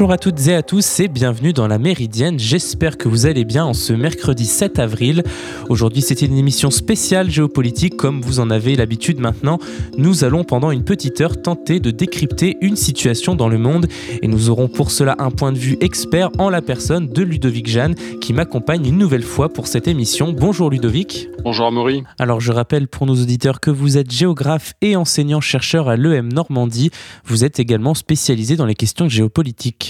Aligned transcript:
Bonjour 0.00 0.14
à 0.14 0.16
toutes 0.16 0.46
et 0.46 0.54
à 0.54 0.62
tous 0.62 1.00
et 1.00 1.08
bienvenue 1.08 1.52
dans 1.52 1.68
la 1.68 1.76
Méridienne. 1.76 2.38
J'espère 2.38 2.96
que 2.96 3.06
vous 3.06 3.26
allez 3.26 3.44
bien 3.44 3.66
en 3.66 3.74
ce 3.74 3.92
mercredi 3.92 4.46
7 4.46 4.78
avril. 4.78 5.22
Aujourd'hui, 5.68 6.00
c'est 6.00 6.22
une 6.22 6.38
émission 6.38 6.70
spéciale 6.70 7.30
géopolitique 7.30 7.98
comme 7.98 8.22
vous 8.22 8.40
en 8.40 8.48
avez 8.48 8.76
l'habitude 8.76 9.20
maintenant. 9.20 9.58
Nous 9.98 10.24
allons 10.24 10.42
pendant 10.42 10.70
une 10.70 10.84
petite 10.84 11.20
heure 11.20 11.42
tenter 11.42 11.80
de 11.80 11.90
décrypter 11.90 12.56
une 12.62 12.76
situation 12.76 13.34
dans 13.34 13.50
le 13.50 13.58
monde 13.58 13.88
et 14.22 14.26
nous 14.26 14.48
aurons 14.48 14.68
pour 14.68 14.90
cela 14.90 15.16
un 15.18 15.30
point 15.30 15.52
de 15.52 15.58
vue 15.58 15.76
expert 15.82 16.30
en 16.38 16.48
la 16.48 16.62
personne 16.62 17.06
de 17.06 17.22
Ludovic 17.22 17.68
Jeanne 17.68 17.94
qui 18.22 18.32
m'accompagne 18.32 18.86
une 18.86 18.96
nouvelle 18.96 19.22
fois 19.22 19.50
pour 19.50 19.66
cette 19.66 19.86
émission. 19.86 20.32
Bonjour 20.32 20.70
Ludovic. 20.70 21.28
Bonjour 21.44 21.66
Amaury. 21.66 22.04
Alors 22.18 22.40
je 22.40 22.52
rappelle 22.52 22.88
pour 22.88 23.04
nos 23.04 23.20
auditeurs 23.20 23.60
que 23.60 23.70
vous 23.70 23.98
êtes 23.98 24.10
géographe 24.10 24.72
et 24.80 24.96
enseignant-chercheur 24.96 25.90
à 25.90 25.96
l'EM 25.96 26.32
Normandie. 26.32 26.90
Vous 27.26 27.44
êtes 27.44 27.60
également 27.60 27.92
spécialisé 27.92 28.56
dans 28.56 28.66
les 28.66 28.74
questions 28.74 29.06
géopolitiques. 29.06 29.89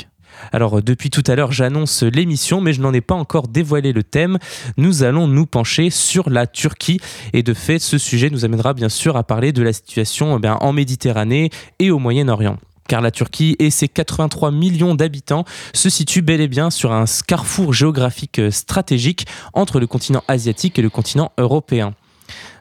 Alors 0.52 0.78
euh, 0.78 0.82
depuis 0.82 1.10
tout 1.10 1.24
à 1.26 1.34
l'heure 1.34 1.52
j'annonce 1.52 2.02
l'émission 2.02 2.60
mais 2.60 2.72
je 2.72 2.80
n'en 2.80 2.92
ai 2.92 3.00
pas 3.00 3.14
encore 3.14 3.48
dévoilé 3.48 3.92
le 3.92 4.02
thème. 4.02 4.38
Nous 4.77 5.02
allons 5.02 5.27
nous 5.27 5.47
pencher 5.47 5.91
sur 5.91 6.30
la 6.30 6.47
Turquie 6.47 7.00
et 7.32 7.42
de 7.42 7.55
fait 7.55 7.78
ce 7.78 7.98
sujet 7.98 8.30
nous 8.30 8.44
amènera 8.44 8.74
bien 8.74 8.88
sûr 8.88 9.16
à 9.16 9.22
parler 9.22 9.52
de 9.52 9.62
la 9.62 9.72
situation 9.72 10.41
eh 10.42 10.48
en 10.48 10.72
Méditerranée 10.72 11.50
et 11.78 11.91
au 11.91 11.98
Moyen-Orient 11.98 12.56
car 12.91 13.00
la 13.00 13.12
Turquie 13.12 13.55
et 13.60 13.70
ses 13.70 13.86
83 13.86 14.50
millions 14.50 14.97
d'habitants 14.97 15.44
se 15.72 15.88
situent 15.88 16.22
bel 16.22 16.41
et 16.41 16.48
bien 16.48 16.70
sur 16.70 16.91
un 16.91 17.04
carrefour 17.25 17.72
géographique 17.72 18.41
euh, 18.41 18.50
stratégique 18.50 19.27
entre 19.52 19.78
le 19.78 19.86
continent 19.86 20.25
asiatique 20.27 20.77
et 20.77 20.82
le 20.82 20.91
continent 20.91 21.30
européen. 21.38 21.94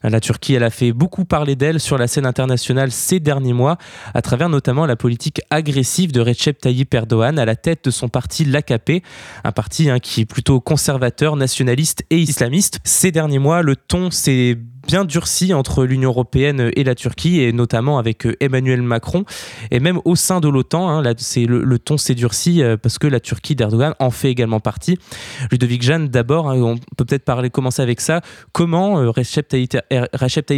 La 0.04 0.20
Turquie, 0.20 0.54
elle 0.54 0.64
a 0.64 0.70
fait 0.70 0.92
beaucoup 0.92 1.26
parler 1.26 1.56
d'elle 1.56 1.80
sur 1.80 1.98
la 1.98 2.08
scène 2.08 2.26
internationale 2.26 2.92
ces 2.92 3.20
derniers 3.20 3.54
mois, 3.54 3.78
à 4.14 4.22
travers 4.22 4.50
notamment 4.50 4.86
la 4.86 4.96
politique 4.96 5.42
agressive 5.50 6.12
de 6.12 6.22
Recep 6.22 6.60
Tayyip 6.60 6.94
Erdogan 6.94 7.38
à 7.38 7.46
la 7.46 7.56
tête 7.56 7.86
de 7.86 7.92
son 7.92 8.08
parti 8.08 8.46
l'AKP, 8.46 9.04
un 9.44 9.52
parti 9.52 9.90
hein, 9.90 10.00
qui 10.00 10.22
est 10.22 10.26
plutôt 10.26 10.60
conservateur, 10.62 11.36
nationaliste 11.36 12.04
et 12.10 12.18
islamiste. 12.18 12.80
Ces 12.84 13.12
derniers 13.12 13.40
mois, 13.40 13.62
le 13.62 13.76
ton 13.76 14.12
s'est 14.12 14.58
bien 14.88 15.06
durci 15.06 15.54
entre 15.54 15.86
l'Union 15.86 16.10
européenne 16.10 16.72
et 16.76 16.84
la 16.84 16.96
Turquie, 16.96 17.42
et 17.42 17.54
notamment 17.54 18.00
avec 18.00 18.26
euh, 18.26 18.36
Emmanuel 18.40 18.82
Macron, 18.82 19.26
et 19.72 19.80
même 19.80 20.00
au 20.06 20.16
sein 20.16 20.40
de 20.40 20.50
l'OTAN, 20.50 20.90
hein, 20.90 21.04
le, 21.04 21.78
ton 21.78 21.98
s'est 21.98 22.16
durci 22.16 22.62
euh, 22.62 22.78
parce 22.78 22.98
que 22.98 23.08
la 23.08 23.20
Turquie 23.20 23.56
d'Erdogan 23.56 23.94
en 24.00 24.12
fait 24.12 24.30
également 24.30 24.60
partie. 24.60 24.98
Ludovic 25.52 25.82
Jeanne, 25.82 26.08
d'abord, 26.08 26.50
hein, 26.50 26.60
on 26.62 26.78
peut 26.78 27.06
peut-être 27.06 27.26
parler, 27.26 27.50
commencer 27.50 27.82
avec 27.82 28.02
ça. 28.02 28.22
Comment 28.52 29.00
euh, 29.00 29.10
Recep 29.10 29.48
Tayyip, 29.48 29.78
er, 29.90 30.06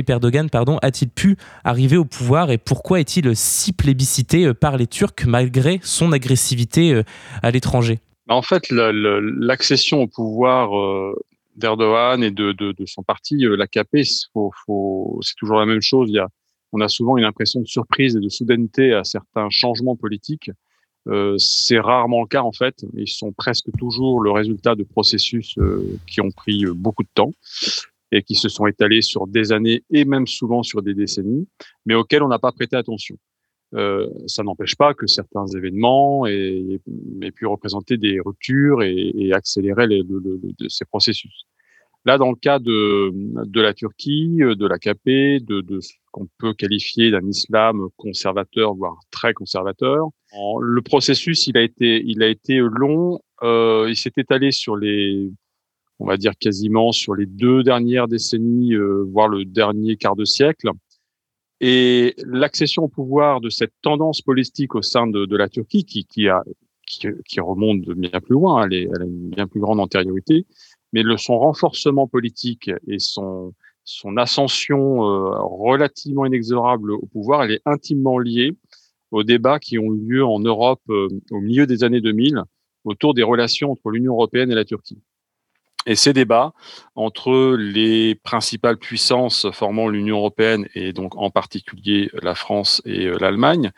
Erdogan 0.07 0.49
pardon, 0.49 0.77
a-t-il 0.81 1.09
pu 1.09 1.37
arriver 1.63 1.97
au 1.97 2.05
pouvoir 2.05 2.51
et 2.51 2.57
pourquoi 2.57 2.99
est-il 2.99 3.35
si 3.35 3.73
plébiscité 3.73 4.53
par 4.53 4.77
les 4.77 4.87
Turcs 4.87 5.25
malgré 5.25 5.79
son 5.83 6.11
agressivité 6.11 7.01
à 7.41 7.51
l'étranger? 7.51 7.99
Bah, 8.27 8.35
en 8.35 8.41
fait, 8.41 8.69
l'accession 8.69 10.01
au 10.01 10.07
pouvoir 10.07 10.71
d'Erdogan 11.55 12.23
et 12.23 12.31
de, 12.31 12.51
de, 12.51 12.71
de, 12.71 12.85
son 12.85 13.03
parti, 13.03 13.45
euh, 13.45 13.55
l'AKP, 13.55 14.03
faut, 14.33 14.51
faut, 14.65 15.19
c'est 15.21 15.35
toujours 15.35 15.59
la 15.59 15.65
même 15.65 15.81
chose. 15.81 16.09
Il 16.09 16.15
y 16.15 16.19
a, 16.19 16.27
on 16.71 16.81
a 16.81 16.87
souvent 16.87 17.17
une 17.17 17.25
impression 17.25 17.61
de 17.61 17.67
surprise 17.67 18.15
et 18.15 18.19
de 18.19 18.29
soudaineté 18.29 18.93
à 18.93 19.03
certains 19.03 19.49
changements 19.49 19.95
politiques. 19.95 20.51
Euh, 21.07 21.35
c'est 21.37 21.79
rarement 21.79 22.21
le 22.21 22.27
cas 22.27 22.43
en 22.43 22.51
fait. 22.51 22.85
Ils 22.93 23.07
sont 23.07 23.31
presque 23.31 23.69
toujours 23.77 24.21
le 24.21 24.31
résultat 24.31 24.75
de 24.75 24.83
processus 24.83 25.57
euh, 25.57 25.97
qui 26.07 26.21
ont 26.21 26.31
pris 26.31 26.65
euh, 26.65 26.73
beaucoup 26.73 27.03
de 27.03 27.09
temps 27.13 27.31
et 28.11 28.21
qui 28.21 28.35
se 28.35 28.49
sont 28.49 28.67
étalés 28.67 29.01
sur 29.01 29.25
des 29.25 29.51
années 29.51 29.83
et 29.89 30.05
même 30.05 30.27
souvent 30.27 30.63
sur 30.63 30.81
des 30.81 30.93
décennies, 30.93 31.47
mais 31.85 31.95
auxquels 31.95 32.23
on 32.23 32.27
n'a 32.27 32.39
pas 32.39 32.51
prêté 32.51 32.75
attention. 32.75 33.17
Euh, 33.73 34.09
ça 34.27 34.43
n'empêche 34.43 34.75
pas 34.75 34.93
que 34.93 35.07
certains 35.07 35.45
événements 35.47 36.25
aient, 36.25 36.81
pu 37.35 37.45
représenter 37.45 37.97
des 37.97 38.19
ruptures 38.19 38.83
et, 38.83 39.31
accélérer 39.33 39.87
ces 40.67 40.85
processus. 40.85 41.45
Là, 42.03 42.17
dans 42.17 42.31
le 42.31 42.35
cas 42.35 42.59
de, 42.59 43.13
la 43.61 43.73
Turquie, 43.73 44.37
de 44.37 44.67
l'AKP, 44.67 45.45
de, 45.45 45.61
de 45.61 45.79
ce 45.79 45.93
qu'on 46.11 46.27
peut 46.39 46.53
qualifier 46.53 47.11
d'un 47.11 47.25
islam 47.27 47.87
conservateur, 47.95 48.73
voire 48.73 48.97
très 49.11 49.33
conservateur, 49.33 50.09
le 50.59 50.81
processus, 50.81 51.47
il 51.47 51.57
a 51.57 51.61
été, 51.61 52.59
long. 52.59 53.19
Euh, 53.43 53.87
il 53.89 53.95
s'est 53.95 54.11
étalé 54.17 54.51
sur 54.51 54.75
les, 54.75 55.29
on 55.99 56.05
va 56.05 56.17
dire 56.17 56.33
quasiment 56.39 56.91
sur 56.91 57.15
les 57.15 57.25
deux 57.25 57.63
dernières 57.63 58.07
décennies, 58.07 58.73
euh, 58.73 59.05
voire 59.11 59.27
le 59.27 59.45
dernier 59.45 59.97
quart 59.97 60.15
de 60.15 60.25
siècle. 60.25 60.69
Et 61.63 62.15
l'accession 62.25 62.85
au 62.85 62.87
pouvoir 62.87 63.39
de 63.39 63.49
cette 63.49 63.73
tendance 63.83 64.21
politique 64.21 64.73
au 64.73 64.81
sein 64.81 65.05
de, 65.05 65.25
de 65.25 65.37
la 65.37 65.47
Turquie, 65.47 65.85
qui, 65.85 66.05
qui, 66.05 66.27
a, 66.27 66.43
qui, 66.87 67.07
qui, 67.27 67.39
remonte 67.39 67.81
bien 67.81 68.19
plus 68.19 68.33
loin, 68.33 68.65
elle, 68.65 68.73
est, 68.73 68.87
a 68.87 69.03
une 69.03 69.29
bien 69.29 69.45
plus 69.45 69.59
grande 69.59 69.79
antériorité, 69.79 70.47
mais 70.91 71.03
le, 71.03 71.17
son 71.17 71.37
renforcement 71.37 72.07
politique 72.07 72.71
et 72.87 72.97
son, 72.97 73.53
son 73.83 74.17
ascension 74.17 75.05
euh, 75.05 75.35
relativement 75.39 76.25
inexorable 76.25 76.93
au 76.93 77.05
pouvoir, 77.05 77.43
elle 77.43 77.51
est 77.51 77.61
intimement 77.65 78.17
liée 78.17 78.55
aux 79.11 79.23
débats 79.23 79.59
qui 79.59 79.77
ont 79.77 79.93
eu 79.93 79.99
lieu 79.99 80.25
en 80.25 80.39
Europe 80.39 80.81
euh, 80.89 81.09
au 81.29 81.41
milieu 81.41 81.67
des 81.67 81.83
années 81.83 82.01
2000 82.01 82.41
autour 82.85 83.13
des 83.13 83.23
relations 83.23 83.71
entre 83.71 83.91
l'Union 83.91 84.13
européenne 84.13 84.51
et 84.51 84.55
la 84.55 84.65
Turquie. 84.65 84.97
Et 85.87 85.95
ces 85.95 86.13
débats 86.13 86.53
entre 86.95 87.55
les 87.57 88.13
principales 88.15 88.77
puissances 88.77 89.49
formant 89.51 89.87
l'Union 89.87 90.17
européenne 90.17 90.67
et 90.75 90.93
donc 90.93 91.15
en 91.15 91.31
particulier 91.31 92.11
la 92.21 92.35
France 92.35 92.81
et 92.85 93.07
euh, 93.07 93.17
l'Allemagne, 93.19 93.71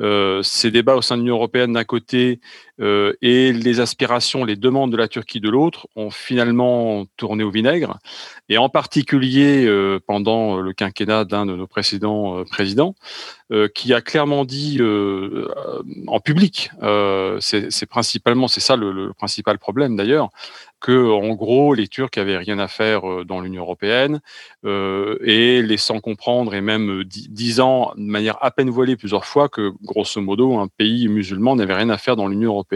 euh, 0.00 0.42
ces 0.42 0.70
débats 0.70 0.94
au 0.94 1.02
sein 1.02 1.16
de 1.16 1.22
l'Union 1.22 1.36
européenne 1.36 1.72
d'un 1.72 1.84
côté 1.84 2.40
euh, 2.80 3.12
et 3.20 3.52
les 3.52 3.80
aspirations, 3.80 4.44
les 4.44 4.56
demandes 4.56 4.90
de 4.90 4.96
la 4.96 5.08
Turquie 5.08 5.40
de 5.40 5.48
l'autre 5.50 5.86
ont 5.96 6.10
finalement 6.10 7.04
tourné 7.16 7.44
au 7.44 7.50
vinaigre. 7.50 7.98
Et 8.48 8.58
en 8.58 8.68
particulier 8.68 9.66
euh, 9.66 10.00
pendant 10.06 10.58
le 10.58 10.72
quinquennat 10.72 11.24
d'un 11.24 11.46
de 11.46 11.54
nos 11.54 11.66
précédents 11.66 12.38
euh, 12.38 12.44
présidents, 12.44 12.94
euh, 13.52 13.68
qui 13.68 13.92
a 13.92 14.00
clairement 14.00 14.44
dit 14.44 14.80
en 16.06 16.20
public, 16.20 16.70
c'est 17.40 17.86
principalement, 17.86 18.48
c'est 18.48 18.60
ça 18.60 18.76
le, 18.76 19.12
principal 19.12 19.58
problème 19.58 19.96
d'ailleurs, 19.96 20.30
que 20.80 21.10
en 21.10 21.34
gros 21.34 21.74
les 21.74 21.88
Turcs 21.88 22.10
avaient 22.16 22.38
rien 22.38 22.58
à 22.58 22.66
faire 22.66 23.08
euh, 23.08 23.24
dans 23.24 23.40
l'Union 23.40 23.62
européenne 23.62 24.20
euh, 24.64 25.18
et 25.22 25.62
laissant 25.62 26.00
comprendre 26.00 26.54
et 26.54 26.60
même 26.60 27.04
disant 27.04 27.92
de 27.96 28.02
manière 28.02 28.42
à 28.42 28.50
peine 28.50 28.70
voilée 28.70 28.96
plusieurs 28.96 29.26
fois 29.26 29.48
que 29.48 29.72
grosso 29.82 30.20
modo 30.20 30.58
un 30.58 30.68
pays 30.68 31.08
musulman 31.08 31.54
n'avait 31.56 31.74
rien 31.74 31.90
à 31.90 31.98
faire 31.98 32.16
dans 32.16 32.28
l'Union 32.28 32.50
européenne 32.50 32.69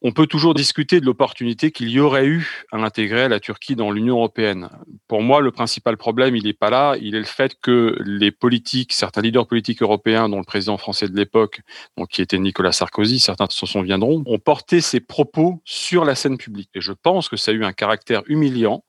on 0.00 0.12
peut 0.12 0.26
toujours 0.26 0.54
discuter 0.54 1.00
de 1.00 1.06
l'opportunité 1.06 1.72
qu'il 1.72 1.88
y 1.88 1.98
aurait 1.98 2.26
eu 2.26 2.64
à 2.70 2.76
intégrer 2.76 3.28
la 3.28 3.40
Turquie 3.40 3.74
dans 3.74 3.90
l'Union 3.90 4.16
européenne. 4.16 4.68
Pour 5.08 5.22
moi, 5.22 5.40
le 5.40 5.50
principal 5.50 5.96
problème, 5.96 6.36
il 6.36 6.44
n'est 6.44 6.52
pas 6.52 6.70
là. 6.70 6.96
Il 7.00 7.16
est 7.16 7.20
le 7.20 7.24
fait 7.24 7.56
que 7.60 7.96
les 8.04 8.30
politiques, 8.30 8.92
certains 8.92 9.22
leaders 9.22 9.48
politiques 9.48 9.82
européens, 9.82 10.28
dont 10.28 10.38
le 10.38 10.44
président 10.44 10.76
français 10.76 11.08
de 11.08 11.16
l'époque, 11.16 11.62
qui 12.10 12.22
était 12.22 12.38
Nicolas 12.38 12.72
Sarkozy, 12.72 13.18
certains 13.18 13.46
se 13.50 13.66
souviendront, 13.66 14.22
ont 14.26 14.38
porté 14.38 14.80
ces 14.80 15.00
propos 15.00 15.60
sur 15.64 16.04
la 16.04 16.14
scène 16.14 16.38
publique. 16.38 16.70
Et 16.74 16.80
je 16.80 16.92
pense 16.92 17.28
que 17.28 17.36
ça 17.36 17.50
a 17.50 17.54
eu 17.54 17.64
un 17.64 17.72
caractère 17.72 18.22
humiliant 18.26 18.84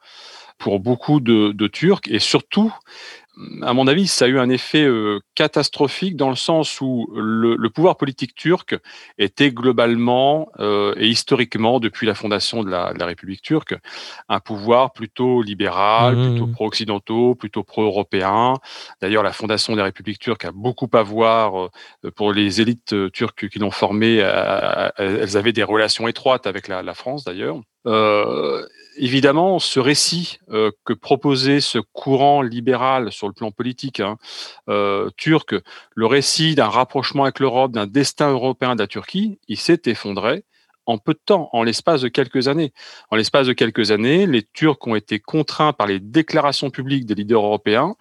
pour 0.60 0.80
beaucoup 0.80 1.22
de 1.22 1.68
Turcs 1.68 2.02
et 2.08 2.20
surtout 2.20 2.72
à 3.62 3.74
mon 3.74 3.88
avis, 3.88 4.08
ça 4.08 4.26
a 4.26 4.28
eu 4.28 4.40
un 4.40 4.50
effet 4.50 4.84
euh, 4.84 5.20
catastrophique 5.36 6.16
dans 6.16 6.30
le 6.30 6.36
sens 6.36 6.82
où 6.82 7.10
le, 7.16 7.56
le 7.56 7.70
pouvoir 7.70 7.98
politique 7.98 8.36
turc 8.36 8.78
était 9.18 9.52
globalement 9.52 10.50
euh, 10.60 10.94
et 10.98 11.08
historiquement, 11.08 11.80
depuis 11.80 12.06
la 12.06 12.16
fondation 12.16 12.64
de 12.64 12.70
la, 12.70 12.94
de 12.94 13.00
la, 13.00 13.06
République 13.06 13.42
turque, 13.42 13.76
un 14.28 14.40
pouvoir 14.40 14.92
plutôt 14.92 15.42
libéral, 15.42 16.16
mmh. 16.16 16.30
plutôt 16.30 16.48
pro-occidentaux, 16.48 17.36
plutôt 17.36 17.64
pro-européen. 17.64 18.56
D'ailleurs, 19.02 19.24
la 19.24 19.34
fondation 19.34 19.74
de 19.74 19.78
la 19.78 19.86
République 19.86 20.20
turque 20.20 20.46
a 20.46 20.52
beaucoup 20.52 20.90
à 20.94 21.02
voir 21.02 21.66
euh, 22.04 22.12
pour 22.16 22.34
les 22.34 22.62
élites 22.62 22.96
turques 23.12 23.48
qui 23.50 23.60
l'ont 23.60 23.72
formée. 23.72 24.18
elles 24.98 25.38
avaient 25.38 25.54
des 25.54 25.64
relations 25.64 26.08
étroites 26.08 26.48
avec 26.48 26.68
la, 26.68 26.82
la 26.82 26.94
France, 26.94 27.24
d'ailleurs. 27.24 27.62
Évidemment, 28.98 29.60
ce 29.60 29.80
récit 29.80 30.40
euh, 30.50 30.72
que 30.84 30.94
proposait 30.94 31.62
ce 31.62 31.80
courant 31.94 32.42
libéral 32.42 33.12
sur 33.12 33.28
le 33.28 33.34
plan 33.34 33.52
politique 33.52 34.00
hein, 34.00 34.18
euh, 34.68 35.10
turc, 35.16 35.56
le 35.96 36.06
récit 36.06 36.56
d'un 36.56 36.68
rapprochement 36.68 37.24
avec 37.24 37.40
l'Europe, 37.40 37.72
d'un 37.72 37.88
destin 37.88 38.32
européen 38.32 38.76
de 38.76 38.82
la 38.82 38.88
Turquie, 38.88 39.40
il 39.48 39.58
s'est 39.58 39.82
effondré 39.86 40.44
en 40.90 40.98
peu 40.98 41.14
de 41.14 41.20
temps, 41.24 41.50
en 41.54 41.62
l'espace 41.62 42.02
de 42.02 42.08
quelques 42.08 42.48
années. 42.48 42.74
En 43.12 43.16
l'espace 43.16 43.46
de 43.46 43.54
quelques 43.54 43.92
années, 43.92 44.26
les 44.26 44.42
Turcs 44.42 44.88
ont 44.88 44.96
été 44.96 45.20
contraints 45.20 45.72
par 45.72 45.86
les 45.86 46.00
déclarations 46.00 46.72
publiques 46.72 47.06
des 47.06 47.14
leaders 47.14 47.46
européens, 47.46 47.96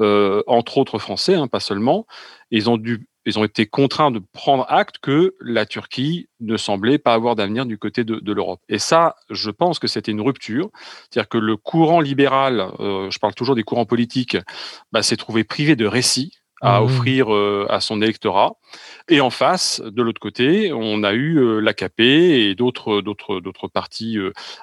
euh, 0.00 0.42
entre 0.46 0.78
autres 0.78 0.98
français, 0.98 1.34
hein, 1.34 1.48
pas 1.48 1.60
seulement. 1.60 2.06
Ils 2.50 2.70
ont 2.70 2.78
dû 2.78 3.06
ils 3.26 3.38
ont 3.38 3.44
été 3.44 3.66
contraints 3.66 4.10
de 4.10 4.20
prendre 4.32 4.64
acte 4.68 4.96
que 4.98 5.34
la 5.40 5.66
Turquie 5.66 6.28
ne 6.40 6.56
semblait 6.56 6.98
pas 6.98 7.14
avoir 7.14 7.36
d'avenir 7.36 7.66
du 7.66 7.78
côté 7.78 8.04
de, 8.04 8.16
de 8.16 8.32
l'Europe. 8.32 8.60
Et 8.68 8.78
ça, 8.78 9.16
je 9.28 9.50
pense 9.50 9.78
que 9.78 9.86
c'était 9.86 10.12
une 10.12 10.22
rupture. 10.22 10.70
C'est-à-dire 11.10 11.28
que 11.28 11.38
le 11.38 11.56
courant 11.56 12.00
libéral, 12.00 12.70
euh, 12.80 13.10
je 13.10 13.18
parle 13.18 13.34
toujours 13.34 13.54
des 13.54 13.62
courants 13.62 13.86
politiques, 13.86 14.38
bah, 14.92 15.02
s'est 15.02 15.16
trouvé 15.16 15.44
privé 15.44 15.76
de 15.76 15.86
récit 15.86 16.32
à 16.62 16.80
mmh. 16.80 16.84
offrir 16.84 17.30
à 17.70 17.80
son 17.80 18.02
électorat. 18.02 18.52
Et 19.08 19.22
en 19.22 19.30
face, 19.30 19.80
de 19.80 20.02
l'autre 20.02 20.20
côté, 20.20 20.74
on 20.74 21.02
a 21.04 21.14
eu 21.14 21.58
l'AKP 21.58 22.00
et 22.00 22.54
d'autres 22.54 23.00
d'autres 23.00 23.40
d'autres 23.40 23.66
partis 23.66 24.18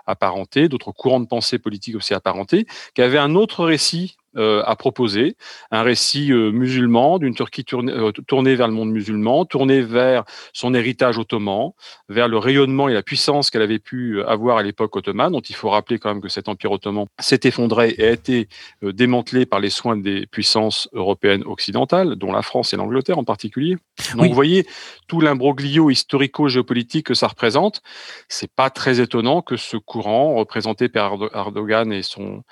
apparentés, 0.06 0.70
d'autres 0.70 0.92
courants 0.92 1.20
de 1.20 1.26
pensée 1.26 1.58
politique 1.58 1.96
aussi 1.96 2.14
apparentés, 2.14 2.68
qui 2.94 3.02
avaient 3.02 3.18
un 3.18 3.34
autre 3.34 3.66
récit 3.66 4.16
euh, 4.38 4.62
à 4.68 4.76
proposer, 4.76 5.36
un 5.72 5.82
récit 5.82 6.32
euh, 6.32 6.52
musulman 6.52 7.18
d'une 7.18 7.34
Turquie 7.34 7.66
euh, 7.74 8.12
tournée, 8.28 8.54
vers 8.54 8.68
le 8.68 8.74
monde 8.74 8.92
musulman, 8.92 9.46
tournée 9.46 9.82
vers 9.82 10.26
son 10.54 10.76
héritage 10.76 11.18
ottoman, 11.18 11.72
vers 12.08 12.28
le 12.28 12.38
rayonnement 12.38 12.88
et 12.88 12.94
la 12.94 13.02
puissance 13.02 13.50
qu'elle 13.50 13.64
avait 13.64 13.80
pu 13.80 14.22
avoir 14.24 14.58
à 14.58 14.64
l'époque 14.64 14.96
ottomane, 14.96 15.32
dont 15.32 15.42
il 15.42 15.56
faut 15.56 15.70
rappeler 15.70 15.98
quand 15.98 16.10
même 16.10 16.22
que 16.22 16.30
cet 16.30 16.50
empire 16.50 16.72
ottoman 16.72 17.08
s'est 17.20 17.40
effondré 17.46 17.96
et 17.98 18.06
a 18.06 18.12
été 18.12 18.48
démantelé 18.84 19.48
par 19.48 19.60
les 19.60 19.72
soins 19.72 19.98
des 19.98 20.28
puissances 20.28 20.88
européennes 20.94 21.44
occidentales, 21.46 22.16
dont 22.16 22.32
la 22.32 22.44
France 22.44 22.74
et 22.74 22.78
l'Angleterre 22.78 23.18
en 23.18 23.24
particulier. 23.24 23.78
Donc 24.16 24.28
vous 24.28 24.36
voyez 24.36 24.68
tout 25.08 25.20
l'imbroglio 25.20 25.90
historico-géopolitique 25.90 27.08
que 27.08 27.16
ça 27.16 27.28
représente. 27.28 27.82
C'est 28.28 28.52
pas 28.52 28.70
très 28.70 29.02
étonnant 29.02 29.42
que 29.42 29.58
ce 29.58 29.78
courant 29.78 30.36
représenté 30.36 30.90
par 30.90 31.16
Erdogan 31.34 31.92
et 31.92 32.04
son 32.04 32.44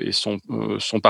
et 0.00 0.12
son, 0.12 0.38
son 0.78 1.00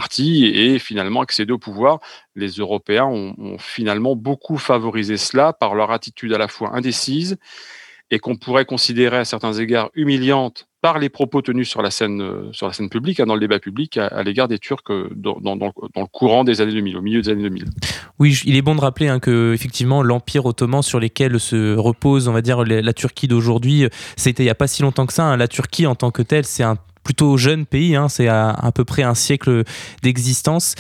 et 0.45 0.79
finalement 0.79 1.21
accéder 1.21 1.53
au 1.53 1.59
pouvoir. 1.59 2.01
Les 2.35 2.49
Européens 2.49 3.07
ont, 3.07 3.57
finalement 3.59 4.17
beaucoup 4.17 4.59
favorisé 4.59 5.17
cela 5.17 5.53
par 5.53 5.75
leur 5.75 5.91
attitude 5.91 6.33
à 6.33 6.39
la 6.39 6.49
fois 6.49 6.75
indécise 6.75 7.39
et 8.11 8.19
qu'on 8.19 8.37
pourrait 8.37 8.65
considérer 8.65 9.19
à 9.19 9.25
certains 9.25 9.55
égards 9.55 9.91
humiliante 9.95 10.69
par 10.81 11.01
les 11.01 11.09
propos 11.09 11.43
tenus 11.43 11.69
sur 11.69 11.83
la 11.83 11.91
scène, 11.91 12.23
euh, 12.23 12.53
sur 12.53 12.69
la 12.69 12.73
scène 12.73 12.89
publique, 12.89 13.19
hein, 13.19 13.27
dans 13.27 13.35
le 13.35 13.41
débat 13.41 13.59
public, 13.59 13.97
à, 13.97 14.23
l'égard 14.23 14.47
des 14.47 14.61
Turcs 14.61 14.85
euh, 14.91 15.09
dans, 15.17 15.35
le 15.57 16.07
courant 16.07 16.45
des 16.45 16.61
années 16.61 16.75
2000, 16.75 16.97
au 16.97 17.03
milieu 17.03 17.23
des 17.23 17.31
années 17.31 17.43
2000. 17.43 17.65
Oui, 18.21 18.41
il 18.45 18.55
est 18.55 18.63
bon 18.63 18.77
de 18.77 18.81
rappeler 18.81 19.09
hein, 19.09 19.19
que 19.19 19.53
effectivement 19.53 20.05
l'empire 20.05 20.47
ottoman 20.47 20.83
sur 20.83 21.01
lequel 21.01 21.41
se 21.41 21.75
repose, 21.75 22.29
on 22.29 22.33
va 22.33 22.43
dire, 22.43 22.63
la, 22.65 22.93
Turquie 22.93 23.27
d'aujourd'hui, 23.27 23.85
euh, 23.85 23.89
c'était 24.17 24.45
il 24.45 24.47
n'y 24.47 24.51
a 24.51 24.55
pas 24.55 24.69
si 24.69 24.83
longtemps 24.83 25.07
que 25.07 25.13
ça. 25.13 25.25
Hein. 25.25 25.37
La 25.37 25.49
Turquie 25.49 25.87
en 25.87 25.97
tant 25.97 26.13
que 26.13 26.23
telle, 26.23 26.45
c'est 26.45 26.63
un 26.63 26.77
plutôt 27.07 27.37
jeune 27.37 27.67
pays, 27.67 27.95
hein, 27.95 28.09
c'est 28.09 28.27
à, 28.27 28.51
à, 28.51 28.73
peu 28.73 28.85
près 28.85 29.05
un 29.05 29.15
siècle 29.15 29.63
d'existence. 30.03 30.75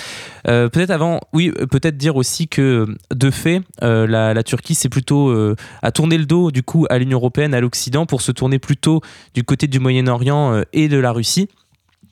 Euh, 0.48 0.68
peut-être 0.68 0.90
avant, 0.90 1.20
oui, 1.32 1.52
peut-être 1.70 1.96
dire 1.96 2.16
aussi 2.16 2.48
que 2.48 2.84
de 3.14 3.30
fait, 3.30 3.62
euh, 3.84 4.08
la, 4.08 4.42
Turquie 4.42 4.74
c'est 4.74 4.88
plutôt 4.88 5.28
euh, 5.28 5.54
a 5.82 5.92
tourné 5.92 6.18
le 6.18 6.26
dos 6.26 6.50
du 6.50 6.64
coup 6.64 6.84
à 6.90 6.98
l'Union 6.98 7.18
européenne, 7.18 7.54
à 7.54 7.60
l'Occident, 7.60 8.06
pour 8.06 8.22
se 8.22 8.32
tourner 8.32 8.58
plutôt 8.58 9.02
du 9.34 9.44
côté 9.44 9.68
du 9.68 9.78
Moyen-Orient 9.78 10.62
et 10.72 10.88
de 10.88 10.98
la 10.98 11.12
Russie. 11.12 11.48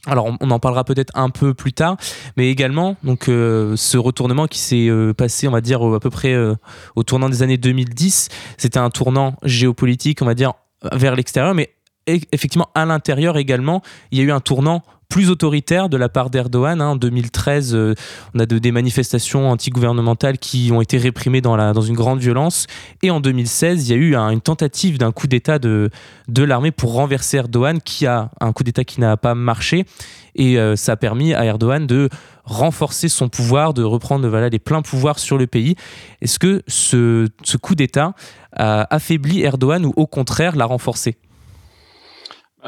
Alors 0.06 0.30
on 0.40 0.50
en 0.52 0.60
parlera 0.60 0.84
peut-être 0.84 1.10
un 1.16 1.30
peu 1.30 1.52
plus 1.52 1.72
tard, 1.72 1.96
mais 2.36 2.50
également 2.50 2.96
donc 3.02 3.24
ce 3.24 3.96
retournement 3.96 4.46
qui 4.46 4.60
s'est 4.60 4.90
passé, 5.16 5.48
on 5.48 5.50
va 5.50 5.60
dire 5.60 5.82
à 5.82 5.98
peu 5.98 6.10
près 6.10 6.36
au 6.94 7.02
tournant 7.02 7.28
des 7.28 7.42
années 7.42 7.56
2010, 7.56 8.28
c'était 8.58 8.78
un 8.78 8.90
tournant 8.90 9.34
géopolitique, 9.42 10.22
on 10.22 10.26
va 10.26 10.34
dire 10.34 10.52
vers 10.92 11.16
l'extérieur, 11.16 11.54
mais 11.54 11.74
effectivement, 12.06 12.68
à 12.74 12.84
l'intérieur 12.84 13.36
également, 13.36 13.82
il 14.10 14.18
y 14.18 14.20
a 14.20 14.24
eu 14.24 14.32
un 14.32 14.40
tournant 14.40 14.82
plus 15.08 15.30
autoritaire 15.30 15.88
de 15.88 15.96
la 15.96 16.08
part 16.08 16.30
d'Erdogan. 16.30 16.80
Hein. 16.80 16.88
En 16.88 16.96
2013, 16.96 17.74
euh, 17.74 17.94
on 18.34 18.40
a 18.40 18.46
des 18.46 18.72
manifestations 18.72 19.48
antigouvernementales 19.50 20.38
qui 20.38 20.70
ont 20.72 20.80
été 20.80 20.98
réprimées 20.98 21.40
dans, 21.40 21.80
une 21.80 21.94
grande 21.94 22.18
violence. 22.18 22.66
Et 23.02 23.10
en 23.10 23.20
2016, 23.20 23.88
il 23.88 23.90
y 23.90 23.94
a 23.94 23.96
eu 23.96 24.16
une 24.16 24.40
tentative 24.40 24.98
d'un 24.98 25.12
coup 25.12 25.26
d'État 25.26 25.58
de, 25.58 25.90
l'armée 26.36 26.72
pour 26.72 26.94
renverser 26.94 27.36
Erdogan, 27.36 27.80
qui 27.80 28.06
a 28.06 28.30
un 28.40 28.52
coup 28.52 28.64
d'État 28.64 28.84
qui 28.84 29.00
n'a 29.00 29.16
pas 29.16 29.34
marché. 29.34 29.84
Et 30.34 30.58
euh, 30.58 30.74
ça 30.74 30.92
a 30.92 30.96
permis 30.96 31.32
à 31.32 31.44
Erdogan 31.44 31.86
de 31.86 32.08
renforcer 32.44 33.08
son 33.08 33.28
pouvoir, 33.28 33.72
de 33.72 33.84
reprendre 33.84 34.28
les 34.28 34.58
pleins 34.58 34.82
pouvoirs 34.82 35.20
sur 35.20 35.38
le 35.38 35.46
pays. 35.46 35.76
Est-ce 36.22 36.40
que 36.40 36.62
ce, 36.66 37.28
ce 37.44 37.56
coup 37.56 37.76
d'État 37.76 38.14
a 38.52 38.92
affaibli 38.92 39.42
Erdogan 39.42 39.86
ou 39.86 39.92
au 39.96 40.08
contraire 40.08 40.56
l'a 40.56 40.64
renforcé? 40.64 41.16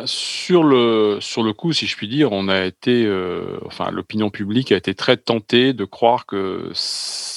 Sur 0.04 0.62
le, 0.62 1.18
sur 1.20 1.42
le 1.42 1.54
coup, 1.54 1.72
si 1.72 1.86
je 1.86 1.96
puis 1.96 2.06
dire, 2.06 2.32
on 2.32 2.48
a 2.48 2.64
été, 2.64 3.06
euh, 3.06 3.58
enfin, 3.64 3.90
l'opinion 3.90 4.28
publique 4.28 4.70
a 4.70 4.76
été 4.76 4.94
très 4.94 5.16
tentée 5.16 5.72
de 5.72 5.84
croire 5.84 6.26
que, 6.26 6.70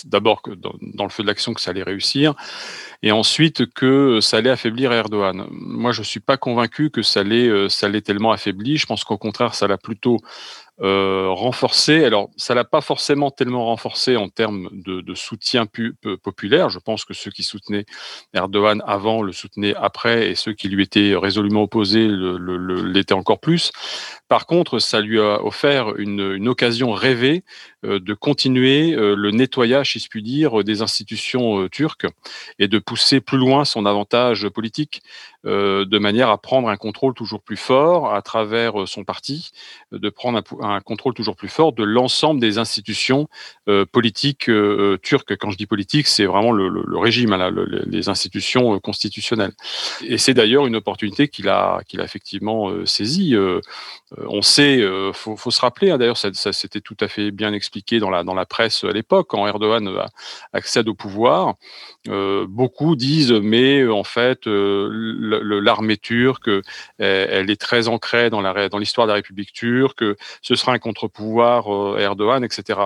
d'abord, 0.05 0.41
que 0.41 0.51
dans, 0.51 1.03
le 1.03 1.09
feu 1.09 1.23
de 1.23 1.27
l'action, 1.27 1.53
que 1.53 1.61
ça 1.61 1.71
allait 1.71 1.83
réussir, 1.83 2.33
et 3.01 3.13
ensuite 3.13 3.71
que 3.73 4.19
ça 4.19 4.37
allait 4.37 4.49
affaiblir 4.49 4.91
Erdogan. 4.91 5.47
Moi, 5.51 5.93
je 5.93 6.03
suis 6.03 6.19
pas 6.19 6.35
convaincu 6.35 6.89
que 6.89 7.01
ça 7.01 7.21
allait, 7.21 7.47
euh, 7.47 7.69
ça 7.69 7.85
allait 7.85 8.01
tellement 8.01 8.31
affaibli. 8.31 8.75
Je 8.77 8.85
pense 8.85 9.05
qu'au 9.05 9.17
contraire, 9.17 9.55
ça 9.55 9.67
l'a 9.67 9.77
plutôt 9.77 10.17
euh, 10.17 10.19
renforcé. 10.81 12.05
Alors, 12.05 12.29
ça 12.37 12.55
l'a 12.55 12.63
pas 12.63 12.81
forcément 12.81 13.31
tellement 13.31 13.65
renforcé 13.65 14.15
en 14.15 14.29
termes 14.29 14.69
de, 14.71 15.01
de 15.01 15.15
soutien 15.15 15.65
populaire. 16.23 16.69
Je 16.69 16.79
pense 16.79 17.05
que 17.05 17.13
ceux 17.13 17.31
qui 17.31 17.43
soutenaient 17.43 17.85
Erdogan 18.33 18.81
avant 18.85 19.21
le 19.21 19.31
soutenaient 19.31 19.75
après, 19.75 20.29
et 20.29 20.35
ceux 20.35 20.53
qui 20.53 20.69
lui 20.69 20.83
étaient 20.83 21.15
résolument 21.15 21.63
opposés 21.63 22.07
l'étaient 22.07 23.13
encore 23.13 23.39
plus. 23.39 23.71
Par 24.29 24.45
contre, 24.45 24.79
ça 24.79 25.01
lui 25.01 25.19
a 25.19 25.43
offert 25.43 25.95
une, 25.97 26.33
une 26.35 26.47
occasion 26.47 26.91
rêvée 26.91 27.43
euh, 27.83 27.99
de 27.99 28.13
continuer 28.13 28.93
euh, 28.93 29.15
le 29.15 29.31
nettoyage, 29.31 29.93
si 29.93 29.99
je 29.99 30.07
puis 30.07 30.21
dire, 30.21 30.63
des 30.63 30.81
institutions 30.81 31.61
euh, 31.61 31.69
turques 31.69 32.05
et 32.59 32.67
de 32.67 32.77
pousser 32.77 33.21
plus 33.21 33.37
loin 33.37 33.65
son 33.65 33.85
avantage 33.85 34.47
politique 34.49 35.01
de 35.43 35.99
manière 35.99 36.29
à 36.29 36.37
prendre 36.37 36.69
un 36.69 36.77
contrôle 36.77 37.13
toujours 37.13 37.41
plus 37.41 37.57
fort 37.57 38.13
à 38.13 38.21
travers 38.21 38.87
son 38.87 39.03
parti, 39.03 39.51
de 39.91 40.09
prendre 40.09 40.41
un, 40.61 40.81
contrôle 40.81 41.13
toujours 41.13 41.35
plus 41.35 41.47
fort 41.47 41.73
de 41.73 41.83
l'ensemble 41.83 42.39
des 42.39 42.57
institutions 42.57 43.27
politiques 43.91 44.49
turques. 45.01 45.37
Quand 45.37 45.51
je 45.51 45.57
dis 45.57 45.65
politique, 45.65 46.07
c'est 46.07 46.25
vraiment 46.25 46.51
le, 46.51 46.97
régime, 46.97 47.33
hein, 47.33 47.51
les 47.85 48.09
institutions 48.09 48.79
constitutionnelles. 48.79 49.53
Et 50.05 50.17
c'est 50.17 50.33
d'ailleurs 50.33 50.67
une 50.67 50.75
opportunité 50.75 51.27
qu'il 51.27 51.47
a, 51.49 51.81
qu'il 51.87 52.01
a 52.01 52.03
effectivement 52.03 52.71
saisie. 52.85 53.35
on 54.17 54.41
sait, 54.41 54.83
faut, 55.13 55.37
faut 55.37 55.51
se 55.51 55.61
rappeler, 55.61 55.91
hein, 55.91 55.97
d'ailleurs, 55.97 56.17
ça, 56.17 56.33
ça 56.33 56.51
c'était 56.51 56.81
tout 56.81 56.97
à 56.99 57.07
fait 57.07 57.31
bien 57.31 57.53
expliqué 57.53 57.99
dans 57.99 58.09
la, 58.09 58.23
dans 58.23 58.33
la 58.33 58.45
presse 58.45 58.83
à 58.83 58.91
l'époque, 58.91 59.27
quand 59.29 59.47
Erdogan 59.47 59.87
euh, 59.87 60.05
accède 60.53 60.87
au 60.87 60.93
pouvoir, 60.93 61.55
euh, 62.07 62.45
beaucoup 62.47 62.95
disent 62.95 63.31
mais 63.31 63.87
en 63.87 64.03
fait 64.03 64.47
euh, 64.47 64.89
l'armée 65.29 65.97
turque 65.97 66.49
elle, 66.97 67.49
est 67.49 67.59
très 67.61 67.87
ancrée 67.87 68.29
dans 68.29 68.77
l'histoire 68.77 69.07
de 69.07 69.11
la 69.11 69.15
République 69.15 69.53
turque, 69.53 70.03
ce 70.41 70.55
sera 70.55 70.73
un 70.73 70.79
contre-pouvoir 70.79 71.99
Erdogan, 71.99 72.43
etc. 72.43 72.79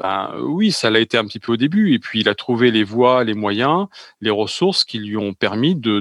Ben, 0.00 0.32
oui, 0.40 0.72
ça 0.72 0.88
l'a 0.88 0.98
été 0.98 1.18
un 1.18 1.26
petit 1.26 1.38
peu 1.38 1.52
au 1.52 1.56
début, 1.58 1.92
et 1.92 1.98
puis 1.98 2.20
il 2.20 2.28
a 2.30 2.34
trouvé 2.34 2.70
les 2.70 2.84
voies, 2.84 3.22
les 3.22 3.34
moyens, 3.34 3.86
les 4.22 4.30
ressources 4.30 4.82
qui 4.82 4.98
lui 4.98 5.18
ont 5.18 5.34
permis 5.34 5.74
de 5.74 6.00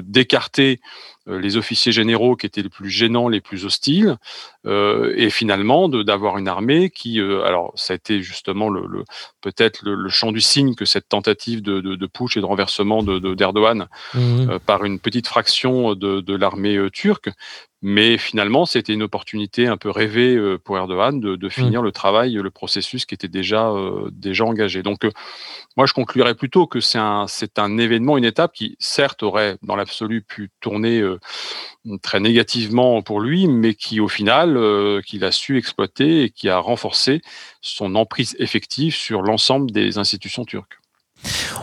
d'écarter 0.00 0.80
euh, 0.80 1.19
les 1.38 1.56
officiers 1.56 1.92
généraux 1.92 2.36
qui 2.36 2.46
étaient 2.46 2.62
les 2.62 2.68
plus 2.68 2.90
gênants, 2.90 3.28
les 3.28 3.40
plus 3.40 3.64
hostiles, 3.64 4.16
euh, 4.66 5.14
et 5.16 5.30
finalement 5.30 5.88
d'avoir 5.88 6.36
une 6.36 6.46
armée 6.46 6.90
qui, 6.90 7.18
euh, 7.18 7.44
alors 7.44 7.72
ça 7.76 7.94
a 7.94 7.96
été 7.96 8.20
justement 8.20 8.68
le, 8.68 8.86
le 8.86 9.04
peut-être 9.40 9.80
le, 9.82 9.94
le, 9.94 10.08
champ 10.10 10.32
du 10.32 10.42
signe 10.42 10.74
que 10.74 10.84
cette 10.84 11.08
tentative 11.08 11.62
de, 11.62 11.80
de, 11.80 11.94
de 11.96 12.06
push 12.06 12.36
et 12.36 12.40
de 12.40 12.44
renversement 12.44 13.02
d'Erdogan 13.02 13.86
de, 14.14 14.18
mmh. 14.18 14.58
par 14.60 14.84
une 14.84 14.98
petite 14.98 15.26
fraction 15.26 15.94
de, 15.94 16.20
de 16.20 16.34
l'armée 16.34 16.78
turque, 16.92 17.30
mais 17.80 18.18
finalement, 18.18 18.66
c'était 18.66 18.92
une 18.92 19.02
opportunité 19.02 19.66
un 19.66 19.78
peu 19.78 19.88
rêvée 19.88 20.38
pour 20.62 20.76
Erdogan 20.76 21.18
de, 21.18 21.46
mmh. 21.46 21.50
finir 21.50 21.80
le 21.80 21.90
travail, 21.90 22.34
le 22.34 22.50
processus 22.50 23.06
qui 23.06 23.14
était 23.14 23.28
déjà, 23.28 23.72
déjà 24.12 24.44
engagé. 24.44 24.82
Donc, 24.82 25.06
moi, 25.78 25.86
je 25.86 25.94
conclurais 25.94 26.34
plutôt 26.34 26.66
que 26.66 26.80
c'est 26.80 26.98
un, 26.98 27.26
c'est 27.26 27.58
un 27.58 27.78
événement, 27.78 28.18
une 28.18 28.26
étape 28.26 28.52
qui, 28.52 28.76
certes, 28.78 29.22
aurait 29.22 29.56
dans 29.62 29.76
l'absolu 29.76 30.20
pu 30.20 30.50
tourner 30.60 31.02
très 32.02 32.20
négativement 32.20 33.02
pour 33.02 33.20
lui, 33.20 33.46
mais 33.46 33.74
qui 33.74 34.00
au 34.00 34.08
final, 34.08 34.56
euh, 34.56 35.00
qu'il 35.02 35.24
a 35.24 35.32
su 35.32 35.56
exploiter 35.58 36.24
et 36.24 36.30
qui 36.30 36.48
a 36.48 36.58
renforcé 36.58 37.22
son 37.60 37.94
emprise 37.94 38.36
effective 38.38 38.94
sur 38.94 39.22
l'ensemble 39.22 39.70
des 39.70 39.98
institutions 39.98 40.44
turques. 40.44 40.79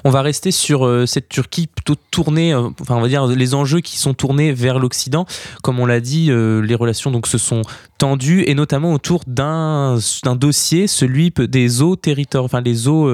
On 0.03 0.09
va 0.09 0.21
rester 0.21 0.51
sur 0.51 0.85
euh, 0.85 1.05
cette 1.05 1.29
Turquie 1.29 1.67
plutôt 1.67 1.95
tournée, 2.11 2.53
euh, 2.53 2.69
enfin 2.81 2.95
on 2.95 3.01
va 3.01 3.07
dire 3.07 3.27
les 3.27 3.53
enjeux 3.53 3.81
qui 3.81 3.97
sont 3.97 4.13
tournés 4.13 4.53
vers 4.53 4.79
l'Occident. 4.79 5.25
Comme 5.63 5.79
on 5.79 5.85
l'a 5.85 5.99
dit, 5.99 6.27
euh, 6.29 6.61
les 6.61 6.75
relations 6.75 7.11
donc 7.11 7.27
se 7.27 7.37
sont 7.37 7.61
tendues 7.97 8.43
et 8.47 8.53
notamment 8.53 8.93
autour 8.93 9.23
d'un 9.25 9.97
dossier, 10.35 10.87
celui 10.87 11.33
des 11.35 11.81
eaux 11.81 11.95
territoriales, 11.95 12.45
enfin 12.45 12.61
les 12.61 12.87
eaux 12.87 13.09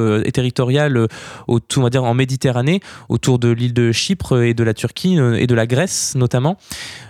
en 1.47 2.13
Méditerranée, 2.13 2.81
autour 3.07 3.39
de 3.39 3.50
l'île 3.50 3.73
de 3.73 3.91
Chypre 3.91 4.41
et 4.41 4.53
de 4.53 4.63
la 4.63 4.73
Turquie 4.73 5.17
et 5.38 5.47
de 5.47 5.55
la 5.55 5.65
Grèce 5.67 6.15
notamment. 6.15 6.57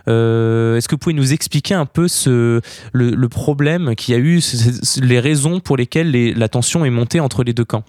Est-ce 0.06 0.88
que 0.88 0.96
vous 0.96 1.00
pouvez 1.00 1.16
nous 1.16 1.34
expliquer 1.34 1.74
un 1.74 1.88
peu 1.88 2.08
le, 2.26 3.28
problème 3.28 3.96
qu'il 3.96 4.14
y 4.14 4.18
a 4.18 4.20
eu, 4.20 4.40
les 5.02 5.20
raisons 5.20 5.60
pour 5.60 5.76
lesquelles 5.76 6.12
la 6.38 6.48
tension 6.48 6.86
est 6.86 6.92
montée 6.92 7.20
entre 7.20 7.44
les 7.44 7.54
deux 7.54 7.66
camps? 7.66 7.84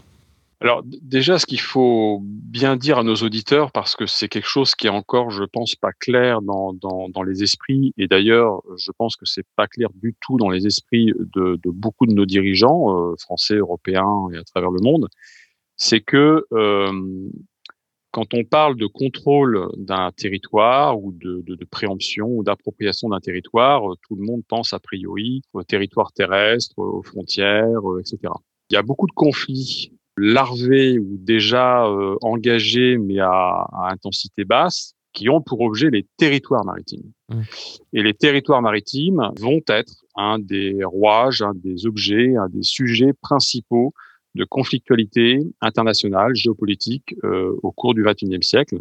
Alors 0.60 0.82
déjà, 0.84 1.38
ce 1.38 1.46
qu'il 1.46 1.60
faut 1.60 2.20
bien 2.22 2.76
dire 2.76 2.98
à 2.98 3.02
nos 3.02 3.16
auditeurs, 3.16 3.72
parce 3.72 3.96
que 3.96 4.06
c'est 4.06 4.28
quelque 4.28 4.48
chose 4.48 4.74
qui 4.74 4.86
est 4.86 4.90
encore, 4.90 5.30
je 5.30 5.44
pense, 5.44 5.74
pas 5.74 5.92
clair 5.92 6.42
dans, 6.42 6.72
dans, 6.72 7.22
les 7.22 7.42
esprits, 7.42 7.92
et 7.98 8.06
d'ailleurs, 8.06 8.62
je 8.76 8.90
pense 8.96 9.16
que 9.16 9.26
c'est 9.26 9.46
pas 9.56 9.66
clair 9.66 9.88
du 9.94 10.14
tout 10.20 10.36
dans 10.36 10.50
les 10.50 10.66
esprits 10.66 11.12
de, 11.18 11.58
beaucoup 11.66 12.06
de 12.06 12.12
nos 12.12 12.26
dirigeants, 12.26 12.96
euh, 12.96 13.14
français, 13.18 13.56
européens 13.56 14.28
et 14.32 14.36
à 14.36 14.44
travers 14.44 14.70
le 14.70 14.80
monde, 14.80 15.08
c'est 15.76 16.00
que 16.00 16.46
euh, 16.52 17.28
quand 18.10 18.32
on 18.32 18.44
parle 18.44 18.76
de 18.76 18.86
contrôle 18.86 19.68
d'un 19.76 20.12
territoire 20.12 21.02
ou 21.02 21.12
de, 21.12 21.42
de, 21.44 21.56
de 21.56 21.64
préemption 21.64 22.28
ou 22.28 22.44
d'appropriation 22.44 23.08
d'un 23.08 23.20
territoire, 23.20 23.90
euh, 23.90 23.96
tout 24.06 24.14
le 24.14 24.24
monde 24.24 24.42
pense 24.48 24.72
a 24.72 24.78
priori 24.78 25.42
au 25.52 25.64
territoire 25.64 26.12
terrestre, 26.12 26.78
aux 26.78 27.02
frontières, 27.02 27.80
etc. 27.98 28.32
Il 28.70 28.74
y 28.74 28.76
a 28.76 28.82
beaucoup 28.82 29.06
de 29.06 29.12
conflits 29.12 29.93
larvés 30.16 30.98
ou 30.98 31.16
déjà 31.18 31.86
euh, 31.86 32.16
engagés, 32.22 32.98
mais 32.98 33.18
à, 33.20 33.28
à, 33.28 33.90
intensité 33.90 34.44
basse, 34.44 34.94
qui 35.12 35.28
ont 35.28 35.40
pour 35.40 35.60
objet 35.60 35.90
les 35.90 36.06
territoires 36.16 36.64
maritimes. 36.64 37.12
Mmh. 37.28 37.42
Et 37.92 38.02
les 38.02 38.14
territoires 38.14 38.62
maritimes 38.62 39.30
vont 39.38 39.60
être 39.68 40.04
un 40.16 40.38
des 40.38 40.82
rouages, 40.84 41.42
un 41.42 41.54
des 41.54 41.86
objets, 41.86 42.36
un 42.36 42.48
des 42.48 42.62
sujets 42.62 43.12
principaux 43.12 43.92
de 44.34 44.44
conflictualité 44.44 45.38
internationale, 45.60 46.34
géopolitique 46.34 47.14
euh, 47.22 47.56
au 47.62 47.70
cours 47.70 47.94
du 47.94 48.02
XXIe 48.02 48.42
siècle. 48.42 48.78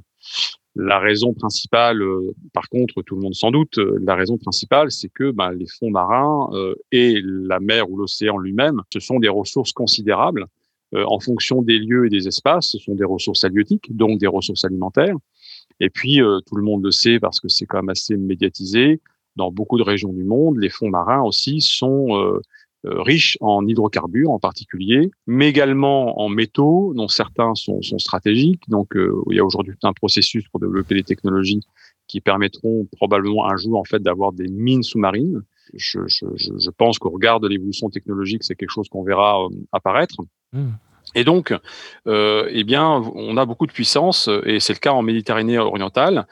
La 0.76 0.98
raison 0.98 1.34
principale, 1.34 2.02
euh, 2.02 2.34
par 2.52 2.68
contre, 2.68 3.04
tout 3.04 3.16
le 3.16 3.22
monde 3.22 3.36
sans 3.36 3.52
doute, 3.52 3.78
euh, 3.78 4.00
la 4.02 4.16
raison 4.16 4.38
principale, 4.38 4.92
c'est 4.92 5.10
que 5.10 5.30
ben, 5.30 5.52
les 5.52 5.68
fonds 5.68 5.92
marins 5.92 6.50
euh, 6.54 6.74
et 6.92 7.22
la 7.24 7.60
mer 7.60 7.92
ou 7.92 7.98
l'océan 7.98 8.40
lui-même, 8.40 8.82
ce 8.92 9.00
sont 9.00 9.20
des 9.20 9.30
ressources 9.30 9.72
considérables 9.72 10.48
en 10.96 11.20
fonction 11.20 11.62
des 11.62 11.80
lieux 11.80 12.06
et 12.06 12.10
des 12.10 12.28
espaces, 12.28 12.68
ce 12.68 12.78
sont 12.78 12.96
des 12.96 13.04
ressources 13.04 13.44
halieutiques, 13.44 13.96
donc 13.96 14.20
des 14.20 14.28
ressources 14.28 14.64
alimentaires. 14.64 15.16
Et 15.80 15.90
puis, 15.90 16.22
euh, 16.22 16.40
tout 16.46 16.56
le 16.56 16.64
monde 16.64 16.84
le 16.84 16.92
sait 16.92 17.20
parce 17.20 17.40
que 17.40 17.48
c'est 17.48 17.66
quand 17.66 17.80
même 17.80 17.90
assez 17.90 18.16
médiatisé, 18.18 19.02
dans 19.36 19.52
beaucoup 19.52 19.78
de 19.78 19.84
régions 19.84 20.14
du 20.14 20.24
monde, 20.24 20.58
les 20.58 20.70
fonds 20.70 20.90
marins 20.90 21.24
aussi 21.24 21.60
sont 21.60 22.16
euh, 22.16 22.40
euh 22.86 23.02
riches 23.02 23.38
en 23.42 23.66
hydrocarbures 23.66 24.30
en 24.30 24.40
particulier, 24.40 25.10
mais 25.26 25.50
également 25.50 26.22
en 26.22 26.30
métaux, 26.30 26.94
dont 26.96 27.08
certains 27.08 27.56
sont, 27.56 27.82
stratégiques. 27.98 28.70
Donc, 28.70 28.96
euh, 28.96 29.14
il 29.32 29.38
y 29.38 29.40
a 29.40 29.46
aujourd'hui 29.46 29.74
un 29.84 29.94
processus 29.94 30.48
pour 30.50 30.60
développer 30.60 30.96
des 30.96 31.04
technologies 31.04 31.62
qui 32.08 32.22
permettront 32.22 32.86
probablement 32.98 33.48
un 33.48 33.56
jour 33.56 33.80
en 33.80 33.86
fait 33.86 34.02
d'avoir 34.04 34.34
des 34.34 34.48
mines 34.50 34.84
sous-marines. 34.84 35.42
Je 35.74 36.70
pense 36.78 37.00
qu'au 37.00 37.10
regard 37.10 37.40
de 37.40 37.48
l'évolution 37.48 37.90
technologique, 37.90 38.44
c'est 38.44 38.56
quelque 38.56 38.70
chose 38.70 38.90
qu'on 38.90 39.04
verra 39.04 39.48
apparaître. 39.72 40.18
Mmh. 40.54 40.70
Et 41.16 41.24
donc, 41.24 41.54
euh, 42.08 42.48
eh 42.50 42.64
bien, 42.64 42.88
on 43.16 43.38
a 43.38 43.46
beaucoup 43.46 43.68
de 43.68 43.72
puissances, 43.72 44.30
et 44.46 44.60
c'est 44.60 44.74
le 44.74 44.80
cas 44.80 44.94
en 44.94 45.04
Méditerranée 45.04 45.60
orientale, 45.60 46.26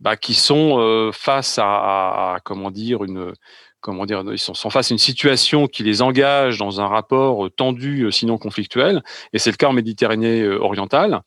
bah, 0.00 0.16
qui 0.16 0.34
sont 0.34 0.78
euh, 0.78 1.10
face 1.12 1.58
à, 1.62 2.38
comment 2.44 2.70
dire, 2.70 3.02
une, 3.02 3.32
comment 3.80 4.04
dire, 4.04 4.22
ils 4.30 4.38
sont, 4.38 4.54
face 4.68 4.90
à 4.90 4.94
une 4.94 4.98
situation 4.98 5.68
qui 5.68 5.84
les 5.84 6.02
engage 6.02 6.58
dans 6.58 6.82
un 6.82 6.86
rapport 6.86 7.48
tendu, 7.56 8.10
sinon 8.12 8.36
conflictuel, 8.36 9.02
et 9.32 9.38
c'est 9.38 9.50
le 9.50 9.56
cas 9.56 9.68
en 9.68 9.72
Méditerranée 9.72 10.42
euh, 10.42 10.60
orientale, 10.60 11.22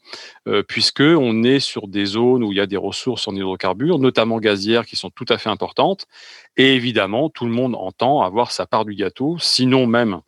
euh, 0.48 0.62
puisque 0.62 1.02
est 1.02 1.60
sur 1.60 1.88
des 1.88 2.06
zones 2.06 2.44
où 2.44 2.52
il 2.52 2.58
y 2.58 2.62
a 2.62 2.68
des 2.68 2.78
ressources 2.78 3.28
en 3.28 3.36
hydrocarbures, 3.36 3.98
notamment 3.98 4.38
gazières, 4.38 4.86
qui 4.86 4.96
sont 4.96 5.10
tout 5.10 5.26
à 5.30 5.40
fait 5.40 5.50
importantes, 5.50 6.06
et 6.58 6.76
évidemment, 6.76 7.30
tout 7.30 7.46
le 7.46 7.52
monde 7.52 7.76
entend 7.76 8.22
avoir 8.22 8.52
sa 8.52 8.68
part 8.68 8.86
du 8.86 8.94
gâteau, 8.94 9.38
sinon 9.40 9.88
même 9.88 10.22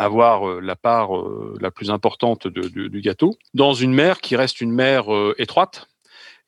avoir 0.00 0.48
euh, 0.48 0.60
la 0.60 0.76
part 0.76 1.14
euh, 1.14 1.58
la 1.60 1.70
plus 1.70 1.90
importante 1.90 2.46
du 2.48 3.00
gâteau, 3.02 3.36
dans 3.52 3.74
une 3.74 3.92
mer 3.92 4.20
qui 4.20 4.34
reste 4.34 4.62
une 4.62 4.72
mer 4.72 5.12
euh, 5.14 5.34
étroite, 5.38 5.89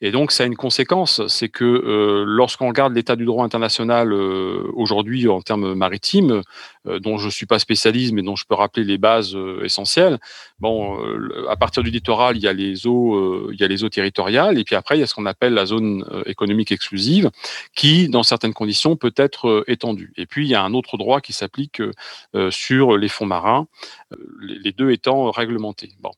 et 0.05 0.11
donc, 0.11 0.33
ça 0.33 0.43
a 0.43 0.47
une 0.47 0.57
conséquence, 0.57 1.25
c'est 1.29 1.49
que 1.49 1.65
euh, 1.65 2.25
lorsqu'on 2.27 2.67
regarde 2.67 2.93
l'état 2.93 3.15
du 3.15 3.25
droit 3.25 3.45
international 3.45 4.13
euh, 4.13 4.69
aujourd'hui 4.75 5.29
en 5.29 5.41
termes 5.41 5.75
maritimes, 5.75 6.43
euh, 6.89 6.99
dont 6.99 7.19
je 7.19 7.29
suis 7.29 7.47
pas 7.47 7.61
spécialiste, 7.61 8.13
mais 8.13 8.23
dont 8.23 8.35
je 8.35 8.45
peux 8.45 8.57
rappeler 8.57 8.83
les 8.83 8.99
bases 8.99 9.39
essentielles. 9.63 10.19
Bon, 10.59 10.99
à 11.49 11.57
partir 11.57 11.85
du 11.85 11.91
littoral, 11.91 12.37
il 12.37 12.43
y 12.43 12.49
a 12.49 12.53
les 12.53 12.87
eaux, 12.87 13.51
il 13.53 13.61
y 13.61 13.65
a 13.65 13.69
les 13.69 13.85
eaux 13.85 13.89
territoriales, 13.89 14.59
et 14.59 14.65
puis 14.65 14.75
après, 14.75 14.97
il 14.97 15.01
y 15.01 15.03
a 15.05 15.07
ce 15.07 15.15
qu'on 15.15 15.27
appelle 15.27 15.55
la 15.55 15.67
zone 15.67 16.05
économique 16.27 16.73
exclusive, 16.73 17.31
qui, 17.75 18.09
dans 18.09 18.25
certaines 18.25 18.55
conditions, 18.55 18.97
peut 18.97 19.15
être 19.17 19.65
étendue. 19.69 20.13
Et 20.17 20.27
puis, 20.27 20.47
il 20.47 20.51
y 20.51 20.55
a 20.57 20.63
un 20.63 20.75
autre 20.75 20.97
droit 20.99 21.21
qui 21.21 21.33
s'applique 21.33 21.83
sur 22.51 22.97
les 22.97 23.09
fonds 23.09 23.27
marins, 23.27 23.67
les 24.41 24.73
deux 24.73 24.91
étant 24.91 25.31
réglementés. 25.31 25.91
Bon. 26.01 26.13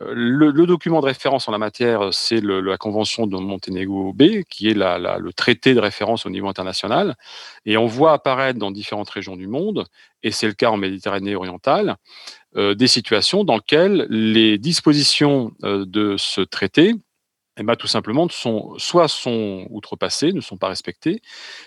Le, 0.00 0.52
document 0.64 1.00
de 1.00 1.06
référence 1.06 1.48
en 1.48 1.52
la 1.52 1.58
matière, 1.58 2.14
c'est 2.14 2.40
la 2.40 2.76
Convention 2.76 3.26
de 3.26 3.36
Monténégro 3.36 4.12
B, 4.12 4.42
qui 4.48 4.68
est 4.68 4.74
le 4.74 5.32
traité 5.32 5.74
de 5.74 5.80
référence 5.80 6.24
au 6.24 6.30
niveau 6.30 6.48
international. 6.48 7.16
Et 7.66 7.76
on 7.76 7.86
voit 7.86 8.12
apparaître 8.12 8.60
dans 8.60 8.70
différentes 8.70 9.10
régions 9.10 9.34
du 9.34 9.48
monde, 9.48 9.86
et 10.22 10.30
c'est 10.30 10.46
le 10.46 10.52
cas 10.52 10.70
en 10.70 10.76
Méditerranée 10.76 11.34
orientale, 11.34 11.96
euh, 12.56 12.76
des 12.76 12.86
situations 12.86 13.42
dans 13.42 13.56
lesquelles 13.56 14.06
les 14.08 14.56
dispositions 14.56 15.52
euh, 15.64 15.84
de 15.84 16.16
ce 16.16 16.42
traité, 16.42 16.94
eh 17.58 17.64
ben, 17.64 17.74
tout 17.74 17.88
simplement, 17.88 18.28
soit 18.28 19.08
sont 19.08 19.66
outrepassées, 19.70 20.32
ne 20.32 20.40
sont 20.40 20.56
pas 20.56 20.68
respectées, 20.68 21.20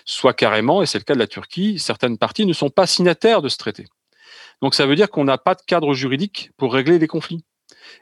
soit 0.06 0.32
carrément, 0.32 0.82
et 0.82 0.86
c'est 0.86 0.98
le 0.98 1.04
cas 1.04 1.14
de 1.14 1.18
la 1.18 1.26
Turquie, 1.26 1.78
certaines 1.78 2.16
parties 2.16 2.46
ne 2.46 2.54
sont 2.54 2.70
pas 2.70 2.86
signataires 2.86 3.42
de 3.42 3.50
ce 3.50 3.58
traité. 3.58 3.84
Donc 4.62 4.74
ça 4.74 4.86
veut 4.86 4.96
dire 4.96 5.10
qu'on 5.10 5.24
n'a 5.24 5.36
pas 5.36 5.54
de 5.54 5.60
cadre 5.66 5.92
juridique 5.92 6.50
pour 6.56 6.72
régler 6.72 6.98
les 6.98 7.08
conflits. 7.08 7.44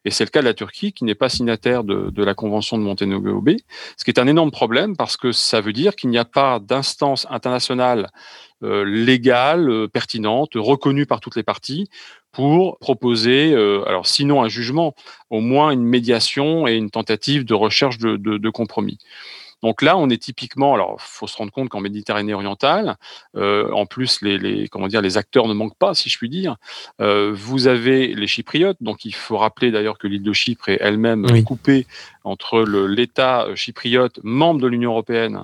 Et 0.04 0.10
c'est 0.10 0.24
le 0.24 0.30
cas 0.30 0.40
de 0.40 0.46
la 0.46 0.54
Turquie 0.54 0.92
qui 0.92 1.04
n'est 1.04 1.14
pas 1.14 1.28
signataire 1.28 1.84
de, 1.84 2.24
la 2.24 2.34
Convention 2.34 2.78
de 2.78 2.82
Monténégro 2.82 3.40
B, 3.40 3.50
ce 3.96 4.04
qui 4.04 4.10
est 4.10 4.18
un 4.18 4.26
énorme 4.26 4.50
problème 4.50 4.96
parce 4.96 5.16
que 5.16 5.32
ça 5.32 5.60
veut 5.60 5.72
dire 5.72 5.96
qu'il 5.96 6.10
n'y 6.10 6.18
a 6.18 6.24
pas 6.24 6.58
d'instance 6.58 7.26
internationale 7.30 8.10
euh, 8.62 8.84
légale, 8.84 9.70
euh, 9.70 9.88
pertinente, 9.88 10.52
reconnue 10.54 11.06
par 11.06 11.20
toutes 11.20 11.36
les 11.36 11.42
parties 11.42 11.88
pour 12.32 12.78
proposer, 12.78 13.52
euh, 13.52 13.82
alors 13.88 14.06
sinon 14.06 14.42
un 14.42 14.48
jugement, 14.48 14.94
au 15.30 15.40
moins 15.40 15.70
une 15.70 15.82
médiation 15.82 16.68
et 16.68 16.74
une 16.74 16.90
tentative 16.90 17.44
de 17.44 17.54
recherche 17.54 17.98
de 17.98 18.50
compromis. 18.50 18.98
Donc 19.62 19.82
là, 19.82 19.96
on 19.96 20.08
est 20.08 20.22
typiquement, 20.22 20.74
alors 20.74 21.00
faut 21.00 21.26
se 21.26 21.36
rendre 21.36 21.52
compte 21.52 21.68
qu'en 21.68 21.80
Méditerranée 21.80 22.34
orientale, 22.34 22.96
euh, 23.36 23.70
en 23.72 23.86
plus 23.86 24.22
les, 24.22 24.38
les, 24.38 24.68
comment 24.68 24.88
dire, 24.88 25.02
les 25.02 25.16
acteurs 25.18 25.48
ne 25.48 25.54
manquent 25.54 25.78
pas, 25.78 25.94
si 25.94 26.08
je 26.08 26.18
puis 26.18 26.28
dire. 26.28 26.56
Euh, 27.00 27.32
vous 27.34 27.66
avez 27.66 28.14
les 28.14 28.26
Chypriotes, 28.26 28.78
donc 28.80 29.04
il 29.04 29.14
faut 29.14 29.36
rappeler 29.36 29.70
d'ailleurs 29.70 29.98
que 29.98 30.06
l'île 30.06 30.22
de 30.22 30.32
Chypre 30.32 30.68
est 30.68 30.78
elle-même 30.80 31.26
oui. 31.30 31.44
coupée 31.44 31.86
entre 32.24 32.62
l'État 32.62 33.46
chypriote, 33.54 34.20
membre 34.22 34.60
de 34.60 34.66
l'Union 34.66 34.90
européenne, 34.90 35.40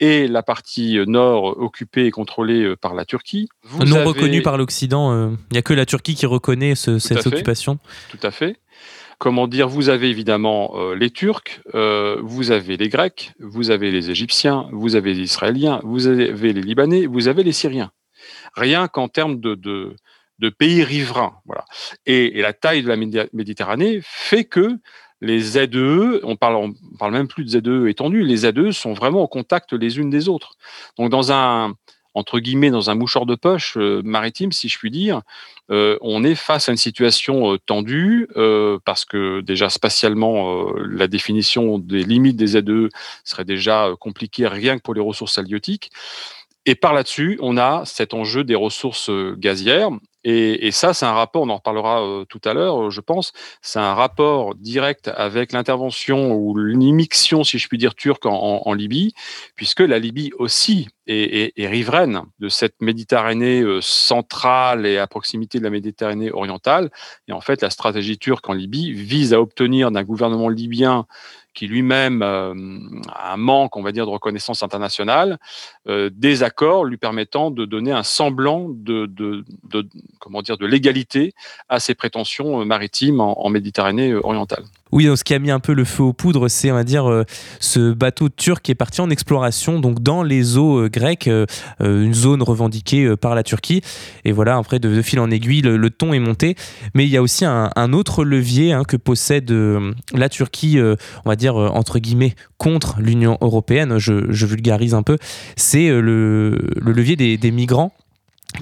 et 0.00 0.28
la 0.28 0.42
partie 0.42 0.98
nord 1.06 1.58
occupée 1.58 2.06
et 2.06 2.10
contrôlée 2.10 2.62
euh, 2.62 2.76
par 2.76 2.94
la 2.94 3.04
Turquie. 3.04 3.48
Vous 3.62 3.84
non 3.84 3.96
avez... 3.96 4.04
reconnue 4.04 4.42
par 4.42 4.56
l'Occident, 4.56 5.12
il 5.12 5.32
euh, 5.32 5.36
n'y 5.52 5.58
a 5.58 5.62
que 5.62 5.74
la 5.74 5.86
Turquie 5.86 6.14
qui 6.14 6.26
reconnaît 6.26 6.74
ce, 6.74 6.98
cette 6.98 7.26
occupation. 7.26 7.78
Tout 8.10 8.18
à 8.22 8.30
fait 8.30 8.56
comment 9.18 9.46
dire, 9.46 9.68
vous 9.68 9.88
avez 9.88 10.08
évidemment 10.08 10.72
euh, 10.74 10.94
les 10.94 11.10
Turcs, 11.10 11.60
euh, 11.74 12.18
vous 12.22 12.50
avez 12.50 12.76
les 12.76 12.88
Grecs, 12.88 13.32
vous 13.40 13.70
avez 13.70 13.90
les 13.90 14.10
Égyptiens, 14.10 14.68
vous 14.72 14.96
avez 14.96 15.14
les 15.14 15.22
Israéliens, 15.22 15.80
vous 15.84 16.06
avez 16.06 16.52
les 16.52 16.62
Libanais, 16.62 17.06
vous 17.06 17.28
avez 17.28 17.42
les 17.42 17.52
Syriens. 17.52 17.90
Rien 18.54 18.88
qu'en 18.88 19.08
termes 19.08 19.40
de, 19.40 19.96
pays 20.58 20.82
riverains. 20.82 21.34
Et, 22.06 22.40
la 22.40 22.52
taille 22.52 22.82
de 22.82 22.88
la 22.88 22.96
Méditerranée 23.32 24.00
fait 24.02 24.44
que 24.44 24.76
les 25.20 25.40
ZE, 25.40 26.20
on 26.24 26.34
parle, 26.36 26.56
on 26.56 26.74
parle 26.98 27.12
même 27.12 27.28
plus 27.28 27.44
de 27.44 27.60
ZE 27.60 27.88
étendus, 27.88 28.24
les 28.24 28.38
ZE 28.38 28.72
sont 28.72 28.92
vraiment 28.92 29.22
au 29.22 29.28
contact 29.28 29.72
les 29.72 29.98
unes 29.98 30.10
des 30.10 30.28
autres. 30.28 30.56
Donc 30.98 31.10
dans 31.10 31.30
un, 31.30 31.74
entre 32.14 32.40
guillemets, 32.40 32.70
dans 32.70 32.90
un 32.90 32.94
mouchoir 32.94 33.26
de 33.26 33.34
poche 33.34 33.76
euh, 33.76 34.02
maritime, 34.04 34.52
si 34.52 34.68
je 34.68 34.78
puis 34.78 34.90
dire, 34.90 35.22
euh, 35.70 35.96
on 36.00 36.24
est 36.24 36.34
face 36.34 36.68
à 36.68 36.72
une 36.72 36.78
situation 36.78 37.54
euh, 37.54 37.58
tendue 37.58 38.28
parce 38.84 39.04
que 39.04 39.40
déjà 39.40 39.68
spatialement, 39.68 40.72
la 40.76 41.06
définition 41.06 41.78
des 41.78 42.02
limites 42.02 42.36
des 42.36 42.48
ZE 42.48 42.88
serait 43.24 43.44
déjà 43.44 43.90
compliquée 44.00 44.46
rien 44.46 44.76
que 44.76 44.82
pour 44.82 44.94
les 44.94 45.00
ressources 45.00 45.38
halieutiques. 45.38 45.90
Et 46.66 46.74
par 46.74 46.92
là-dessus, 46.92 47.38
on 47.42 47.56
a 47.56 47.84
cet 47.84 48.14
enjeu 48.14 48.44
des 48.44 48.54
ressources 48.54 49.10
gazières 49.36 49.90
et, 50.24 50.70
ça, 50.70 50.94
c'est 50.94 51.04
un 51.04 51.12
rapport, 51.12 51.42
on 51.42 51.48
en 51.48 51.56
reparlera 51.56 52.24
tout 52.28 52.40
à 52.44 52.54
l'heure, 52.54 52.92
je 52.92 53.00
pense, 53.00 53.32
c'est 53.60 53.80
un 53.80 53.94
rapport 53.94 54.54
direct 54.54 55.08
avec 55.08 55.52
l'intervention 55.52 56.32
ou 56.32 56.56
l'immixtion, 56.56 57.42
si 57.42 57.58
je 57.58 57.66
puis 57.66 57.78
dire, 57.78 57.96
turque 57.96 58.24
en, 58.24 58.72
Libye, 58.72 59.14
puisque 59.56 59.80
la 59.80 59.98
Libye 59.98 60.30
aussi 60.38 60.88
est 61.12 61.66
riveraine 61.66 62.22
de 62.40 62.48
cette 62.48 62.80
Méditerranée 62.80 63.60
euh, 63.60 63.80
centrale 63.80 64.86
et 64.86 64.98
à 64.98 65.06
proximité 65.06 65.58
de 65.58 65.64
la 65.64 65.70
Méditerranée 65.70 66.30
orientale. 66.30 66.90
Et 67.28 67.32
en 67.32 67.40
fait, 67.40 67.62
la 67.62 67.70
stratégie 67.70 68.18
turque 68.18 68.48
en 68.48 68.52
Libye 68.52 68.92
vise 68.92 69.34
à 69.34 69.40
obtenir 69.40 69.90
d'un 69.90 70.02
gouvernement 70.02 70.48
libyen 70.48 71.06
qui 71.54 71.66
lui-même 71.66 72.22
a 72.22 72.52
un 73.32 73.36
manque, 73.36 73.76
on 73.76 73.82
va 73.82 73.92
dire, 73.92 74.06
de 74.06 74.10
reconnaissance 74.10 74.62
internationale, 74.62 75.38
des 75.86 76.42
accords 76.42 76.86
lui 76.86 76.96
permettant 76.96 77.50
de 77.50 77.66
donner 77.66 77.92
un 77.92 78.02
semblant 78.02 78.68
de, 78.70 79.44
comment 80.18 80.40
dire, 80.40 80.56
de 80.56 80.64
légalité 80.64 81.34
à 81.68 81.78
ses 81.78 81.94
prétentions 81.94 82.64
maritimes 82.64 83.20
en 83.20 83.50
Méditerranée 83.50 84.14
orientale. 84.14 84.64
Oui, 84.92 85.08
ce 85.16 85.24
qui 85.24 85.32
a 85.32 85.38
mis 85.38 85.50
un 85.50 85.58
peu 85.58 85.72
le 85.72 85.84
feu 85.84 86.02
aux 86.02 86.12
poudres, 86.12 86.50
c'est 86.50 86.70
on 86.70 86.82
dire 86.84 87.10
euh, 87.10 87.24
ce 87.60 87.94
bateau 87.94 88.28
turc 88.28 88.62
qui 88.62 88.72
est 88.72 88.74
parti 88.74 89.00
en 89.00 89.08
exploration 89.08 89.80
donc 89.80 90.02
dans 90.02 90.22
les 90.22 90.58
eaux 90.58 90.80
euh, 90.80 90.88
grecques, 90.90 91.28
euh, 91.28 91.46
une 91.80 92.12
zone 92.12 92.42
revendiquée 92.42 93.16
par 93.16 93.34
la 93.34 93.42
Turquie. 93.42 93.80
Et 94.26 94.32
voilà, 94.32 94.58
après 94.58 94.78
de, 94.78 95.00
fil 95.00 95.18
en 95.18 95.30
aiguille, 95.30 95.62
le, 95.62 95.90
ton 95.90 96.12
est 96.12 96.18
monté. 96.18 96.56
Mais 96.94 97.06
il 97.06 97.10
y 97.10 97.16
a 97.16 97.22
aussi 97.22 97.46
un, 97.46 97.92
autre 97.94 98.24
levier 98.24 98.72
hein, 98.72 98.84
que 98.84 98.98
possède 98.98 99.50
la 100.12 100.28
Turquie, 100.28 100.78
on 101.24 101.28
va 101.28 101.36
dire 101.36 101.56
entre 101.56 101.98
guillemets 101.98 102.34
contre 102.58 102.96
l'Union 103.00 103.38
européenne. 103.40 103.98
Je, 103.98 104.46
vulgarise 104.46 104.94
un 104.94 105.02
peu. 105.02 105.16
C'est 105.56 105.88
le, 105.88 106.58
levier 106.80 107.16
des 107.16 107.50
migrants 107.50 107.92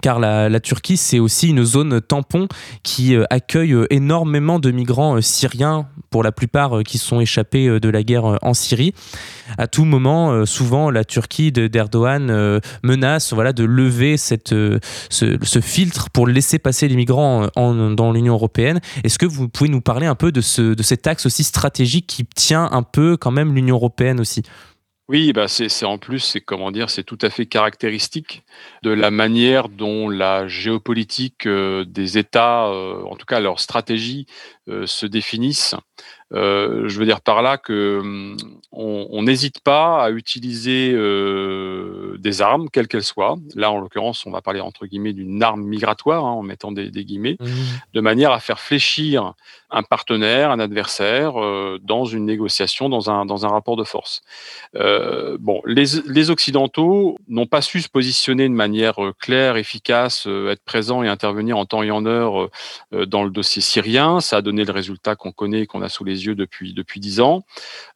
car 0.03 0.21
la, 0.21 0.61
Turquie, 0.61 0.97
c'est 0.97 1.19
aussi 1.19 1.49
une 1.49 1.65
zone 1.65 2.01
tampon 2.01 2.49
qui 2.83 3.15
euh, 3.15 3.25
accueille 3.31 3.73
euh, 3.73 3.87
énormément 3.91 4.59
de 4.59 4.71
migrants 4.71 5.17
euh, 5.17 5.21
syriens, 5.21 5.87
pour 6.11 6.23
la 6.23 6.33
plupart 6.33 6.83
qui 6.85 6.99
sont 6.99 7.21
échappés 7.21 7.79
de 7.79 7.89
la 7.89 8.03
guerre 8.03 8.37
en 8.43 8.53
Syrie. 8.53 8.95
À 9.59 9.69
tout 9.69 9.85
moment, 9.85 10.45
souvent, 10.45 10.91
la 10.91 11.05
Turquie 11.05 11.53
d'Erdogan 11.53 12.61
menace 12.83 13.33
voilà, 13.33 13.53
de 13.53 13.63
lever 13.63 14.17
ce, 14.17 14.81
filtre 15.63 16.11
pour 16.11 16.27
laisser 16.27 16.59
passer 16.59 16.89
les 16.89 16.97
migrants 16.97 17.47
dans 17.55 18.13
l'Union 18.13 18.35
européenne. 18.35 18.81
Est-ce 19.05 19.21
que 19.21 19.27
vous 19.27 19.49
pouvez 19.49 19.71
nous 19.71 19.81
parler 19.81 20.07
un 20.07 20.17
peu 20.17 20.33
de, 20.33 20.41
ce, 20.41 20.75
de 20.75 20.83
cet 20.83 21.07
axe 21.07 21.27
aussi 21.27 21.45
stratégique 21.45 22.09
qui 22.09 22.25
tient 22.25 22.69
un 22.73 22.83
peu 22.83 23.17
quand 23.17 23.31
même 23.31 23.55
l'Union 23.55 23.77
européenne 23.77 24.19
aussi? 24.19 24.43
Oui, 25.11 25.33
bah 25.33 25.49
c'est 25.49 25.85
en 25.85 25.99
plus, 25.99 26.21
c'est 26.21 26.41
comment 26.41 26.71
dire, 26.71 26.89
c'est 26.89 27.03
tout 27.03 27.19
à 27.21 27.31
fait 27.31 27.45
caractéristique 27.45 28.45
de 28.85 28.91
la 28.91 29.11
manière 29.11 29.69
dont 29.69 30.09
la 30.09 30.47
géopolitique 30.47 31.47
euh, 31.47 31.85
des 31.85 32.17
États, 32.17 32.69
euh, 32.69 33.03
en 33.03 33.17
tout 33.17 33.27
cas 33.27 33.41
leur 33.41 33.59
stratégie, 33.59 34.27
euh, 34.69 34.87
se 34.87 35.07
définissent. 35.07 35.75
je 36.31 36.97
veux 36.97 37.07
dire 37.07 37.23
par 37.23 37.43
là 37.43 37.59
que 37.59 37.99
hum, 37.99 38.37
on 38.71 39.25
n'hésite 39.25 39.59
pas 39.65 40.05
à 40.05 40.11
utiliser 40.13 40.93
des 40.93 42.41
armes, 42.41 42.71
quelles 42.71 42.87
qu'elles 42.87 43.03
soient. 43.03 43.37
Là, 43.57 43.73
en 43.73 43.81
l'occurrence, 43.81 44.25
on 44.27 44.31
va 44.31 44.43
parler 44.43 44.61
entre 44.61 44.87
guillemets 44.87 45.13
d'une 45.13 45.43
arme 45.43 45.65
migratoire, 45.65 46.25
hein, 46.25 46.31
en 46.31 46.43
mettant 46.43 46.71
des, 46.71 46.89
guillemets, 47.05 47.37
mmh. 47.41 47.47
de 47.95 48.01
manière 48.01 48.31
à 48.31 48.39
faire 48.39 48.61
fléchir 48.61 49.35
un 49.71 49.83
partenaire, 49.83 50.51
un 50.51 50.61
adversaire, 50.61 51.35
dans 51.83 52.05
une 52.05 52.25
négociation, 52.25 52.89
dans 52.89 53.11
un, 53.11 53.27
dans 53.27 53.47
un 53.47 53.49
rapport 53.49 53.77
de 53.77 53.85
force. 53.85 54.23
bon, 54.75 55.63
les, 55.67 55.85
les 56.07 56.31
Occidentaux 56.31 57.19
n'ont 57.29 57.47
pas 57.47 57.63
su 57.63 57.81
se 57.81 57.89
positionner 57.89 58.49
de 58.49 58.55
manière 58.55 58.97
claire, 59.19 59.57
efficace, 59.57 60.27
être 60.27 60.65
présent 60.65 61.03
et 61.03 61.09
intervenir 61.09 61.59
en 61.59 61.67
temps 61.67 61.83
et 61.83 61.91
en 61.91 62.07
heure 62.07 62.49
dans 62.93 63.25
le 63.25 63.31
dossier 63.31 63.63
syrien. 63.63 64.21
Ça 64.21 64.39
a 64.39 64.43
donné 64.43 64.65
le 64.65 64.73
résultat 64.73 65.17
qu'on 65.17 65.33
connaît, 65.33 65.67
qu'on 65.67 65.83
a 65.83 65.89
sous 65.89 66.05
les 66.05 66.27
yeux 66.27 66.35
depuis 66.35 66.75
depuis 66.75 67.01
dix 67.01 67.21
ans. 67.21 67.45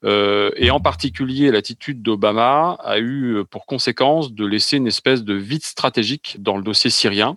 et 0.05 0.71
en 0.71 0.81
particulier, 0.81 1.51
l'attitude 1.51 2.03
d'Obama 2.03 2.79
a 2.85 2.99
eu 2.99 3.45
pour 3.51 3.67
conséquence 3.67 4.33
de 4.33 4.47
laisser 4.47 4.77
une 4.77 4.87
espèce 4.87 5.25
de 5.25 5.35
vide 5.35 5.65
stratégique 5.65 6.37
dans 6.39 6.57
le 6.57 6.63
dossier 6.63 6.91
syrien 6.91 7.37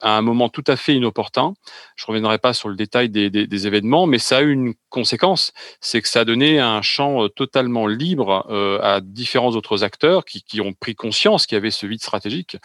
à 0.00 0.16
un 0.16 0.22
moment 0.22 0.48
tout 0.48 0.64
à 0.66 0.76
fait 0.76 0.94
inopportun. 0.94 1.54
Je 1.96 2.06
reviendrai 2.06 2.38
pas 2.38 2.52
sur 2.52 2.68
le 2.68 2.76
détail 2.76 3.08
des, 3.08 3.30
des 3.30 3.66
événements, 3.66 3.77
mais 3.84 4.18
ça 4.18 4.38
a 4.38 4.42
eu 4.42 4.52
une 4.52 4.74
conséquence, 4.88 5.52
c'est 5.80 6.00
que 6.00 6.08
ça 6.08 6.20
a 6.20 6.24
donné 6.24 6.60
un 6.60 6.80
champ 6.82 7.28
totalement 7.28 7.86
libre 7.86 8.46
à 8.82 9.00
différents 9.00 9.50
autres 9.50 9.84
acteurs 9.84 10.24
qui, 10.24 10.42
qui 10.42 10.60
ont 10.60 10.72
pris 10.72 10.94
conscience 10.94 11.46
qu'il 11.46 11.56
y 11.56 11.58
avait 11.58 11.70
ce 11.70 11.86
vide 11.86 12.00
stratégique 12.00 12.56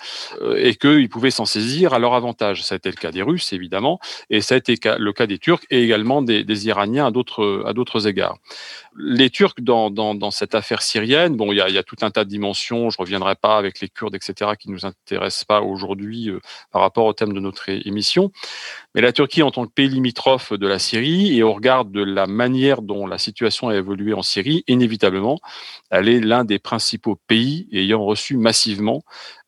euh, 0.42 0.56
et 0.58 0.76
qu'ils 0.76 1.10
pouvaient 1.10 1.32
s'en 1.32 1.46
saisir 1.46 1.94
à 1.94 2.00
leur 2.00 2.14
avantage. 2.14 2.64
Ça 2.64 2.76
a 2.76 2.78
été 2.78 2.90
le 2.90 2.96
cas 2.96 3.12
des 3.12 3.22
Russes, 3.22 3.54
évidemment, 3.54 4.00
et 4.30 4.42
ça 4.42 4.56
a 4.56 4.58
été 4.58 4.76
le 4.98 5.14
cas 5.14 5.28
des 5.28 5.38
Turcs 5.38 5.64
et 5.70 5.84
également 5.84 6.22
des, 6.22 6.44
des 6.44 6.68
Iraniens 6.68 7.08
à 7.08 7.12
d'autres, 7.12 8.08
égards. 8.08 8.38
Les 8.98 9.30
Turcs, 9.30 9.56
dans, 9.60 9.90
dans, 9.90 10.16
dans, 10.16 10.32
cette 10.32 10.56
affaire 10.56 10.82
syrienne, 10.82 11.36
bon, 11.36 11.52
il 11.52 11.58
y 11.58 11.62
a, 11.62 11.70
y 11.70 11.78
a, 11.78 11.84
tout 11.84 11.96
un 12.02 12.12
tas 12.12 12.24
de 12.24 12.30
dimensions, 12.30 12.90
je 12.90 12.98
reviendrai 12.98 13.36
pas 13.36 13.58
avec 13.58 13.80
les 13.80 13.90
Kurdes, 13.90 14.16
etc., 14.16 14.52
qui 14.60 14.70
nous 14.70 14.86
intéressent 14.86 15.46
pas 15.46 15.62
aujourd'hui 15.62 16.30
euh, 16.30 16.40
par 16.72 16.82
rapport 16.82 17.06
au 17.06 17.14
thème 17.14 17.34
de 17.34 17.40
notre 17.40 17.70
émission. 17.70 18.32
Mais 18.96 19.02
la 19.02 19.12
Turquie, 19.12 19.44
en 19.44 19.52
tant 19.52 19.66
que 19.66 19.72
pays 19.72 19.90
limitrophe 19.90 20.54
de 20.54 20.68
la 20.68 20.80
Syrie, 20.80 21.03
et 21.04 21.44
au 21.44 21.54
regard 21.54 21.86
de 21.86 22.04
la 22.04 22.28
manière 22.28 22.82
dont 22.82 23.08
la 23.08 23.18
situation 23.18 23.70
a 23.70 23.76
évolué 23.76 24.14
en 24.14 24.22
Syrie, 24.22 24.64
inévitablement, 24.68 25.40
elle 25.90 26.10
est 26.10 26.20
l'un 26.20 26.46
des 26.46 26.60
principaux 26.60 27.18
pays 27.28 27.68
ayant 27.72 28.04
reçu 28.04 28.38
massivement 28.38 29.04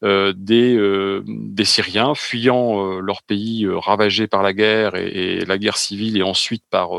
des, 0.06 0.76
euh, 0.76 1.24
des 1.26 1.66
Syriens 1.66 2.14
fuyant 2.16 2.80
euh, 2.80 3.00
leur 3.00 3.24
pays 3.24 3.68
ravagé 3.68 4.28
par 4.28 4.44
la 4.44 4.54
guerre 4.54 4.96
et, 4.96 5.40
la 5.46 5.58
guerre 5.58 5.78
civile 5.78 6.18
et 6.18 6.24
ensuite 6.24 6.64
par 6.70 6.92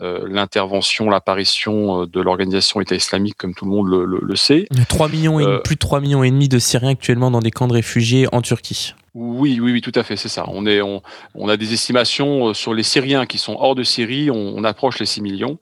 l'intervention, 0.00 1.08
l'apparition 1.08 2.04
de 2.04 2.20
l'organisation 2.20 2.80
État 2.80 2.94
islamique, 2.94 3.36
comme 3.38 3.54
tout 3.54 3.64
le 3.64 3.70
monde 3.70 3.88
le, 3.88 4.20
le, 4.20 4.36
sait. 4.36 4.66
3 4.88 5.08
millions 5.08 5.40
et, 5.40 5.62
plus 5.62 5.76
de 5.76 5.80
3 5.80 6.00
millions 6.00 6.22
et 6.22 6.30
demi 6.30 6.48
de 6.48 6.58
Syriens 6.58 6.90
actuellement 6.90 7.30
dans 7.30 7.40
des 7.40 7.50
camps 7.50 7.68
de 7.68 7.72
réfugiés 7.72 8.26
en 8.32 8.42
Turquie. 8.42 8.94
Oui, 9.14 9.60
oui, 9.62 9.70
oui, 9.70 9.80
tout 9.80 9.92
à 9.94 10.02
fait, 10.02 10.16
c'est 10.16 10.28
ça. 10.28 10.44
On, 10.48 10.66
est, 10.66 10.82
on, 10.82 11.00
on, 11.36 11.48
a 11.48 11.56
des 11.56 11.72
estimations 11.72 12.52
sur 12.52 12.74
les 12.74 12.82
Syriens 12.82 13.26
qui 13.26 13.38
sont 13.38 13.54
hors 13.56 13.76
de 13.76 13.84
Syrie, 13.84 14.28
on, 14.28 14.56
on 14.56 14.64
approche 14.64 14.98
les 14.98 15.06
6 15.06 15.22
millions, 15.22 15.58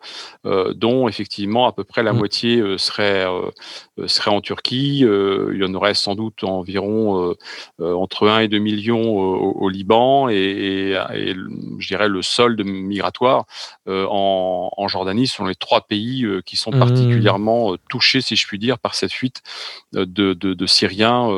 euh, 0.46 0.72
dont 0.72 1.06
effectivement 1.06 1.66
à 1.66 1.72
peu 1.72 1.84
près 1.84 2.02
la 2.02 2.14
mmh. 2.14 2.16
moitié 2.16 2.60
euh, 2.60 2.78
serait, 2.78 3.26
euh, 3.26 4.06
serait 4.06 4.30
en 4.30 4.40
Turquie. 4.40 5.00
il 5.00 5.58
y 5.58 5.64
en 5.64 5.74
aurait 5.74 5.92
sans 5.92 6.14
doute 6.14 6.44
environ 6.72 7.34
entre 7.80 8.28
1 8.28 8.40
et 8.40 8.48
2 8.48 8.58
millions 8.58 9.02
au, 9.02 9.68
Liban 9.68 10.28
et, 10.28 10.34
et, 11.14 11.34
je 11.78 11.88
dirais 11.88 12.08
le 12.08 12.22
solde 12.22 12.62
migratoire 12.64 13.44
en, 13.86 14.70
en, 14.76 14.88
Jordanie 14.88 15.26
sont 15.26 15.44
les 15.44 15.54
trois 15.54 15.82
pays 15.82 16.26
qui 16.46 16.56
sont 16.56 16.72
mmh. 16.72 16.78
particulièrement 16.78 17.76
touchés, 17.88 18.20
si 18.20 18.36
je 18.36 18.46
puis 18.46 18.58
dire, 18.58 18.78
par 18.78 18.94
cette 18.94 19.12
fuite 19.12 19.42
de, 19.92 20.04
de, 20.04 20.34
de 20.34 20.66
Syriens 20.66 21.28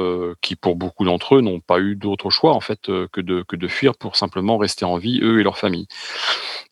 qui, 0.41 0.57
pour 0.57 0.77
beaucoup 0.77 1.05
d'entre 1.05 1.37
eux, 1.37 1.41
n'ont 1.41 1.61
pas 1.61 1.79
eu 1.81 1.97
d'autre 1.97 2.31
choix 2.31 2.53
en 2.53 2.61
fait 2.61 2.81
que 2.83 3.21
de, 3.21 3.43
que 3.47 3.57
de 3.57 3.69
fuir 3.69 3.97
pour 3.97 4.17
simplement 4.17 4.57
rester 4.59 4.85
en 4.85 4.97
vie, 4.97 5.21
eux 5.23 5.41
et 5.41 5.43
leurs 5.43 5.59
familles. 5.59 5.87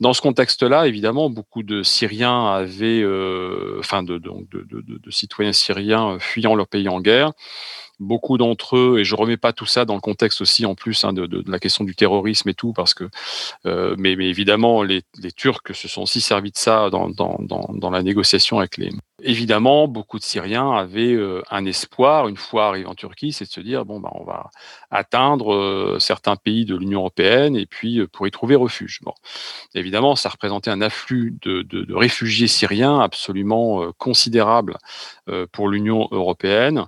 Dans 0.00 0.12
ce 0.12 0.20
contexte-là, 0.20 0.86
évidemment, 0.86 1.30
beaucoup 1.30 1.62
de 1.62 1.82
Syriens 1.82 2.46
avaient, 2.46 3.02
euh, 3.02 3.76
enfin 3.78 4.02
de, 4.02 4.18
de, 4.18 4.46
de, 4.52 5.10
citoyens 5.10 5.52
syriens 5.52 6.18
fuyant 6.18 6.54
leur 6.54 6.66
pays 6.66 6.88
en 6.88 7.00
guerre, 7.00 7.32
beaucoup 8.00 8.38
d'entre 8.38 8.76
eux, 8.76 8.98
et 8.98 9.04
je 9.04 9.14
remets 9.14 9.36
pas 9.36 9.52
tout 9.52 9.66
ça 9.66 9.84
dans 9.84 9.94
le 9.94 10.00
contexte 10.00 10.40
aussi 10.40 10.66
en 10.66 10.74
plus 10.74 11.04
hein, 11.04 11.12
de, 11.12 11.42
la 11.46 11.58
question 11.58 11.84
du 11.84 11.94
terrorisme 11.94 12.48
et 12.48 12.54
tout, 12.54 12.72
parce 12.72 12.94
que, 12.94 13.08
euh, 13.66 13.94
mais, 13.98 14.12
évidemment, 14.12 14.82
les, 14.82 15.02
Turcs 15.36 15.74
se 15.74 15.88
sont 15.88 16.02
aussi 16.02 16.20
servis 16.20 16.50
de 16.50 16.58
ça 16.58 16.90
dans, 16.90 17.90
la 17.90 18.02
négociation 18.02 18.58
avec 18.58 18.76
les. 18.76 18.90
Évidemment, 19.24 19.86
beaucoup 19.86 20.18
de 20.18 20.24
Syriens 20.24 20.72
avaient 20.72 21.12
euh, 21.12 21.42
un 21.50 21.64
espoir 21.64 22.26
une 22.26 22.36
fois 22.36 22.68
arrivés 22.68 22.86
en 22.86 22.94
Turquie, 22.94 23.32
c'est 23.32 23.44
de 23.44 23.50
se 23.50 23.60
dire 23.60 23.84
bon, 23.84 24.00
bah, 24.00 24.10
on 24.14 24.24
va 24.24 24.50
atteindre 24.90 25.54
euh, 25.54 25.98
certains 26.00 26.34
pays 26.34 26.64
de 26.64 26.74
l'Union 26.74 27.00
européenne 27.00 27.54
et 27.54 27.66
puis 27.66 28.04
pour 28.08 28.26
y 28.26 28.32
trouver 28.32 28.56
refuge. 28.56 28.98
Bon, 29.02 29.14
évidemment, 29.74 30.16
ça 30.16 30.28
représentait 30.28 30.70
un 30.70 30.80
afflux 30.80 31.36
de 31.42 31.94
réfugiés 31.94 32.48
syriens 32.48 32.98
absolument 32.98 33.92
considérable 33.96 34.76
pour 35.52 35.68
l'Union 35.68 36.08
européenne. 36.10 36.86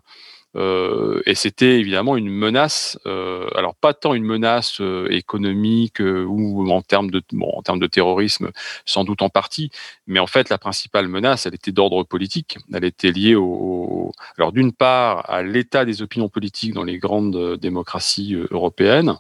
Euh, 0.57 1.21
et 1.27 1.35
c'était 1.35 1.81
évidemment 1.81 2.17
une 2.17 2.29
menace, 2.29 2.99
euh, 3.07 3.49
alors 3.55 3.75
pas 3.75 3.93
tant 3.93 4.14
une 4.14 4.25
menace 4.25 4.81
euh, 4.81 5.09
économique 5.11 6.01
ou 6.01 6.71
en 6.71 6.83
termes 6.83 7.11
de 7.11 7.23
bon, 7.33 7.51
en 7.55 7.62
termes 7.62 7.81
de 7.81 7.87
terrorisme, 7.87 8.51
sans 8.85 9.05
doute 9.05 9.23
en 9.23 9.29
partie, 9.29 9.71
mais 10.07 10.21
en 10.21 10.27
fait 10.27 10.49
la 10.49 10.59
principale 10.59 11.09
menace, 11.09 11.47
elle 11.47 11.55
était 11.55 11.73
d'ordre 11.73 12.05
politique. 12.05 12.59
Elle 12.73 12.85
était 12.85 13.11
liée 13.11 13.35
au, 13.35 14.12
alors 14.38 14.53
d'une 14.53 14.73
part 14.73 15.29
à 15.29 15.43
l'état 15.43 15.85
des 15.85 16.03
opinions 16.03 16.29
politiques 16.29 16.73
dans 16.73 16.85
les 16.85 16.99
grandes 16.99 17.57
démocraties 17.57 18.37
européennes, 18.51 19.17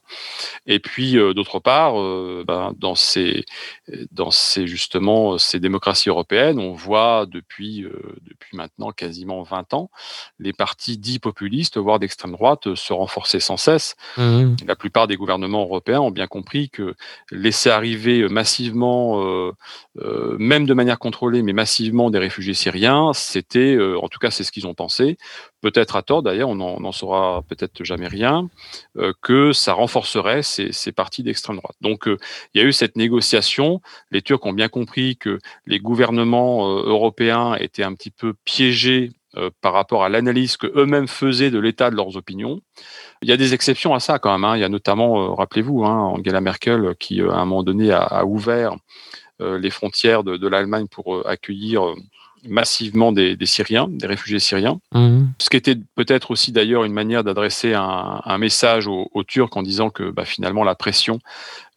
et 0.66 0.78
puis 0.78 1.14
d'autre 1.34 1.58
part, 1.58 1.94
ben, 2.44 2.72
dans 2.78 2.94
ces 2.94 3.44
dans 4.12 4.30
ces 4.30 4.66
justement 4.66 5.38
ces 5.38 5.60
démocraties 5.60 6.08
européennes, 6.08 6.58
on 6.58 6.72
voit 6.72 7.26
depuis 7.26 7.84
depuis 8.22 8.56
maintenant 8.56 8.90
quasiment 8.92 9.42
20 9.42 9.74
ans 9.74 9.90
les 10.38 10.52
partis 10.52 10.98
dits 10.98 11.18
populiste, 11.24 11.78
voire 11.78 11.98
d'extrême 11.98 12.32
droite, 12.32 12.74
se 12.74 12.92
renforcer 12.92 13.40
sans 13.40 13.56
cesse. 13.56 13.96
Mmh. 14.18 14.56
La 14.66 14.76
plupart 14.76 15.06
des 15.06 15.16
gouvernements 15.16 15.62
européens 15.62 16.00
ont 16.00 16.10
bien 16.10 16.26
compris 16.26 16.68
que 16.68 16.94
laisser 17.30 17.70
arriver 17.70 18.28
massivement, 18.28 19.24
euh, 19.24 19.52
euh, 19.98 20.36
même 20.38 20.66
de 20.66 20.74
manière 20.74 20.98
contrôlée, 20.98 21.42
mais 21.42 21.54
massivement 21.54 22.10
des 22.10 22.18
réfugiés 22.18 22.54
syriens, 22.54 23.12
c'était, 23.14 23.74
euh, 23.74 23.98
en 24.02 24.08
tout 24.08 24.18
cas, 24.18 24.30
c'est 24.30 24.44
ce 24.44 24.52
qu'ils 24.52 24.66
ont 24.66 24.74
pensé, 24.74 25.16
peut-être 25.62 25.96
à 25.96 26.02
tort 26.02 26.22
d'ailleurs, 26.22 26.50
on 26.50 26.56
n'en 26.56 26.92
saura 26.92 27.42
peut-être 27.48 27.84
jamais 27.84 28.08
rien, 28.08 28.48
que 29.22 29.52
ça 29.52 29.72
renforcerait 29.72 30.42
ces, 30.42 30.72
ces 30.72 30.92
partis 30.92 31.22
d'extrême 31.22 31.56
droite. 31.56 31.76
Donc 31.80 32.02
il 32.06 32.60
y 32.60 32.64
a 32.64 32.66
eu 32.66 32.72
cette 32.72 32.96
négociation. 32.96 33.80
Les 34.10 34.20
Turcs 34.20 34.44
ont 34.44 34.52
bien 34.52 34.68
compris 34.68 35.16
que 35.16 35.38
les 35.66 35.78
gouvernements 35.78 36.68
européens 36.68 37.54
étaient 37.54 37.82
un 37.82 37.94
petit 37.94 38.10
peu 38.10 38.34
piégés 38.44 39.12
euh, 39.36 39.50
par 39.60 39.72
rapport 39.72 40.04
à 40.04 40.08
l'analyse 40.08 40.56
que 40.56 40.66
eux-mêmes 40.76 41.08
faisaient 41.08 41.50
de 41.50 41.58
l'état 41.58 41.90
de 41.90 41.96
leurs 41.96 42.16
opinions. 42.16 42.60
Il 43.22 43.28
y 43.28 43.32
a 43.32 43.36
des 43.36 43.54
exceptions 43.54 43.94
à 43.94 44.00
ça 44.00 44.18
quand 44.18 44.32
même. 44.32 44.44
Hein. 44.44 44.56
Il 44.56 44.60
y 44.60 44.64
a 44.64 44.68
notamment, 44.68 45.22
euh, 45.22 45.34
rappelez-vous, 45.34 45.84
hein, 45.84 46.14
Angela 46.16 46.40
Merkel 46.40 46.94
qui 46.98 47.20
euh, 47.20 47.30
à 47.30 47.38
un 47.38 47.44
moment 47.44 47.62
donné 47.62 47.90
a, 47.92 48.24
ouvert 48.24 48.76
les 49.40 49.70
frontières 49.70 50.22
de 50.22 50.46
l'Allemagne 50.46 50.86
pour 50.88 51.26
accueillir 51.26 51.82
massivement 52.46 53.12
des, 53.12 53.36
Syriens, 53.44 53.88
des 53.88 54.06
réfugiés 54.06 54.38
syriens. 54.38 54.80
Mhm. 54.92 55.32
Ce 55.38 55.50
qui 55.50 55.56
était 55.56 55.76
peut-être 55.94 56.30
aussi 56.30 56.52
d'ailleurs 56.52 56.84
une 56.84 56.92
manière 56.92 57.24
d'adresser 57.24 57.74
un, 57.74 58.38
message 58.38 58.86
aux, 58.86 59.24
Turcs 59.26 59.56
en 59.56 59.62
disant 59.62 59.90
que 59.90 60.10
bah, 60.10 60.24
finalement 60.24 60.64
la 60.64 60.74
pression 60.74 61.18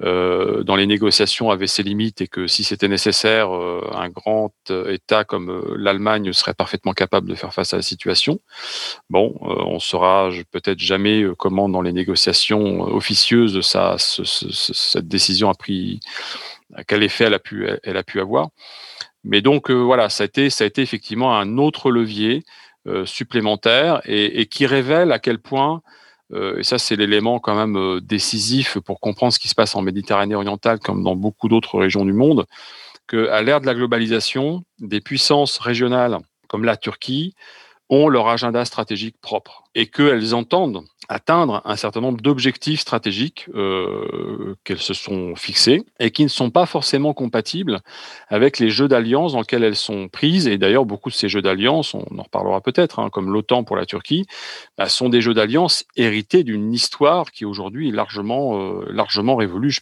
euh, 0.03 0.63
dans 0.63 0.75
les 0.75 0.85
négociations 0.85 1.49
avait 1.49 1.67
ses 1.67 1.81
limites 1.81 2.21
et 2.21 2.27
que 2.27 2.45
si 2.45 2.63
c'était 2.63 2.87
nécessaire, 2.87 3.55
euh, 3.55 3.89
un 3.93 4.09
grand 4.09 4.51
État 4.89 5.23
comme 5.23 5.49
euh, 5.49 5.75
l'Allemagne 5.77 6.33
serait 6.33 6.53
parfaitement 6.53 6.93
capable 6.93 7.29
de 7.29 7.35
faire 7.35 7.53
face 7.53 7.73
à 7.73 7.77
la 7.77 7.83
situation. 7.83 8.39
Bon, 9.09 9.35
on 9.41 9.79
saura 9.79 10.29
peut-être 10.51 10.79
jamais 10.79 11.25
comment 11.37 11.69
dans 11.69 11.81
les 11.81 11.93
négociations 11.93 12.81
officieuses 12.81 13.61
ça, 13.61 13.95
cette 13.97 15.07
décision 15.07 15.49
a 15.49 15.53
pris, 15.53 15.99
quel 16.87 17.03
effet 17.03 17.25
elle 17.25 17.33
a 17.33 17.39
pu, 17.39 17.67
elle 17.83 17.97
a 17.97 18.03
pu 18.03 18.19
avoir. 18.19 18.49
Mais 19.27 19.41
donc 19.41 19.69
euh, 19.69 19.73
voilà, 19.73 20.09
ça 20.09 20.23
a 20.23 20.27
été, 20.27 20.47
effectivement 20.77 21.37
un 21.37 21.57
autre 21.57 21.91
levier 21.91 22.43
euh, 22.87 23.05
supplémentaire 23.05 24.01
et, 24.05 24.45
qui 24.45 24.65
révèle 24.65 25.11
à 25.11 25.19
quel 25.19 25.39
point, 25.39 25.81
euh, 26.33 26.57
et 26.57 26.63
ça 26.63 26.77
c'est 26.77 26.95
l'élément 26.95 27.39
quand 27.39 27.55
même 27.55 27.99
décisif 27.99 28.79
pour 28.79 29.01
comprendre 29.01 29.33
ce 29.33 29.39
qui 29.39 29.49
se 29.49 29.55
passe 29.55 29.75
en 29.75 29.81
Méditerranée 29.81 30.33
orientale 30.33 30.79
comme 30.79 31.03
dans 31.03 31.15
beaucoup 31.15 31.49
d'autres 31.49 31.77
régions 31.77 32.05
du 32.05 32.13
monde, 32.13 32.45
qu'à 33.09 33.41
l'ère 33.41 33.59
de 33.59 33.65
la 33.65 33.75
globalisation, 33.75 34.63
des 34.79 35.01
puissances 35.01 35.57
régionales 35.57 36.19
comme 36.47 36.63
la 36.63 36.77
Turquie 36.77 37.35
ont 37.89 38.07
leur 38.07 38.29
agenda 38.29 38.63
stratégique 38.63 39.17
propre 39.19 39.65
et 39.75 39.87
qu'elles 39.87 40.33
entendent 40.33 40.83
atteindre 41.09 41.61
un 41.65 41.75
certain 41.75 42.01
nombre 42.01 42.21
d'objectifs 42.21 42.81
stratégiques 42.81 43.47
euh, 43.55 44.55
qu'elles 44.63 44.79
se 44.79 44.93
sont 44.93 45.35
fixés 45.35 45.83
et 45.99 46.11
qui 46.11 46.23
ne 46.23 46.29
sont 46.29 46.49
pas 46.49 46.65
forcément 46.65 47.13
compatibles 47.13 47.79
avec 48.27 48.59
les 48.59 48.69
jeux 48.69 48.87
d'alliance 48.87 49.33
dans 49.33 49.39
lesquels 49.39 49.63
elles 49.63 49.75
sont 49.75 50.09
prises. 50.09 50.47
Et 50.47 50.57
d'ailleurs, 50.57 50.85
beaucoup 50.85 51.09
de 51.09 51.15
ces 51.15 51.29
jeux 51.29 51.41
d'alliance, 51.41 51.93
on 51.93 52.05
en 52.17 52.23
reparlera 52.23 52.61
peut-être, 52.61 52.99
hein, 52.99 53.09
comme 53.09 53.31
l'OTAN 53.31 53.63
pour 53.63 53.77
la 53.77 53.85
Turquie, 53.85 54.25
bah, 54.77 54.89
sont 54.89 55.09
des 55.09 55.21
jeux 55.21 55.33
d'alliance 55.33 55.85
hérités 55.95 56.43
d'une 56.43 56.73
histoire 56.73 57.31
qui 57.31 57.45
aujourd'hui 57.45 57.89
est 57.89 57.93
largement, 57.93 58.59
euh, 58.59 58.85
largement 58.91 59.35
révolue. 59.35 59.75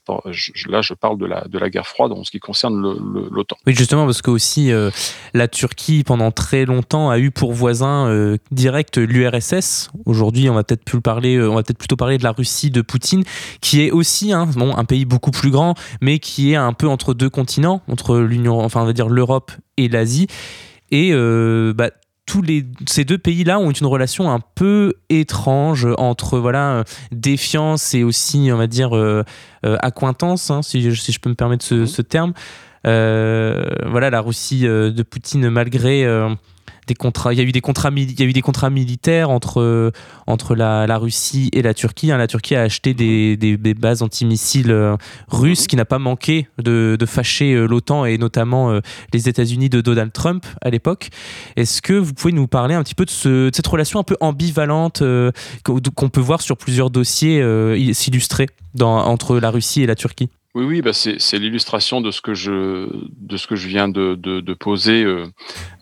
Là, 0.67 0.81
je 0.81 0.93
parle 0.93 1.17
de 1.17 1.25
la, 1.25 1.45
de 1.47 1.57
la 1.57 1.69
guerre 1.69 1.87
froide 1.87 2.11
en 2.11 2.23
ce 2.23 2.31
qui 2.31 2.39
concerne 2.39 2.79
l'OTAN. 3.31 3.57
Oui, 3.65 3.73
justement, 3.73 4.05
parce 4.05 4.21
que 4.21 4.29
aussi 4.29 4.71
euh, 4.71 4.91
la 5.33 5.47
Turquie, 5.47 6.03
pendant 6.03 6.31
très 6.31 6.65
longtemps, 6.65 7.09
a 7.09 7.17
eu 7.17 7.31
pour 7.31 7.53
voisin 7.53 8.35
direct 8.51 8.97
l'URSS. 8.97 9.84
Aujourd'hui, 10.05 10.49
on 10.49 10.53
va 10.53 10.63
peut-être 10.63 10.83
plus 10.83 11.01
parler 11.01 11.35
euh, 11.37 11.49
on 11.49 11.55
va 11.55 11.63
peut-être 11.63 11.77
plutôt 11.77 11.95
parler 11.95 12.17
de 12.17 12.23
la 12.23 12.31
Russie 12.31 12.69
de 12.69 12.81
Poutine, 12.81 13.23
qui 13.61 13.81
est 13.81 13.91
aussi 13.91 14.31
hein, 14.31 14.47
bon, 14.55 14.75
un 14.75 14.85
pays 14.85 15.05
beaucoup 15.05 15.31
plus 15.31 15.51
grand, 15.51 15.75
mais 16.01 16.19
qui 16.19 16.53
est 16.53 16.55
un 16.55 16.73
peu 16.73 16.87
entre 16.87 17.13
deux 17.13 17.29
continents, 17.29 17.81
entre 17.87 18.17
l'Union, 18.19 18.59
enfin 18.59 18.81
on 18.81 18.85
va 18.85 18.93
dire 18.93 19.09
l'Europe 19.09 19.51
et 19.77 19.87
l'Asie. 19.87 20.27
Et 20.91 21.11
euh, 21.13 21.73
bah, 21.75 21.89
tous 22.25 22.41
les, 22.41 22.65
ces 22.87 23.05
deux 23.05 23.17
pays-là 23.17 23.59
ont 23.59 23.71
une 23.71 23.87
relation 23.87 24.31
un 24.31 24.39
peu 24.55 24.93
étrange 25.09 25.87
entre 25.97 26.39
voilà 26.39 26.83
défiance 27.11 27.93
et 27.93 28.03
aussi 28.03 28.49
on 28.51 28.57
va 28.57 28.67
dire 28.67 28.95
euh, 28.95 29.23
accointance, 29.63 30.49
hein, 30.51 30.61
si, 30.61 30.81
je, 30.81 30.99
si, 30.99 31.11
je 31.11 31.19
peux 31.19 31.29
me 31.29 31.35
permettre 31.35 31.65
ce, 31.65 31.85
ce 31.85 32.01
terme. 32.01 32.33
voilà 32.83 34.09
la 34.09 34.21
Russie 34.21 34.61
de 34.61 35.03
Poutine 35.03 35.49
malgré 35.49 36.05
des 36.87 36.95
contrats. 36.95 37.33
Il 37.33 37.39
y 37.39 37.41
a 37.41 37.45
eu 37.45 37.51
des 37.51 37.61
contrats, 37.61 37.91
il 37.95 38.19
y 38.19 38.23
a 38.23 38.25
eu 38.25 38.33
des 38.33 38.41
contrats 38.41 38.69
militaires 38.69 39.29
entre 39.29 39.91
entre 40.27 40.55
la, 40.55 40.87
la 40.87 40.97
Russie 40.97 41.49
et 41.53 41.61
la 41.61 41.73
Turquie. 41.73 42.11
Hein. 42.11 42.17
La 42.17 42.27
Turquie 42.27 42.55
a 42.55 42.61
acheté 42.61 42.93
des, 42.93 43.37
des, 43.37 43.73
bases 43.73 44.01
antimissiles 44.01 44.71
euh, 44.71 44.95
russes, 45.27 45.63
mhm. 45.63 45.67
qui 45.67 45.75
n'a 45.75 45.85
pas 45.85 45.99
manqué 45.99 46.47
de, 46.61 46.97
de 46.99 47.05
fâcher 47.05 47.53
euh, 47.53 47.67
l'OTAN 47.67 48.05
et 48.05 48.17
notamment 48.17 48.71
euh, 48.71 48.79
les 49.13 49.29
États-Unis 49.29 49.69
de 49.69 49.81
Donald 49.81 50.11
Trump 50.11 50.45
à 50.61 50.69
l'époque. 50.69 51.09
Est-ce 51.55 51.81
que 51.81 51.93
vous 51.93 52.13
pouvez 52.13 52.33
nous 52.33 52.47
parler 52.47 52.75
un 52.75 52.83
petit 52.83 52.95
peu 52.95 53.05
de, 53.05 53.09
ce, 53.09 53.49
de 53.49 53.55
cette 53.55 53.67
relation 53.67 53.99
un 53.99 54.03
peu 54.03 54.17
ambivalente 54.19 55.03
qu'on 55.63 56.09
peut 56.09 56.21
voir 56.21 56.41
sur 56.41 56.57
plusieurs 56.57 56.89
dossiers 56.89 57.43
s'illustrer 57.93 58.47
entre 58.79 59.39
la 59.39 59.49
Russie 59.49 59.83
et 59.83 59.87
la 59.87 59.95
Turquie? 59.95 60.29
Oui, 60.55 60.63
oui, 60.63 60.81
bah 60.81 60.93
c'est 60.93 61.37
l'illustration 61.37 61.99
de 61.99 62.11
ce 62.11 62.21
que 62.21 62.33
je 62.33 62.87
de 63.11 63.35
ce 63.35 63.45
que 63.45 63.57
je 63.57 63.67
viens 63.67 63.89
de, 63.89 64.15
de, 64.15 64.39
de 64.39 64.53
poser 64.53 65.03
euh, 65.03 65.25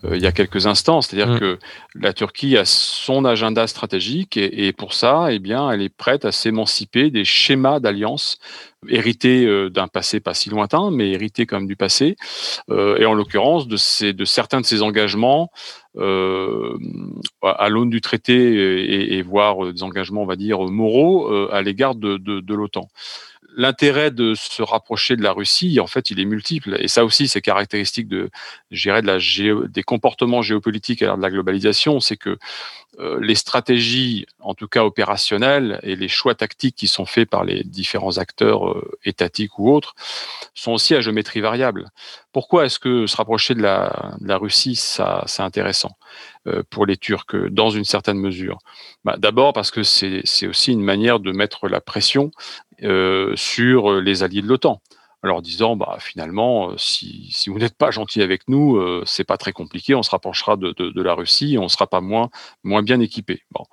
euh, 0.02 0.16
il 0.16 0.20
y 0.20 0.26
a 0.26 0.32
quelques 0.32 0.66
instants, 0.66 1.00
c'est-à-dire 1.00 1.36
mmh. 1.36 1.38
que 1.38 1.58
la 1.94 2.12
Turquie 2.12 2.56
a 2.56 2.64
son 2.64 3.24
agenda 3.24 3.68
stratégique 3.68 4.36
et, 4.36 4.66
et 4.66 4.72
pour 4.72 4.92
ça, 4.92 5.28
eh 5.30 5.38
bien, 5.38 5.70
elle 5.70 5.80
est 5.80 5.96
prête 5.96 6.24
à 6.24 6.32
s'émanciper 6.32 7.10
des 7.10 7.24
schémas 7.24 7.78
d'alliance 7.78 8.40
hérités 8.88 9.46
euh, 9.46 9.70
d'un 9.70 9.86
passé 9.86 10.18
pas 10.18 10.34
si 10.34 10.50
lointain, 10.50 10.90
mais 10.90 11.12
hérités 11.12 11.46
comme 11.46 11.68
du 11.68 11.76
passé, 11.76 12.16
et 12.68 13.06
en 13.06 13.14
l'occurrence 13.14 13.68
de 13.68 13.76
ces 13.76 14.12
de 14.12 14.24
certains 14.24 14.60
de 14.60 14.66
ses 14.66 14.82
engagements 14.82 15.52
à 15.96 17.68
l'aune 17.68 17.90
du 17.90 18.00
traité 18.00 18.34
et, 18.34 19.14
et, 19.14 19.22
voire 19.22 19.72
des 19.72 19.84
engagements, 19.84 20.22
on 20.22 20.26
va 20.26 20.34
dire 20.34 20.58
moraux 20.62 21.32
à 21.52 21.62
l'égard 21.62 21.94
de, 21.94 22.16
de, 22.16 22.40
de 22.40 22.54
l'OTAN 22.54 22.88
l'intérêt 23.56 24.10
de 24.10 24.34
se 24.34 24.62
rapprocher 24.62 25.16
de 25.16 25.22
la 25.22 25.32
Russie, 25.32 25.80
en 25.80 25.86
fait, 25.86 26.10
il 26.10 26.20
est 26.20 26.24
multiple. 26.24 26.76
Et 26.80 26.88
ça 26.88 27.04
aussi, 27.04 27.28
c'est 27.28 27.40
caractéristique 27.40 28.08
de, 28.08 28.30
de 28.70 28.90
la 28.90 29.68
des 29.68 29.82
comportements 29.82 30.42
géopolitiques 30.42 31.02
à 31.02 31.06
l'ère 31.06 31.16
de 31.16 31.22
la 31.22 31.30
globalisation, 31.30 32.00
c'est 32.00 32.16
que 32.16 32.38
euh, 33.00 33.18
les 33.20 33.34
stratégies, 33.34 34.26
en 34.40 34.54
tout 34.54 34.68
cas 34.68 34.84
opérationnelles, 34.84 35.80
et 35.82 35.96
les 35.96 36.08
choix 36.08 36.34
tactiques 36.34 36.76
qui 36.76 36.86
sont 36.86 37.06
faits 37.06 37.28
par 37.28 37.44
les 37.44 37.64
différents 37.64 38.18
acteurs 38.18 38.68
euh, 38.68 38.98
étatiques 39.04 39.58
ou 39.58 39.72
autres, 39.72 39.94
sont 40.54 40.72
aussi 40.72 40.94
à 40.94 41.00
géométrie 41.00 41.40
variable. 41.40 41.90
Pourquoi 42.32 42.66
est-ce 42.66 42.78
que 42.78 43.06
se 43.06 43.16
rapprocher 43.16 43.54
de 43.54 43.62
la, 43.62 44.14
de 44.20 44.28
la 44.28 44.36
Russie, 44.36 44.76
ça, 44.76 45.24
c'est 45.26 45.42
intéressant 45.42 45.96
euh, 46.46 46.62
pour 46.70 46.86
les 46.86 46.96
Turcs, 46.96 47.34
dans 47.50 47.70
une 47.70 47.84
certaine 47.84 48.18
mesure? 48.18 48.58
Bah, 49.04 49.16
D'abord 49.18 49.52
parce 49.52 49.70
que 49.70 49.82
c'est 49.82 50.46
aussi 50.46 50.72
une 50.72 50.82
manière 50.82 51.20
de 51.20 51.32
mettre 51.32 51.68
la 51.68 51.80
pression 51.80 52.30
sur 53.36 54.00
les 54.00 54.22
alliés 54.22 54.42
de 54.42 54.48
l'OTAN 54.48 54.80
en 55.24 55.28
leur 55.28 55.42
disant 55.42 55.74
bah 55.74 55.96
finalement 56.00 56.70
euh, 56.70 56.74
si, 56.76 57.28
si 57.32 57.48
vous 57.48 57.58
n'êtes 57.58 57.76
pas 57.76 57.90
gentil 57.90 58.22
avec 58.22 58.46
nous 58.48 58.76
euh, 58.76 59.02
c'est 59.06 59.24
pas 59.24 59.38
très 59.38 59.52
compliqué 59.52 59.94
on 59.94 60.02
se 60.02 60.10
rapprochera 60.10 60.56
de, 60.56 60.72
de, 60.72 61.02
la 61.02 61.14
Russie 61.14 61.56
on 61.58 61.68
sera 61.68 61.86
pas 61.86 62.02
moins 62.02 62.30
moins 62.62 62.82
bien 62.82 63.00
équipé 63.00 63.42
bon. 63.50 63.64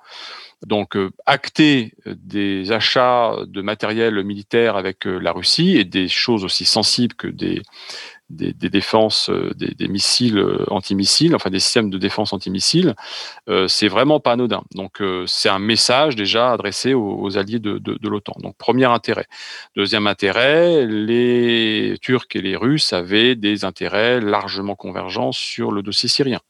Donc 0.66 0.96
euh, 0.96 1.10
acter 1.26 1.92
des 2.06 2.72
achats 2.72 3.36
de 3.46 3.60
matériel 3.60 4.22
militaire 4.24 4.76
avec 4.76 5.04
la 5.04 5.32
Russie 5.32 5.76
et 5.76 5.84
des 5.84 6.08
choses 6.08 6.44
aussi 6.44 6.64
sensibles 6.64 7.14
que 7.14 7.26
des 7.26 7.62
des, 8.32 8.70
défenses, 8.70 9.30
euh, 9.30 9.52
des, 9.54 9.88
missiles 9.88 10.38
euh, 10.38 10.64
antimissiles, 10.68 11.34
enfin 11.34 11.50
des 11.50 11.60
systèmes 11.60 11.90
de 11.90 11.98
défense 11.98 12.32
antimissiles, 12.32 12.94
euh, 13.48 13.68
c'est 13.68 13.88
vraiment 13.88 14.20
pas 14.20 14.32
anodin. 14.32 14.62
Donc 14.74 15.02
c'est 15.26 15.48
un 15.48 15.58
message 15.58 16.16
déjà 16.16 16.52
adressé 16.52 16.94
aux, 16.94 17.36
alliés 17.36 17.58
de, 17.58 17.78
de 17.78 18.08
l'OTAN. 18.08 18.34
Donc 18.40 18.56
premier 18.56 18.86
intérêt. 18.86 19.26
Deuxième 19.76 20.06
intérêt, 20.06 20.86
les 20.86 21.96
Turcs 22.00 22.26
et 22.34 22.40
les 22.40 22.56
Russes 22.56 22.92
avaient 22.92 23.34
des 23.34 23.64
intérêts 23.64 24.20
largement 24.20 24.74
convergents 24.74 25.32
sur 25.32 25.70
le 25.70 25.82
dossier 25.82 26.08
syrien. 26.08 26.40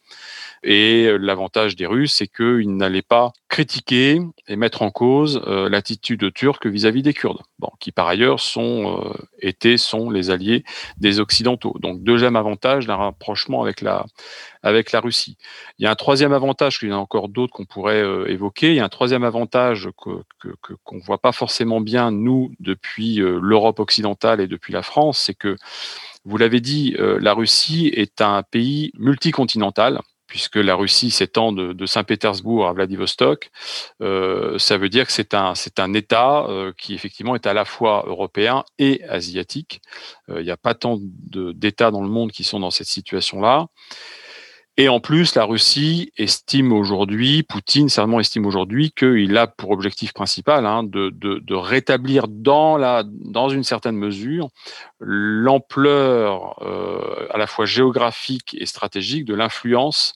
Et 0.65 1.07
euh, 1.07 1.17
l'avantage 1.17 1.75
des 1.75 1.87
Russes, 1.87 2.15
c'est 2.15 2.29
qu'ils 2.29 2.77
n'allaient 2.77 3.03
pas 3.03 3.33
critiquer 3.49 4.21
et 4.47 4.57
mettre 4.57 4.83
en 4.83 4.91
cause 4.91 5.43
euh, 5.47 5.69
l'attitude 5.69 6.33
turque 6.33 6.67
vis-à-vis 6.67 7.03
des 7.03 7.13
Kurdes, 7.13 7.43
qui 7.81 7.91
par 7.91 8.07
ailleurs 8.07 8.39
sont 8.39 9.01
euh, 9.01 9.13
étaient 9.41 9.77
sont 9.77 10.09
les 10.09 10.31
alliés 10.31 10.65
des 10.99 11.19
Occidentaux. 11.19 11.75
Donc 11.81 12.03
deuxième 12.03 12.37
avantage 12.37 12.87
d'un 12.87 12.97
rapprochement 12.97 13.63
avec 13.63 13.81
la 13.81 14.07
avec 14.63 14.93
la 14.93 15.01
Russie. 15.01 15.37
Il 15.79 15.85
y 15.85 15.87
a 15.89 15.91
un 15.91 15.97
troisième 15.97 16.33
avantage, 16.33 16.79
il 16.83 16.91
y 16.91 16.93
en 16.93 16.97
a 16.97 17.01
encore 17.01 17.29
d'autres 17.29 17.53
qu'on 17.53 17.65
pourrait 17.65 18.05
évoquer. 18.29 18.71
Il 18.71 18.77
y 18.77 18.81
a 18.81 18.85
un 18.85 18.89
troisième 18.89 19.25
avantage 19.25 19.89
que 20.01 20.23
qu'on 20.85 20.97
ne 20.97 21.03
voit 21.03 21.19
pas 21.19 21.33
forcément 21.33 21.81
bien 21.81 22.13
nous 22.13 22.53
depuis 22.61 23.17
l'Europe 23.17 23.81
occidentale 23.81 24.41
et 24.41 24.47
depuis 24.47 24.73
la 24.73 24.83
France, 24.83 25.19
c'est 25.19 25.35
que 25.35 25.57
vous 26.25 26.37
l'avez 26.37 26.61
dit, 26.61 26.95
la 26.99 27.35
Russie 27.35 27.89
est 27.93 28.21
un 28.21 28.45
pays 28.45 28.93
multicontinental 28.97 30.01
puisque 30.33 30.57
la 30.57 30.75
Russie 30.75 31.11
s'étend 31.11 31.53
de, 31.53 31.85
Saint-Pétersbourg 31.85 32.67
à 32.67 32.73
Vladivostok, 32.73 33.51
euh, 34.01 34.59
ça 34.59 34.79
veut 34.79 34.89
dire 34.89 35.05
que 35.05 35.13
c'est 35.13 35.35
un, 35.35 35.93
État 35.93 36.47
euh, 36.49 36.73
qui 36.79 36.95
effectivement 36.95 37.35
est 37.35 37.47
à 37.47 37.53
la 37.53 37.67
fois 37.67 38.05
européen 38.07 38.65
et 38.79 39.05
asiatique. 39.05 39.83
Euh, 40.31 40.41
il 40.41 40.45
n'y 40.45 40.51
a 40.51 40.57
pas 40.57 40.73
tant 40.73 40.97
d'États 40.99 41.91
dans 41.91 42.01
le 42.01 42.09
monde 42.09 42.33
qui 42.33 42.45
sont 42.45 42.61
dans 42.61 42.71
cette 42.71 42.87
situation-là. 42.87 43.67
Et 44.79 44.89
en 44.89 45.01
plus, 45.01 45.35
la 45.35 45.45
Russie 45.45 46.13
estime 46.17 46.73
aujourd'hui, 46.73 47.43
Poutine 47.43 47.91
certainement 47.91 48.21
estime 48.21 48.47
aujourd'hui 48.47 48.91
qu'il 48.93 49.37
a 49.37 49.47
pour 49.47 49.71
objectif 49.71 50.15
principal 50.15 50.65
hein, 50.65 50.83
de, 50.83 51.11
de, 51.11 51.41
de, 51.41 51.55
rétablir 51.55 52.27
dans, 52.27 52.79
la, 52.79 53.05
dans 53.07 53.51
une 53.51 53.65
certaine 53.65 53.97
mesure 53.97 54.49
l'ampleur 54.99 56.57
euh, 56.63 57.27
à 57.29 57.37
la 57.37 57.47
fois 57.47 57.67
géographique 57.67 58.57
et 58.59 58.65
stratégique 58.65 59.27
de 59.27 59.35
l'influence 59.35 60.15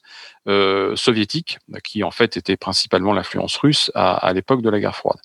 soviétique, 0.95 1.59
qui 1.83 2.05
en 2.05 2.11
fait 2.11 2.37
était 2.37 2.57
principalement 2.57 3.13
l'influence 3.13 3.57
russe 3.57 3.91
à, 3.95 4.15
à 4.15 4.33
l'époque 4.33 4.63
de 4.63 4.71
la 4.71 4.79
guerre 4.79 4.97
froide. 4.97 5.19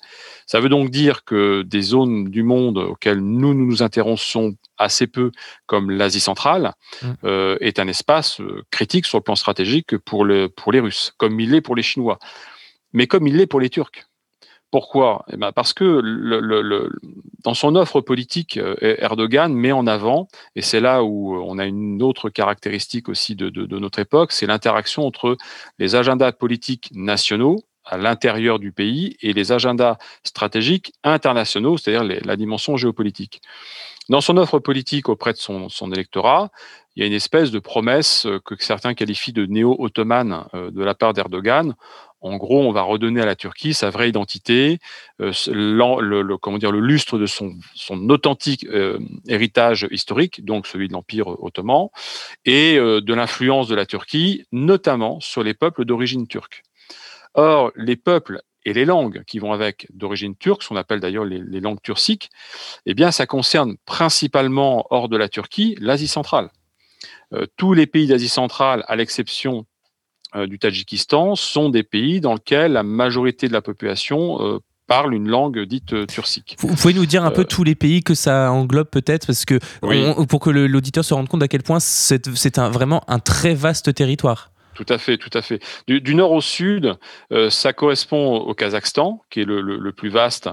Ça 0.46 0.60
veut 0.60 0.68
donc 0.68 0.90
dire 0.90 1.24
que 1.24 1.62
des 1.62 1.82
zones 1.82 2.24
du 2.24 2.42
monde 2.42 2.78
auxquelles 2.78 3.20
nous, 3.20 3.54
nous 3.54 3.66
nous 3.66 3.82
intéressons 3.82 4.56
assez 4.78 5.06
peu, 5.06 5.30
comme 5.66 5.90
l'Asie 5.90 6.20
centrale, 6.20 6.72
mmh. 7.02 7.06
euh, 7.24 7.56
est 7.60 7.78
un 7.78 7.88
espace 7.88 8.40
euh, 8.40 8.62
critique 8.70 9.06
sur 9.06 9.18
le 9.18 9.22
plan 9.22 9.36
stratégique 9.36 9.96
pour, 9.98 10.24
le, 10.24 10.48
pour 10.48 10.72
les 10.72 10.80
Russes, 10.80 11.12
comme 11.16 11.38
il 11.40 11.50
l'est 11.50 11.60
pour 11.60 11.76
les 11.76 11.82
Chinois, 11.82 12.18
mais 12.92 13.06
comme 13.06 13.26
il 13.26 13.36
l'est 13.36 13.46
pour 13.46 13.60
les 13.60 13.70
Turcs. 13.70 14.08
Pourquoi? 14.72 15.26
Eh 15.30 15.36
ben 15.36 15.52
Parce 15.52 15.74
que 15.74 16.00
dans 17.44 17.52
son 17.52 17.76
offre 17.76 18.00
politique, 18.00 18.56
euh, 18.56 18.74
Erdogan 18.80 19.52
met 19.52 19.70
en 19.70 19.86
avant, 19.86 20.28
et 20.56 20.62
c'est 20.62 20.80
là 20.80 21.04
où 21.04 21.36
on 21.36 21.58
a 21.58 21.66
une 21.66 22.02
autre 22.02 22.30
caractéristique 22.30 23.10
aussi 23.10 23.36
de, 23.36 23.78
notre 23.78 23.98
époque, 23.98 24.32
c'est 24.32 24.46
l'interaction 24.46 25.06
entre 25.06 25.36
les 25.78 25.94
agendas 25.94 26.32
politiques 26.32 26.88
nationaux 26.94 27.60
à 27.84 27.98
l'intérieur 27.98 28.58
du 28.58 28.72
pays 28.72 29.18
et 29.20 29.34
les 29.34 29.52
agendas 29.52 29.98
stratégiques 30.24 30.94
internationaux, 31.04 31.76
c'est-à-dire 31.76 32.20
la 32.24 32.36
dimension 32.36 32.78
géopolitique. 32.78 33.42
Dans 34.08 34.20
son 34.20 34.36
offre 34.36 34.58
politique 34.58 35.08
auprès 35.08 35.32
de 35.32 35.38
son, 35.38 35.92
électorat, 35.92 36.50
il 36.96 37.00
y 37.00 37.04
a 37.04 37.06
une 37.06 37.12
espèce 37.12 37.50
de 37.50 37.58
promesse 37.58 38.26
euh, 38.26 38.40
que 38.44 38.54
certains 38.58 38.94
qualifient 38.94 39.32
de 39.32 39.46
néo-ottomane 39.46 40.44
euh, 40.54 40.70
de 40.70 40.82
la 40.82 40.94
part 40.94 41.12
d'Erdogan. 41.12 41.74
En 42.22 42.36
gros, 42.36 42.66
on 42.66 42.72
va 42.72 42.82
redonner 42.82 43.20
à 43.20 43.26
la 43.26 43.36
Turquie 43.36 43.74
sa 43.74 43.90
vraie 43.90 44.08
identité, 44.08 44.78
euh, 45.20 45.32
le, 45.48 46.22
le 46.22 46.80
lustre 46.80 47.18
de 47.18 47.26
son, 47.26 47.52
authentique 48.08 48.66
héritage 49.28 49.86
historique, 49.90 50.44
donc 50.44 50.66
celui 50.66 50.88
de 50.88 50.92
l'Empire 50.92 51.28
ottoman, 51.42 51.88
et 52.44 52.76
de 52.76 53.14
l'influence 53.14 53.68
de 53.68 53.74
la 53.74 53.86
Turquie, 53.86 54.44
notamment 54.52 55.20
sur 55.20 55.42
les 55.42 55.54
peuples 55.54 55.84
d'origine 55.84 56.26
turque. 56.26 56.62
Or, 57.34 57.72
les 57.76 57.96
peuples 57.96 58.42
et 58.64 58.72
les 58.72 58.84
langues 58.84 59.24
qui 59.24 59.38
vont 59.38 59.52
avec 59.52 59.86
d'origine 59.92 60.36
turque, 60.36 60.62
ce 60.62 60.68
qu'on 60.68 60.76
appelle 60.76 61.00
d'ailleurs 61.00 61.24
les, 61.24 61.60
langues 61.60 61.82
turciques, 61.82 62.30
eh 62.86 62.94
bien, 62.94 63.10
ça 63.10 63.26
concerne 63.26 63.76
principalement, 63.86 64.86
hors 64.90 65.08
de 65.08 65.16
la 65.16 65.28
Turquie, 65.28 65.76
l'Asie 65.80 66.08
centrale. 66.08 66.50
Euh, 67.32 67.46
tous 67.56 67.72
les 67.72 67.86
pays 67.86 68.06
d'Asie 68.06 68.28
centrale, 68.28 68.84
à 68.86 68.96
l'exception 68.96 69.60
euh, 69.60 69.71
du 70.34 70.58
Tadjikistan, 70.58 71.34
sont 71.36 71.68
des 71.68 71.82
pays 71.82 72.20
dans 72.20 72.34
lesquels 72.34 72.72
la 72.72 72.82
majorité 72.82 73.48
de 73.48 73.52
la 73.52 73.62
population 73.62 74.38
euh, 74.40 74.58
parle 74.86 75.14
une 75.14 75.28
langue 75.28 75.60
dite 75.60 76.06
turcique. 76.06 76.56
Vous 76.58 76.74
pouvez 76.74 76.94
nous 76.94 77.06
dire 77.06 77.24
un 77.24 77.30
peu 77.30 77.44
tous 77.44 77.64
les 77.64 77.74
pays 77.74 78.02
que 78.02 78.14
ça 78.14 78.50
englobe 78.50 78.88
peut-être, 78.88 79.26
parce 79.26 79.44
que 79.44 79.58
pour 80.24 80.40
que 80.40 80.50
l'auditeur 80.50 81.04
se 81.04 81.14
rende 81.14 81.28
compte 81.28 81.42
à 81.42 81.48
quel 81.48 81.62
point 81.62 81.80
c'est 81.80 82.58
vraiment 82.58 83.02
un 83.08 83.18
très 83.18 83.54
vaste 83.54 83.94
territoire. 83.94 84.52
Tout 84.74 84.86
à 84.88 84.98
fait, 84.98 85.18
tout 85.18 85.30
à 85.34 85.42
fait. 85.42 85.60
Du, 85.86 86.14
nord 86.14 86.32
au 86.32 86.40
sud, 86.40 86.94
euh, 87.32 87.50
ça 87.50 87.72
correspond 87.72 88.36
au 88.36 88.54
Kazakhstan, 88.54 89.20
qui 89.30 89.40
est 89.40 89.44
le, 89.44 89.92
plus 89.92 90.08
vaste 90.08 90.48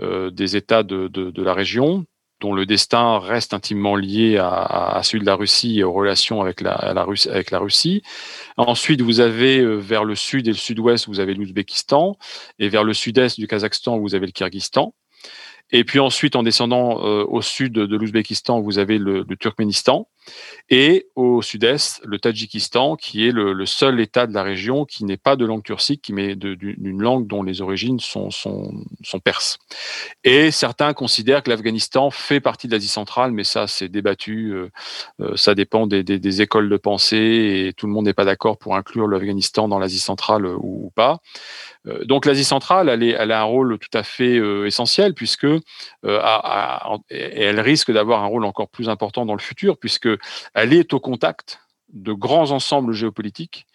euh, 0.00 0.30
des 0.30 0.56
États 0.56 0.82
de, 0.82 1.32
la 1.42 1.54
région, 1.54 2.04
dont 2.44 2.52
le 2.52 2.66
destin 2.66 3.18
reste 3.20 3.54
intimement 3.54 3.96
lié 3.96 4.36
à, 4.36 5.00
celui 5.02 5.20
de 5.20 5.24
la 5.26 5.34
Russie 5.34 5.78
et 5.78 5.82
aux 5.82 5.92
relations 5.92 6.42
avec 6.42 6.60
la, 6.60 7.04
Russie. 7.58 8.02
Ensuite, 8.58 9.00
vous 9.00 9.20
avez 9.20 9.60
euh, 9.60 9.76
vers 9.76 10.04
le 10.04 10.14
sud 10.14 10.46
et 10.46 10.50
le 10.50 10.56
sud-ouest, 10.56 11.06
vous 11.08 11.20
avez 11.20 11.32
l'Ouzbékistan, 11.32 12.18
et 12.58 12.68
vers 12.68 12.84
le 12.84 12.92
sud-est 12.92 13.40
du 13.40 13.46
Kazakhstan, 13.46 13.98
vous 13.98 14.14
avez 14.14 14.26
le 14.26 14.32
Kyrgyzstan. 14.32 14.92
Et 15.70 15.84
puis 15.84 16.00
ensuite, 16.00 16.36
en 16.36 16.42
descendant 16.42 17.02
euh, 17.06 17.24
au 17.26 17.40
sud 17.40 17.72
de 17.72 17.96
l'Ouzbékistan, 17.96 18.60
vous 18.60 18.78
avez 18.78 18.98
le, 18.98 19.24
Turkménistan. 19.40 20.06
Et 20.70 21.08
au 21.14 21.42
sud-est, 21.42 22.00
le 22.04 22.18
Tadjikistan, 22.18 22.96
qui 22.96 23.26
est 23.26 23.32
le, 23.32 23.66
seul 23.66 24.00
État 24.00 24.26
de 24.26 24.32
la 24.32 24.42
région 24.42 24.84
qui 24.84 25.04
n'est 25.04 25.16
pas 25.16 25.36
de 25.36 25.44
langue 25.44 25.62
turcique, 25.62 26.10
met 26.10 26.34
d'une 26.36 27.02
langue 27.02 27.26
dont 27.26 27.42
les 27.42 27.60
origines 27.60 28.00
sont, 28.00 28.30
perses. 29.22 29.58
Et 30.24 30.50
certains 30.50 30.92
considèrent 30.92 31.42
que 31.42 31.50
l'Afghanistan 31.50 32.10
fait 32.10 32.40
partie 32.40 32.66
de 32.66 32.72
l'Asie 32.72 32.88
centrale, 32.88 33.32
mais 33.32 33.44
ça, 33.44 33.66
c'est 33.66 33.88
débattu. 33.88 34.52
Euh, 34.52 34.70
euh, 35.20 35.36
ça 35.36 35.54
dépend 35.54 35.86
des, 35.86 36.42
écoles 36.42 36.68
de 36.68 36.76
pensée 36.76 37.66
et 37.66 37.72
tout 37.74 37.86
le 37.86 37.92
monde 37.92 38.06
n'est 38.06 38.14
pas 38.14 38.24
d'accord 38.24 38.58
pour 38.58 38.74
inclure 38.74 39.06
l'Afghanistan 39.06 39.68
dans 39.68 39.78
l'Asie 39.78 40.00
centrale 40.00 40.46
ou, 40.46 40.86
ou 40.86 40.90
pas. 40.90 41.20
Euh, 41.86 42.04
donc 42.04 42.26
l'Asie 42.26 42.44
centrale, 42.44 42.88
elle, 42.88 43.32
a 43.32 43.40
un 43.40 43.44
rôle 43.44 43.78
tout 43.78 43.96
à 43.96 44.02
fait 44.02 44.38
euh, 44.38 44.66
essentiel 44.66 45.14
puisque 45.14 45.44
euh, 45.44 45.60
elle 47.10 47.60
risque 47.60 47.92
d'avoir 47.92 48.22
un 48.22 48.26
rôle 48.26 48.44
encore 48.44 48.68
plus 48.68 48.88
important 48.88 49.26
dans 49.26 49.34
le 49.34 49.40
futur 49.40 49.78
puisque 49.78 50.08
elle 50.54 50.72
est 50.72 50.92
au 50.92 51.00
contact 51.00 51.60
de 51.92 52.12
grands 52.12 52.50
ensembles 52.50 52.92
géopolitiques, 52.92 53.66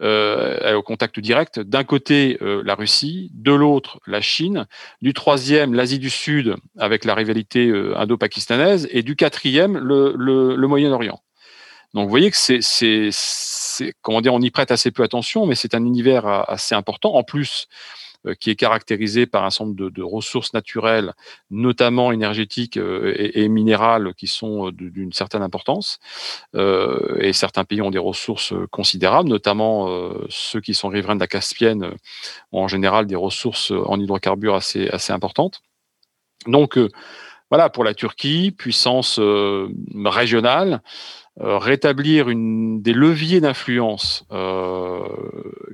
au 0.00 0.82
contact 0.82 1.18
direct. 1.18 1.58
D'un 1.58 1.82
côté, 1.82 2.38
la 2.40 2.76
Russie, 2.76 3.32
de 3.34 3.50
l'autre, 3.50 3.98
la 4.06 4.20
Chine, 4.20 4.66
du 5.02 5.12
troisième, 5.12 5.74
l'Asie 5.74 5.98
du 5.98 6.08
Sud, 6.08 6.54
avec 6.78 7.04
la 7.04 7.16
rivalité 7.16 7.72
indo-pakistanaise, 7.96 8.86
et 8.92 9.02
du 9.02 9.16
quatrième, 9.16 9.76
le, 9.76 10.14
le 10.16 10.68
Moyen-Orient. 10.68 11.20
Donc 11.94 12.04
vous 12.04 12.10
voyez 12.10 12.30
que 12.30 12.36
c'est 12.36 12.60
comment 14.02 14.20
dire, 14.20 14.34
on 14.34 14.40
y 14.40 14.50
prête 14.50 14.70
assez 14.70 14.90
peu 14.90 15.02
attention, 15.02 15.46
mais 15.46 15.54
c'est 15.54 15.74
un 15.74 15.84
univers 15.84 16.26
assez 16.48 16.74
important. 16.74 17.14
En 17.14 17.22
plus, 17.22 17.68
euh, 18.26 18.34
qui 18.34 18.50
est 18.50 18.56
caractérisé 18.56 19.26
par 19.26 19.44
un 19.44 19.50
certain 19.50 19.66
nombre 19.66 19.90
de, 19.90 20.02
ressources 20.02 20.54
naturelles, 20.54 21.12
notamment 21.50 22.10
énergétiques 22.10 22.78
euh, 22.78 23.12
et, 23.16 23.48
minérales, 23.48 24.14
qui 24.14 24.28
sont 24.28 24.68
euh, 24.68 24.72
d'une 24.72 25.12
certaine 25.12 25.42
importance. 25.42 25.98
et 26.54 27.32
certains 27.32 27.64
pays 27.64 27.82
ont 27.82 27.90
des 27.90 27.98
ressources 27.98 28.54
considérables, 28.70 29.28
notamment 29.28 29.88
ceux 30.28 30.60
qui 30.60 30.74
sont 30.74 30.88
riverains 30.88 31.16
de 31.16 31.20
la 31.20 31.26
Caspienne 31.26 31.90
ont 32.52 32.62
en 32.62 32.68
général 32.68 33.06
des 33.06 33.16
ressources 33.16 33.70
en 33.70 33.98
hydrocarbures 34.00 34.54
assez, 34.54 34.88
importantes. 35.10 35.62
Donc, 36.46 36.78
voilà, 37.50 37.68
pour 37.70 37.84
la 37.84 37.94
Turquie, 37.94 38.52
puissance 38.52 39.18
régionale, 40.04 40.80
rétablir 41.40 42.28
une, 42.28 42.80
des 42.80 42.92
leviers 42.92 43.40
d'influence 43.40 44.24
euh, 44.30 45.02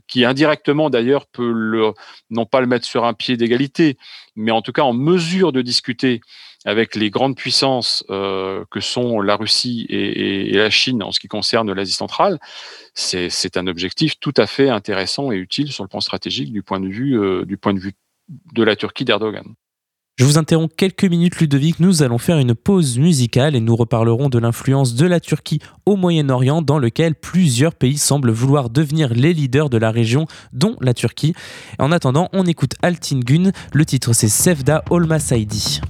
qui 0.09 0.25
indirectement 0.25 0.88
d'ailleurs 0.88 1.27
peut 1.27 1.92
non 2.31 2.46
pas 2.46 2.61
le 2.61 2.66
mettre 2.66 2.87
sur 2.87 3.05
un 3.05 3.12
pied 3.12 3.37
d'égalité, 3.37 3.99
mais 4.37 4.53
en 4.53 4.62
tout 4.62 4.73
cas 4.73 4.83
en 4.83 4.94
mesure 4.94 5.53
de 5.53 5.61
discuter 5.61 6.20
avec 6.64 6.94
les 6.94 7.11
grandes 7.11 7.37
puissances 7.37 8.05
euh, 8.11 8.64
que 8.70 8.81
sont 8.81 9.20
la 9.20 9.37
Russie 9.37 9.87
et, 9.88 10.53
la 10.53 10.70
Chine 10.70 11.03
en 11.03 11.12
ce 11.12 11.20
qui 11.20 11.29
concerne 11.29 11.73
l'Asie 11.73 11.92
centrale, 11.92 12.38
c'est 12.94 13.57
un 13.57 13.66
objectif 13.66 14.18
tout 14.20 14.35
à 14.37 14.46
fait 14.46 14.68
intéressant 14.68 15.33
et 15.33 15.37
utile 15.37 15.73
sur 15.73 15.85
le 15.85 15.88
plan 15.88 16.01
stratégique 16.01 16.53
du 16.53 16.62
point 16.62 16.81
de 16.81 16.88
vue, 16.88 17.18
euh, 17.18 17.44
du 17.44 17.57
point 17.57 17.73
de, 17.73 17.81
vue 17.81 17.94
de 18.29 18.62
la 18.62 18.77
Turquie 18.77 19.05
d'Erdogan. 19.05 19.55
Je 20.20 20.26
vous 20.26 20.37
interromps 20.37 20.70
quelques 20.76 21.06
minutes, 21.06 21.40
Ludovic. 21.40 21.80
Nous 21.80 22.02
allons 22.02 22.18
faire 22.18 22.37
une 22.37 22.54
pause 22.54 22.98
musicale 22.98 23.56
et 23.56 23.61
nous 23.61 23.74
reparlerons 23.74 24.28
de 24.28 24.38
l'influence 24.38 24.94
de 24.94 25.06
la 25.06 25.18
Turquie 25.18 25.61
au 25.87 25.96
Moyen-Orient, 25.96 26.61
dans 26.61 26.78
lequel 26.78 27.14
plusieurs 27.14 27.74
pays 27.74 27.96
semblent 27.96 28.30
vouloir 28.30 28.68
devenir 28.68 29.14
les 29.14 29.33
leaders 29.33 29.70
de 29.70 29.78
la 29.78 29.90
région, 29.90 30.26
dont 30.52 30.76
la 30.83 30.92
Turquie. 30.92 31.33
En 31.78 31.90
attendant, 31.90 32.28
on 32.35 32.44
écoute 32.44 32.74
Altin 32.83 33.20
Gun. 33.20 33.50
Le 33.72 33.87
titre, 33.87 34.12
c'est 34.12 34.28
Sevda 34.28 34.85
Olmasaidi. 34.90 35.80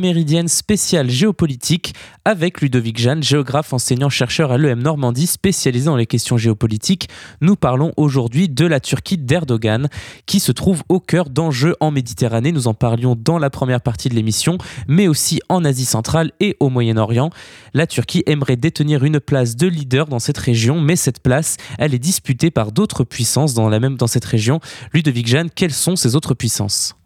Méridienne 0.00 0.48
spéciale 0.48 1.10
géopolitique 1.10 1.94
avec 2.24 2.60
Ludovic 2.60 2.98
Jeanne, 2.98 3.22
géographe 3.22 3.72
enseignant-chercheur 3.72 4.50
à 4.50 4.58
l'EM 4.58 4.82
Normandie 4.82 5.26
spécialisé 5.26 5.84
dans 5.84 5.96
les 5.96 6.06
questions 6.06 6.36
géopolitiques. 6.36 7.08
Nous 7.40 7.54
parlons 7.54 7.92
aujourd'hui 7.96 8.48
de 8.48 8.66
la 8.66 8.80
Turquie 8.80 9.18
d'Erdogan 9.18 9.88
qui 10.26 10.40
se 10.40 10.52
trouve 10.52 10.82
au 10.88 11.00
cœur 11.00 11.30
d'enjeux 11.30 11.76
en 11.80 11.90
Méditerranée. 11.90 12.50
Nous 12.50 12.66
en 12.66 12.74
parlions 12.74 13.14
dans 13.14 13.38
la 13.38 13.50
première 13.50 13.80
partie 13.80 14.08
de 14.08 14.14
l'émission, 14.14 14.58
mais 14.88 15.06
aussi 15.06 15.40
en 15.48 15.64
Asie 15.64 15.84
centrale 15.84 16.32
et 16.40 16.56
au 16.60 16.70
Moyen-Orient. 16.70 17.30
La 17.74 17.86
Turquie 17.86 18.22
aimerait 18.26 18.56
détenir 18.56 19.04
une 19.04 19.20
place 19.20 19.54
de 19.54 19.66
leader 19.66 20.06
dans 20.06 20.18
cette 20.18 20.38
région, 20.38 20.80
mais 20.80 20.96
cette 20.96 21.22
place, 21.22 21.58
elle 21.78 21.94
est 21.94 21.98
disputée 21.98 22.50
par 22.50 22.72
d'autres 22.72 23.04
puissances 23.04 23.54
dans 23.54 23.68
la 23.68 23.78
même 23.80 23.96
dans 23.96 24.06
cette 24.06 24.24
région. 24.24 24.60
Ludovic 24.92 25.26
Jeanne, 25.26 25.50
quelles 25.54 25.74
sont 25.74 25.96
ces 25.96 26.16
autres 26.16 26.34
puissances? 26.34 26.99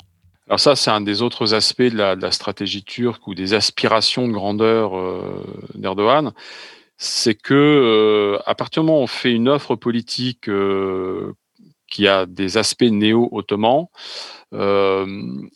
Alors 0.49 0.61
ça, 0.61 0.77
c'est 0.77 0.91
un 0.91 1.01
des 1.01 1.23
autres 1.23 1.55
aspects 1.55 1.83
de 1.83 1.97
la, 1.97 2.17
de 2.17 2.23
la 2.23 2.31
stratégie 2.31 2.85
turque 2.85 3.27
ou 3.27 3.35
des 3.35 3.55
aspirations 3.55 4.29
de 4.29 4.33
grandeur 4.33 4.97
euh, 4.97 5.43
d'Erdogan. 5.75 6.33
C'est 6.99 7.35
que 7.35 7.55
euh, 7.55 8.39
à 8.47 8.55
partir 8.55 8.83
du 8.83 8.89
moment 8.89 9.01
où 9.01 9.05
on 9.05 9.07
fait 9.07 9.33
une 9.33 9.49
offre 9.49 9.75
politique 9.75 10.49
euh, 10.49 11.33
qui 11.91 12.07
a 12.07 12.27
des 12.27 12.59
aspects 12.59 12.83
néo-ottomans, 12.83 13.89
euh, 14.53 15.07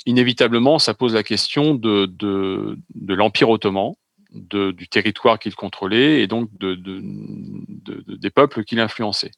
inévitablement, 0.07 0.79
ça 0.79 0.95
pose 0.95 1.15
la 1.15 1.23
question 1.23 1.75
de, 1.75 2.07
de, 2.07 2.79
de 2.95 3.15
l'Empire 3.15 3.51
ottoman, 3.51 3.93
de, 4.33 4.73
du 4.73 4.89
territoire 4.89 5.39
qu'il 5.39 5.55
contrôlait 5.55 6.23
et 6.23 6.27
donc 6.27 6.49
de, 6.59 6.75
de, 6.75 7.01
de- 7.03 8.17
des 8.17 8.31
peuples 8.31 8.65
qu'il 8.65 8.81
influençait. 8.81 9.33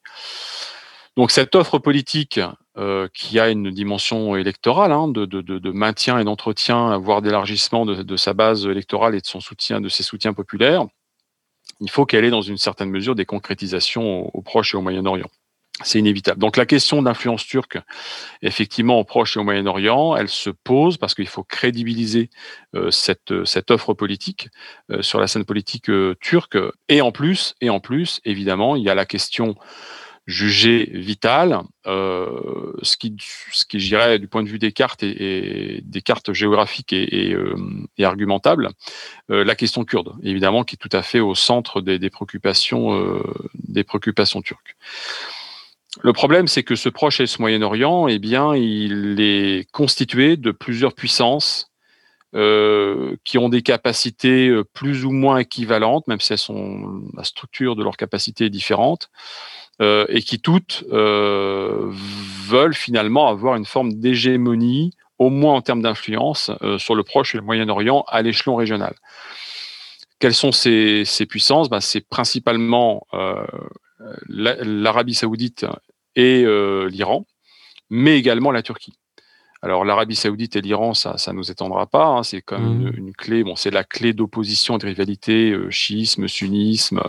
Donc 1.20 1.32
cette 1.32 1.54
offre 1.54 1.78
politique 1.78 2.40
euh, 2.78 3.06
qui 3.12 3.38
a 3.38 3.50
une 3.50 3.70
dimension 3.70 4.36
électorale, 4.36 4.90
hein, 4.90 5.06
de, 5.06 5.26
de- 5.26 5.42
de- 5.42 5.58
de 5.58 5.70
maintien 5.70 6.18
et 6.18 6.24
d'entretien, 6.24 6.96
voire 6.96 7.20
d'élargissement 7.20 7.84
de, 7.84 8.02
de 8.02 8.16
sa 8.16 8.32
base 8.32 8.64
électorale 8.64 9.14
et 9.14 9.20
de 9.20 9.26
son 9.26 9.38
soutien, 9.38 9.82
de 9.82 9.90
ses 9.90 10.02
soutiens 10.02 10.32
populaires, 10.32 10.86
il 11.80 11.90
faut 11.90 12.06
qu'elle 12.06 12.24
ait 12.24 12.30
dans 12.30 12.40
une 12.40 12.56
certaine 12.56 12.88
mesure 12.88 13.14
des 13.14 13.26
concrétisations 13.26 14.34
au, 14.34 14.40
Proche 14.40 14.72
et 14.72 14.78
au 14.78 14.80
Moyen-Orient. 14.80 15.28
C'est 15.82 15.98
inévitable. 15.98 16.40
Donc 16.40 16.56
la 16.56 16.64
question 16.64 17.02
d'influence 17.02 17.44
turque, 17.44 17.76
effectivement, 18.40 18.98
au 18.98 19.04
Proche 19.04 19.36
et 19.36 19.40
au 19.40 19.44
Moyen-Orient, 19.44 20.16
elle 20.16 20.30
se 20.30 20.48
pose 20.48 20.96
parce 20.96 21.14
qu'il 21.14 21.28
faut 21.28 21.44
crédibiliser 21.44 22.30
euh, 22.74 22.90
cette, 22.90 23.30
offre 23.70 23.92
politique 23.92 24.48
euh, 24.90 25.02
sur 25.02 25.20
la 25.20 25.26
scène 25.26 25.44
politique 25.44 25.90
turque. 26.22 26.56
Et 26.88 27.02
en 27.02 27.12
plus, 27.12 27.56
et 27.60 27.68
en 27.68 27.78
plus, 27.80 28.22
évidemment, 28.24 28.74
il 28.74 28.84
y 28.84 28.88
a 28.88 28.94
la 28.94 29.04
question 29.04 29.54
jugée 30.26 30.90
vitale, 30.92 31.60
euh, 31.86 32.72
ce 32.82 32.96
qui, 32.96 33.16
ce 33.52 33.64
qui, 33.64 33.80
je 33.80 34.16
du 34.16 34.28
point 34.28 34.42
de 34.42 34.48
vue 34.48 34.58
des 34.58 34.72
cartes 34.72 35.02
et, 35.02 35.80
des 35.82 36.02
cartes 36.02 36.32
géographiques 36.32 36.92
et, 36.92 37.28
et, 37.28 37.34
euh, 37.34 37.56
et 37.98 38.04
argumentables, 38.04 38.70
euh, 39.30 39.44
la 39.44 39.54
question 39.54 39.84
kurde, 39.84 40.12
évidemment, 40.22 40.64
qui 40.64 40.76
est 40.76 40.78
tout 40.78 40.94
à 40.96 41.02
fait 41.02 41.20
au 41.20 41.34
centre 41.34 41.80
des, 41.80 41.98
des 41.98 42.10
préoccupations, 42.10 42.94
euh, 42.94 43.22
des 43.54 43.84
préoccupations 43.84 44.42
turques. 44.42 44.76
Le 46.02 46.12
problème, 46.12 46.46
c'est 46.46 46.62
que 46.62 46.76
ce 46.76 46.88
Proche 46.88 47.20
et 47.20 47.26
ce 47.26 47.40
Moyen-Orient, 47.42 48.06
eh 48.06 48.20
bien, 48.20 48.54
il 48.54 49.20
est 49.20 49.68
constitué 49.72 50.36
de 50.36 50.52
plusieurs 50.52 50.94
puissances 50.94 51.70
euh, 52.36 53.16
qui 53.24 53.38
ont 53.38 53.48
des 53.48 53.62
capacités 53.62 54.48
euh, 54.48 54.62
plus 54.62 55.04
ou 55.04 55.10
moins 55.10 55.38
équivalentes, 55.38 56.06
même 56.06 56.20
si 56.20 56.32
elles 56.32 56.38
sont 56.38 57.02
la 57.16 57.24
structure 57.24 57.74
de 57.74 57.82
leurs 57.82 57.96
capacités 57.96 58.44
est 58.44 58.50
différente, 58.50 59.10
euh, 59.80 60.04
et 60.08 60.22
qui 60.22 60.40
toutes 60.40 60.84
euh, 60.92 61.90
veulent 62.48 62.74
finalement 62.74 63.28
avoir 63.28 63.56
une 63.56 63.64
forme 63.64 63.94
d'hégémonie, 63.94 64.92
au 65.18 65.30
moins 65.30 65.54
en 65.54 65.62
termes 65.62 65.82
d'influence, 65.82 66.50
euh, 66.62 66.78
sur 66.78 66.94
le 66.94 67.02
Proche 67.02 67.34
et 67.34 67.38
le 67.38 67.44
Moyen-Orient 67.44 68.04
à 68.08 68.22
l'échelon 68.22 68.56
régional. 68.56 68.94
Quelles 70.18 70.34
sont 70.34 70.52
ces, 70.52 71.04
ces 71.04 71.24
puissances? 71.26 71.70
Ben, 71.70 71.80
C'est 71.80 72.06
principalement 72.06 73.06
la- 74.28 74.56
l'Arabie 74.62 75.14
saoudite 75.14 75.64
et 76.14 76.44
l'Iran, 76.90 77.26
mais 77.88 78.18
également 78.18 78.50
la 78.50 78.62
Turquie. 78.62 78.92
Alors 79.62 79.84
l'Arabie 79.84 80.16
Saoudite 80.16 80.56
et 80.56 80.62
l'Iran, 80.62 80.94
ça, 80.94 81.18
ça 81.18 81.32
nous 81.32 81.50
étendra 81.50 81.86
pas. 81.86 82.06
Hein. 82.06 82.22
c'est 82.22 82.40
comme 82.40 82.64
une, 82.64 82.92
une 82.96 83.12
clé. 83.12 83.44
Bon, 83.44 83.56
c'est 83.56 83.70
la 83.70 83.84
clé 83.84 84.12
d'opposition 84.12 84.76
et 84.76 84.78
de 84.78 84.86
rivalité 84.86 85.50
euh, 85.50 85.70
chiisme, 85.70 86.28
sunnisme, 86.28 87.02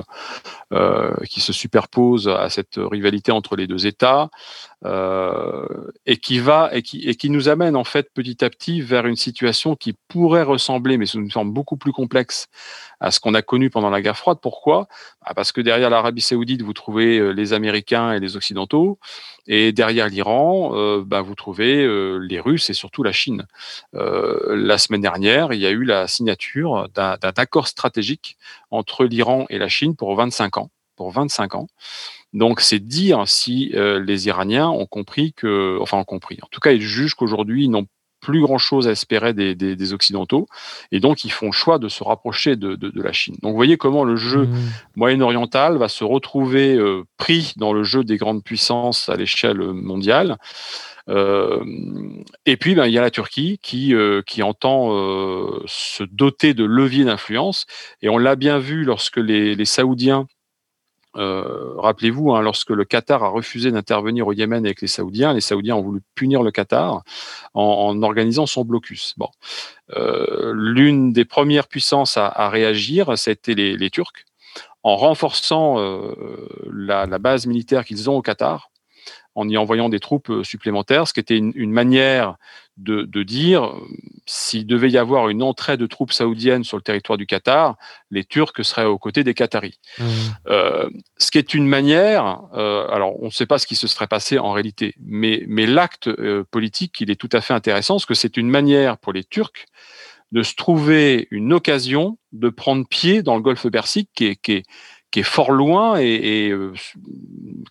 euh, 0.73 1.13
qui 1.29 1.39
se 1.39 1.53
superpose 1.53 2.27
à 2.27 2.49
cette 2.49 2.75
rivalité 2.77 3.31
entre 3.31 3.55
les 3.55 3.67
deux 3.67 3.87
États 3.87 4.29
euh, 4.83 5.91
et 6.07 6.17
qui 6.17 6.39
va 6.39 6.69
et 6.73 6.81
qui, 6.81 7.07
et 7.07 7.15
qui 7.15 7.29
nous 7.29 7.49
amène 7.49 7.75
en 7.75 7.83
fait 7.83 8.11
petit 8.13 8.43
à 8.43 8.49
petit 8.49 8.81
vers 8.81 9.05
une 9.05 9.15
situation 9.15 9.75
qui 9.75 9.93
pourrait 10.07 10.41
ressembler, 10.41 10.97
mais 10.97 11.05
sous 11.05 11.19
une 11.19 11.29
forme 11.29 11.51
beaucoup 11.51 11.77
plus 11.77 11.91
complexe, 11.91 12.47
à 12.99 13.11
ce 13.11 13.19
qu'on 13.19 13.35
a 13.35 13.43
connu 13.43 13.69
pendant 13.69 13.91
la 13.91 14.01
guerre 14.01 14.17
froide. 14.17 14.39
Pourquoi? 14.41 14.87
Bah, 15.23 15.33
Parce 15.35 15.51
que 15.51 15.61
derrière 15.61 15.91
l'Arabie 15.91 16.21
Saoudite, 16.21 16.63
vous 16.63 16.73
trouvez 16.73 17.19
euh, 17.19 17.29
les 17.29 17.53
Américains 17.53 18.11
et 18.13 18.19
les 18.19 18.35
Occidentaux, 18.35 18.97
et 19.47 19.71
derrière 19.71 20.07
l'Iran, 20.07 20.71
euh, 20.73 21.03
bah, 21.05 21.21
vous 21.21 21.35
trouvez 21.35 21.83
euh, 21.83 22.17
les 22.17 22.39
Russes 22.39 22.69
et 22.69 22.73
surtout 22.73 23.03
la 23.03 23.11
Chine. 23.11 23.45
Euh, 23.95 24.55
la 24.55 24.77
semaine 24.77 25.01
dernière, 25.01 25.53
il 25.53 25.59
y 25.59 25.65
a 25.65 25.71
eu 25.71 25.83
la 25.83 26.07
signature 26.07 26.89
d'un 26.93 27.17
accord 27.37 27.67
stratégique 27.67 28.37
entre 28.69 29.05
l'Iran 29.05 29.45
et 29.49 29.57
la 29.57 29.67
Chine 29.69 29.95
pour 29.95 30.15
25 30.15 30.57
ans. 30.57 30.69
Pour 30.95 31.11
25 31.11 31.55
ans. 31.55 31.67
Donc, 32.33 32.61
c'est 32.61 32.79
dire 32.79 33.27
si 33.27 33.71
euh, 33.75 33.99
les 33.99 34.27
Iraniens 34.27 34.69
ont 34.69 34.85
compris 34.85 35.33
que, 35.33 35.77
enfin, 35.81 35.97
ont 35.97 36.05
compris. 36.05 36.37
En 36.43 36.47
tout 36.51 36.59
cas, 36.59 36.71
ils 36.71 36.81
jugent 36.81 37.15
qu'aujourd'hui, 37.15 37.65
ils 37.65 37.69
n'ont 37.69 37.87
plus 38.21 38.41
grand-chose 38.41 38.87
à 38.87 38.91
espérer 38.91 39.33
des, 39.33 39.55
des- 39.55 39.75
des 39.75 39.93
Occidentaux, 39.93 40.47
et 40.91 40.99
donc 40.99 41.25
ils 41.25 41.31
font 41.31 41.47
le 41.47 41.51
choix 41.51 41.79
de 41.79 41.89
se 41.89 42.03
rapprocher 42.03 42.55
de, 42.55 42.75
de- 42.75 42.89
de 42.89 43.01
la 43.01 43.11
Chine. 43.11 43.35
Donc, 43.41 43.51
vous 43.51 43.55
voyez 43.57 43.77
comment 43.77 44.03
le 44.03 44.15
jeu 44.15 44.45
Mhm. 44.45 44.69
moyen-oriental 44.95 45.77
va 45.77 45.87
se 45.89 46.03
retrouver 46.03 46.75
euh, 46.75 47.03
pris 47.17 47.53
dans 47.57 47.73
le 47.73 47.83
jeu 47.83 48.03
des 48.03 48.17
grandes 48.17 48.43
puissances 48.43 49.09
à 49.09 49.15
l'échelle 49.15 49.59
mondiale. 49.73 50.37
Euh, 51.09 51.63
et 52.45 52.57
puis, 52.57 52.75
ben, 52.75 52.85
il 52.85 52.93
y 52.93 52.97
a 52.97 53.01
la 53.01 53.09
Turquie 53.11 53.59
qui, 53.61 53.93
euh, 53.95 54.21
qui 54.25 54.43
entend 54.43 54.91
se 55.65 56.03
doter 56.03 56.53
de 56.53 56.63
leviers 56.63 57.05
d'influence. 57.05 57.65
Et 58.01 58.09
on 58.09 58.17
l'a 58.17 58.35
bien 58.35 58.59
vu 58.59 58.83
lorsque 58.83 59.17
les, 59.17 59.55
les 59.55 59.65
Saoudiens 59.65 60.27
euh, 61.17 61.75
Rappelez-vous, 61.77 62.31
hein, 62.33 62.41
lorsque 62.41 62.69
le 62.69 62.85
Qatar 62.85 63.23
a 63.23 63.29
refusé 63.29 63.71
d'intervenir 63.71 64.27
au 64.27 64.33
Yémen 64.33 64.65
avec 64.65 64.81
les 64.81 64.87
Saoudiens, 64.87 65.33
les 65.33 65.41
Saoudiens 65.41 65.75
ont 65.75 65.81
voulu 65.81 66.01
punir 66.15 66.43
le 66.43 66.51
Qatar 66.51 67.03
en, 67.53 68.01
organisant 68.01 68.45
son 68.45 68.63
blocus. 68.63 69.13
Bon, 69.17 69.29
euh, 69.95 70.53
l'une 70.55 71.11
des 71.11 71.25
premières 71.25 71.67
puissances 71.67 72.17
à, 72.17 72.27
à 72.27 72.49
réagir, 72.49 73.17
c'était 73.17 73.53
les, 73.53 73.75
les 73.75 73.89
Turcs, 73.89 74.25
en 74.83 74.95
renforçant 74.95 75.79
euh, 75.79 76.47
la 76.71 77.05
base 77.19 77.45
militaire 77.45 77.85
qu'ils 77.85 78.09
ont 78.09 78.17
au 78.17 78.21
Qatar, 78.21 78.70
en 79.35 79.47
y 79.47 79.57
envoyant 79.57 79.89
des 79.89 79.99
troupes 79.99 80.29
euh, 80.29 80.43
supplémentaires, 80.43 81.07
ce 81.07 81.13
qui 81.13 81.19
était 81.19 81.37
une, 81.37 81.51
une 81.55 81.71
manière 81.71 82.35
de, 82.77 83.03
de 83.03 83.23
dire 83.23 83.65
euh, 83.65 83.87
s'il 84.25 84.65
devait 84.65 84.89
y 84.89 84.97
avoir 84.97 85.29
une 85.29 85.43
entrée 85.43 85.77
de 85.77 85.85
troupes 85.85 86.11
saoudiennes 86.11 86.63
sur 86.63 86.77
le 86.77 86.83
territoire 86.83 87.17
du 87.17 87.25
Qatar, 87.25 87.75
les 88.09 88.23
Turcs 88.23 88.63
seraient 88.63 88.85
aux 88.85 88.97
côtés 88.97 89.23
des 89.23 89.33
Qataris. 89.33 89.79
Mhm. 89.99 90.05
Euh, 90.47 90.89
ce 91.17 91.31
qui 91.31 91.37
est 91.37 91.53
une 91.53 91.67
manière, 91.67 92.41
euh, 92.53 92.87
alors 92.89 93.21
on 93.21 93.25
ne 93.25 93.31
sait 93.31 93.45
pas 93.45 93.57
ce 93.57 93.67
qui 93.67 93.75
se 93.75 93.87
serait 93.87 94.07
passé 94.07 94.39
en 94.39 94.51
réalité, 94.51 94.95
mais, 94.99 95.43
mais 95.47 95.65
l'acte 95.65 96.07
euh, 96.07 96.43
politique, 96.49 96.99
il 97.01 97.11
est 97.11 97.15
tout 97.15 97.29
à 97.31 97.41
fait 97.41 97.53
intéressant, 97.53 97.95
parce 97.95 98.05
que 98.05 98.13
c'est 98.13 98.37
une 98.37 98.49
manière 98.49 98.97
pour 98.97 99.13
les 99.13 99.23
Turcs 99.23 99.65
de 100.31 100.43
se 100.43 100.55
trouver 100.55 101.27
une 101.29 101.51
occasion 101.51 102.17
de 102.31 102.49
prendre 102.49 102.87
pied 102.87 103.21
dans 103.21 103.35
le 103.35 103.41
golfe 103.41 103.67
Persique, 103.67 104.09
qui 104.15 104.27
est, 104.27 104.35
qui 104.37 104.53
est, 104.53 104.63
qui 105.11 105.19
est 105.19 105.23
fort 105.23 105.51
loin 105.51 105.99
et, 105.99 106.05
et 106.05 106.49
euh, 106.49 106.73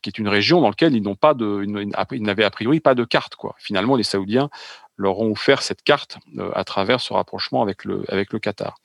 qui 0.03 0.11
est 0.11 0.19
une 0.19 0.29
région 0.29 0.61
dans 0.61 0.69
laquelle 0.69 0.95
ils 0.95 1.03
n'ont 1.03 1.17
pas 1.17 1.35
de, 1.35 1.65
ils 2.13 2.23
n'avaient 2.23 2.45
a 2.45 2.51
priori 2.51 2.81
pas 2.81 2.95
de 2.95 3.05
carte. 3.05 3.35
Quoi. 3.35 3.55
Finalement, 3.59 3.97
les 3.97 4.03
Saoudiens 4.03 4.51
leur 4.97 5.19
ont 5.19 5.33
offert 5.33 5.63
cette 5.63 5.83
carte 5.83 6.19
euh, 6.39 6.51
à 6.55 6.65
travers 6.65 7.01
ce 7.01 7.15
rapprochement 7.15 7.63
avec 7.63 7.85
le, 7.85 8.05
avec 8.09 8.33
le 8.33 8.39
Qatar. 8.39 8.77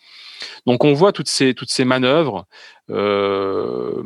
Donc 0.65 0.83
on 0.85 0.93
voit 0.93 1.11
toutes 1.11 1.27
ces, 1.27 1.53
toutes 1.53 1.69
ces 1.69 1.85
manœuvres 1.85 2.45
euh, 2.89 4.01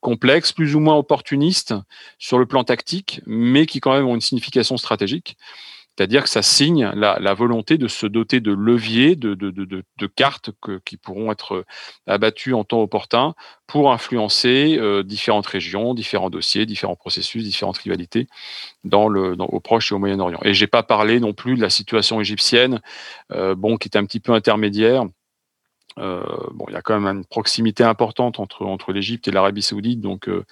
complexes, 0.00 0.52
plus 0.52 0.74
ou 0.74 0.80
moins 0.80 0.96
opportunistes 0.96 1.74
sur 2.18 2.38
le 2.38 2.46
plan 2.46 2.64
tactique, 2.64 3.22
mais 3.26 3.66
qui 3.66 3.80
quand 3.80 3.94
même 3.94 4.06
ont 4.06 4.14
une 4.14 4.20
signification 4.20 4.76
stratégique. 4.76 5.36
C'est-à-dire 5.96 6.24
que 6.24 6.28
ça 6.28 6.42
signe 6.42 6.90
la, 6.94 7.34
volonté 7.34 7.78
de 7.78 7.88
se 7.88 8.06
doter 8.06 8.40
de 8.40 8.52
leviers, 8.52 9.16
de, 9.16 10.06
cartes 10.14 10.50
qui 10.84 10.96
pourront 10.96 11.32
être 11.32 11.64
abattues 12.06 12.54
en 12.54 12.64
temps 12.64 12.82
opportun 12.82 13.34
pour 13.66 13.92
influencer 13.92 14.76
euh, 14.78 15.02
différentes 15.02 15.46
régions, 15.46 15.94
différents 15.94 16.30
dossiers, 16.30 16.66
différents 16.66 16.96
processus, 16.96 17.42
différentes 17.42 17.78
rivalités 17.78 18.28
dans 18.84 19.08
le, 19.08 19.34
au 19.38 19.60
Proche 19.60 19.90
et 19.90 19.94
au 19.94 19.98
Moyen-Orient. 19.98 20.40
Et 20.44 20.54
j'ai 20.54 20.66
pas 20.66 20.82
parlé 20.82 21.18
non 21.18 21.32
plus 21.32 21.56
de 21.56 21.62
la 21.62 21.70
situation 21.70 22.20
égyptienne, 22.20 22.80
euh, 23.32 23.54
bon, 23.54 23.76
qui 23.76 23.88
est 23.88 23.96
un 23.96 24.04
petit 24.04 24.20
peu 24.20 24.32
intermédiaire. 24.32 25.04
Euh, 25.98 26.22
bon, 26.52 26.66
il 26.68 26.74
y 26.74 26.76
a 26.76 26.82
quand 26.82 27.00
même 27.00 27.18
une 27.18 27.24
proximité 27.24 27.82
importante 27.82 28.38
entre, 28.38 28.92
l'Égypte 28.92 29.28
et 29.28 29.30
l'Arabie 29.30 29.62
Saoudite, 29.62 30.00
donc 30.00 30.28
euh, 30.28 30.44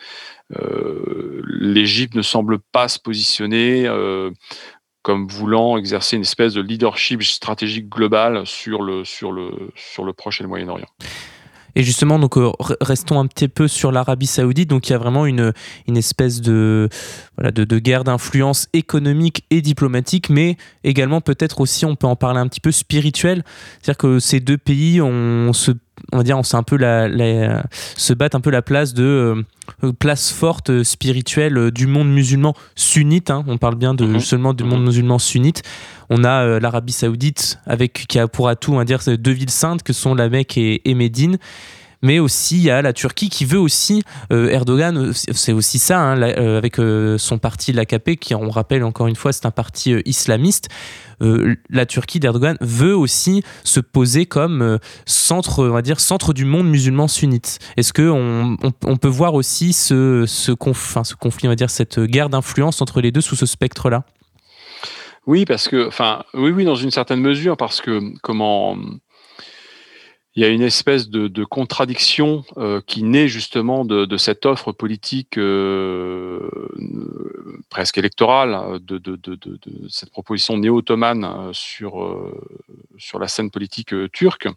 l'Égypte 1.47 2.15
ne 2.15 2.23
semble 2.23 2.59
pas 2.59 2.89
se 2.89 2.99
positionner 2.99 3.87
comme 5.05 5.29
voulant 5.29 5.77
exercer 5.77 6.17
une 6.17 6.23
espèce 6.23 6.55
de 6.55 6.63
leadership 6.63 7.23
stratégique 7.23 7.91
global 7.91 8.47
sur 8.47 8.83
le, 8.83 9.05
sur 9.05 9.33
le, 9.33 9.51
sur 9.77 10.03
le 10.03 10.15
Proche 10.15 10.41
et 10.41 10.45
le 10.45 10.49
Moyen-Orient. 10.49 10.89
Et 11.77 11.83
justement, 11.83 12.19
donc 12.19 12.39
euh, 12.39 12.51
restons 12.81 13.21
un 13.21 13.27
petit 13.27 13.49
peu 13.49 13.69
sur 13.69 13.93
l'Arabie 13.93 14.27
Saoudite. 14.27 14.71
Donc 14.71 14.89
il 14.89 14.93
y 14.93 14.95
a 14.95 14.99
vraiment 14.99 15.27
une, 15.27 15.53
une 15.87 15.97
espèce 15.99 16.41
de, 16.41 16.89
voilà, 17.37 17.51
de, 17.51 17.65
de 17.65 17.79
guerre 17.79 18.05
d'influence 18.05 18.69
économique 18.73 19.45
et 19.51 19.61
diplomatique, 19.61 20.31
mais 20.31 20.57
également 20.85 21.21
peut-être 21.21 21.61
aussi, 21.61 21.85
on 21.85 21.97
peut 21.97 22.07
en 22.07 22.17
parler 22.17 22.41
un 22.41 22.49
petit 22.49 22.61
peu 22.61 22.73
spirituel. 22.73 23.45
C'est-à-dire 23.83 23.99
que 23.99 24.19
ces 24.21 24.41
deux 24.41 24.59
pays, 24.59 25.03
on 25.03 25.53
se 25.53 25.73
on 26.13 26.19
va 26.19 26.23
dire, 26.23 26.39
on 26.39 26.43
un 26.57 26.63
peu 26.63 26.77
la, 26.77 27.09
la, 27.09 27.65
se 27.97 28.13
battent 28.13 28.35
un 28.35 28.41
peu 28.41 28.51
la 28.51 28.63
place 28.63 28.95
de 28.95 29.45
euh, 29.83 29.93
place 29.99 30.31
forte 30.31 30.71
euh, 30.71 30.85
spirituelle 30.85 31.57
euh, 31.57 31.71
du 31.71 31.87
monde 31.87 32.13
musulman 32.13 32.55
sunnite. 32.75 33.31
Hein, 33.31 33.45
on 33.47 33.59
parle 33.59 33.77
bien 33.77 33.95
de 33.95 34.05
mmh. 34.05 34.21
seulement 34.21 34.55
du 34.55 34.65
monde 34.65 34.85
musulman 34.85 35.19
sunnite. 35.19 35.63
On 36.11 36.25
a 36.25 36.45
euh, 36.45 36.61
l'Arabie 36.61 36.93
Saoudite 36.93 37.59
avec 37.67 38.07
qui 38.09 38.19
a 38.19 38.29
pour 38.29 38.49
atout 38.49 38.79
à 38.79 38.85
dire 38.85 39.01
deux 39.07 39.33
villes 39.33 39.51
saintes 39.51 39.83
que 39.83 39.93
sont 39.93 40.15
la 40.15 40.29
Mecque 40.29 40.59
et, 40.59 40.89
et 40.89 40.95
Médine 40.95 41.39
mais 42.05 42.19
aussi 42.19 42.59
il 42.59 42.63
y 42.63 42.71
a 42.71 42.83
la 42.83 42.93
Turquie 42.93 43.31
qui 43.31 43.47
veut 43.47 43.59
aussi 43.59 44.03
euh, 44.31 44.51
Erdogan 44.51 45.13
c'est 45.15 45.53
aussi 45.53 45.79
ça 45.79 45.99
hein, 45.99 46.21
euh, 46.21 46.59
avec 46.59 46.79
euh, 46.79 47.17
son 47.19 47.39
parti 47.39 47.73
l'AKP 47.73 48.17
qui 48.21 48.35
on 48.35 48.51
rappelle 48.51 48.85
encore 48.85 49.07
une 49.07 49.17
fois 49.17 49.33
c'est 49.33 49.47
un 49.47 49.51
parti 49.51 49.95
islamiste. 50.05 50.69
La 51.71 51.87
Turquie 51.87 52.21
d'Erdogan 52.21 52.59
veut 52.61 52.95
aussi 52.95 53.43
se 53.63 53.81
poser 53.81 54.27
comme 54.27 54.79
centre 55.07 55.65
on 55.65 55.73
va 55.73 55.81
dire 55.81 56.01
centre 56.01 56.35
du 56.35 56.45
monde 56.45 56.69
musulman 56.69 57.09
sunnite. 57.09 57.61
Est-ce 57.77 57.93
que 57.93 58.11
on, 58.11 58.57
on, 58.85 58.97
peut 58.97 59.09
voir 59.09 59.35
aussi 59.35 59.73
ce, 59.73 60.25
ce, 60.27 60.53
conf, 60.53 60.99
ce 61.03 61.15
conflit 61.15 61.47
on 61.47 61.53
va 61.53 61.57
dire 61.57 61.71
cette 61.71 62.01
guerre 62.01 62.29
d'influence 62.29 62.83
entre 62.83 63.01
les 63.01 63.13
deux 63.13 63.23
sous 63.23 63.37
ce 63.37 63.47
spectre 63.47 63.89
là 63.89 64.05
oui 65.27 65.47
parce 65.47 65.69
que 65.69 65.87
enfin 65.89 66.25
oui 66.35 66.51
oui 66.51 66.65
dans 66.65 66.75
une 66.75 66.91
certaine 66.91 67.21
mesure 67.21 67.57
parce 67.57 67.81
que 67.81 68.01
comment 68.23 68.77
il 70.37 70.43
y 70.43 70.47
a 70.47 70.49
une 70.49 70.63
espèce 70.63 71.09
de, 71.09 71.29
de 71.29 71.45
contradiction 71.45 72.45
euh, 72.57 72.81
qui 72.85 73.05
naît 73.05 73.29
justement 73.29 73.85
de, 73.85 74.05
de 74.05 74.17
cette 74.17 74.47
offre 74.47 74.73
politique 74.73 75.39
euh, 75.39 76.49
presque 77.71 77.99
électorale, 77.99 78.81
de, 78.81 78.99
de, 78.99 79.17
cette 79.89 80.11
proposition 80.11 80.57
néo-ottomane 80.57 81.53
sur, 81.53 82.03
euh, 82.03 82.35
sur 82.99 83.21
la 83.21 83.29
scène 83.29 83.51
politique 83.51 83.95
euh, 83.95 84.09
turque. 84.13 84.49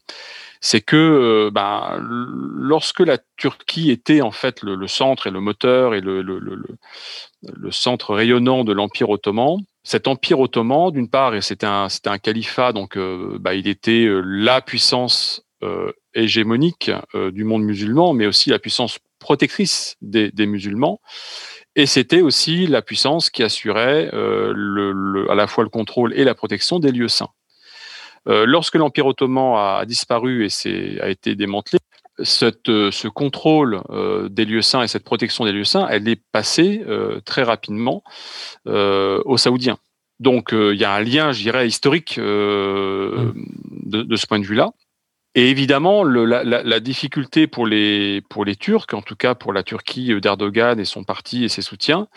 C'est 0.61 0.81
que 0.81 1.51
ben, 1.53 1.99
lorsque 2.01 3.01
la 3.01 3.19
Turquie 3.37 3.91
était 3.91 4.21
en 4.21 4.31
fait 4.31 4.63
le, 4.63 4.73
le 4.73 4.87
centre 4.87 5.27
et 5.27 5.31
le 5.31 5.39
moteur 5.39 5.93
et 5.93 6.01
le, 6.01 6.23
le, 6.23 6.39
le 6.39 7.71
centre 7.71 8.15
rayonnant 8.15 8.63
de 8.63 8.73
l'Empire 8.73 9.11
ottoman, 9.11 9.59
cet 9.83 10.07
empire 10.07 10.39
ottoman, 10.39 10.91
d'une 10.91 11.09
part, 11.09 11.35
et 11.35 11.41
c'était 11.41 11.65
un, 11.65 11.87
c'était 11.87 12.09
un 12.09 12.17
califat, 12.17 12.73
donc 12.73 12.97
euh, 12.97 13.37
bah, 13.39 13.53
il 13.53 13.67
était 13.67 14.05
la 14.25 14.59
puissance 14.59 15.41
euh, 15.41 15.46
hégémonique 16.13 16.91
euh, 17.15 17.31
du 17.31 17.43
monde 17.43 17.63
musulman, 17.63 18.13
mais 18.13 18.27
aussi 18.27 18.49
la 18.49 18.59
puissance 18.59 18.99
protectrice 19.19 19.95
des, 20.01 20.31
des 20.31 20.45
musulmans. 20.45 20.99
Et 21.75 21.85
c'était 21.85 22.21
aussi 22.21 22.67
la 22.67 22.81
puissance 22.81 23.29
qui 23.29 23.43
assurait 23.43 24.09
euh, 24.13 24.51
le, 24.55 24.91
le, 24.91 25.31
à 25.31 25.35
la 25.35 25.47
fois 25.47 25.63
le 25.63 25.69
contrôle 25.69 26.13
et 26.15 26.23
la 26.23 26.33
protection 26.33 26.79
des 26.79 26.91
lieux 26.91 27.07
saints. 27.07 27.29
Euh, 28.27 28.45
lorsque 28.45 28.75
l'Empire 28.75 29.05
ottoman 29.05 29.55
a, 29.55 29.77
a 29.77 29.85
disparu 29.85 30.45
et 30.45 31.01
a 31.01 31.09
été 31.09 31.35
démantelé, 31.35 31.79
cette, 32.23 32.65
ce 32.65 33.07
contrôle 33.07 33.81
euh, 33.89 34.27
des 34.29 34.45
lieux 34.45 34.61
saints 34.61 34.81
et 34.81 34.87
cette 34.87 35.03
protection 35.03 35.45
des 35.45 35.51
lieux 35.51 35.63
saints, 35.63 35.87
elle 35.89 36.07
est 36.07 36.21
passée 36.31 36.83
euh, 36.87 37.19
très 37.25 37.43
rapidement 37.43 38.03
euh, 38.67 39.21
aux 39.25 39.37
Saoudiens. 39.37 39.77
Donc 40.19 40.49
il 40.51 40.75
y 40.77 40.83
a 40.83 40.93
un 40.93 41.01
lien, 41.01 41.31
je 41.31 41.43
dirais, 41.43 41.67
historique 41.67 42.17
mmh. 42.17 42.21
de, 42.21 44.01
de, 44.01 44.15
ce 44.15 44.25
point 44.25 44.39
de 44.39 44.45
vue-là. 44.45 44.71
Et 45.37 45.51
évidemment, 45.51 46.03
la, 46.03 46.79
difficulté 46.79 47.45
pour 47.45 47.67
les, 47.67 48.23
Turcs, 48.59 48.87
en 48.93 49.03
tout 49.03 49.15
cas 49.15 49.35
pour 49.35 49.53
la 49.53 49.61
Turquie 49.61 50.19
d'Erdogan 50.19 50.79
et 50.79 50.83
son 50.83 51.03
parti 51.03 51.43
et 51.43 51.47
ses 51.47 51.61
soutiens, 51.61 52.07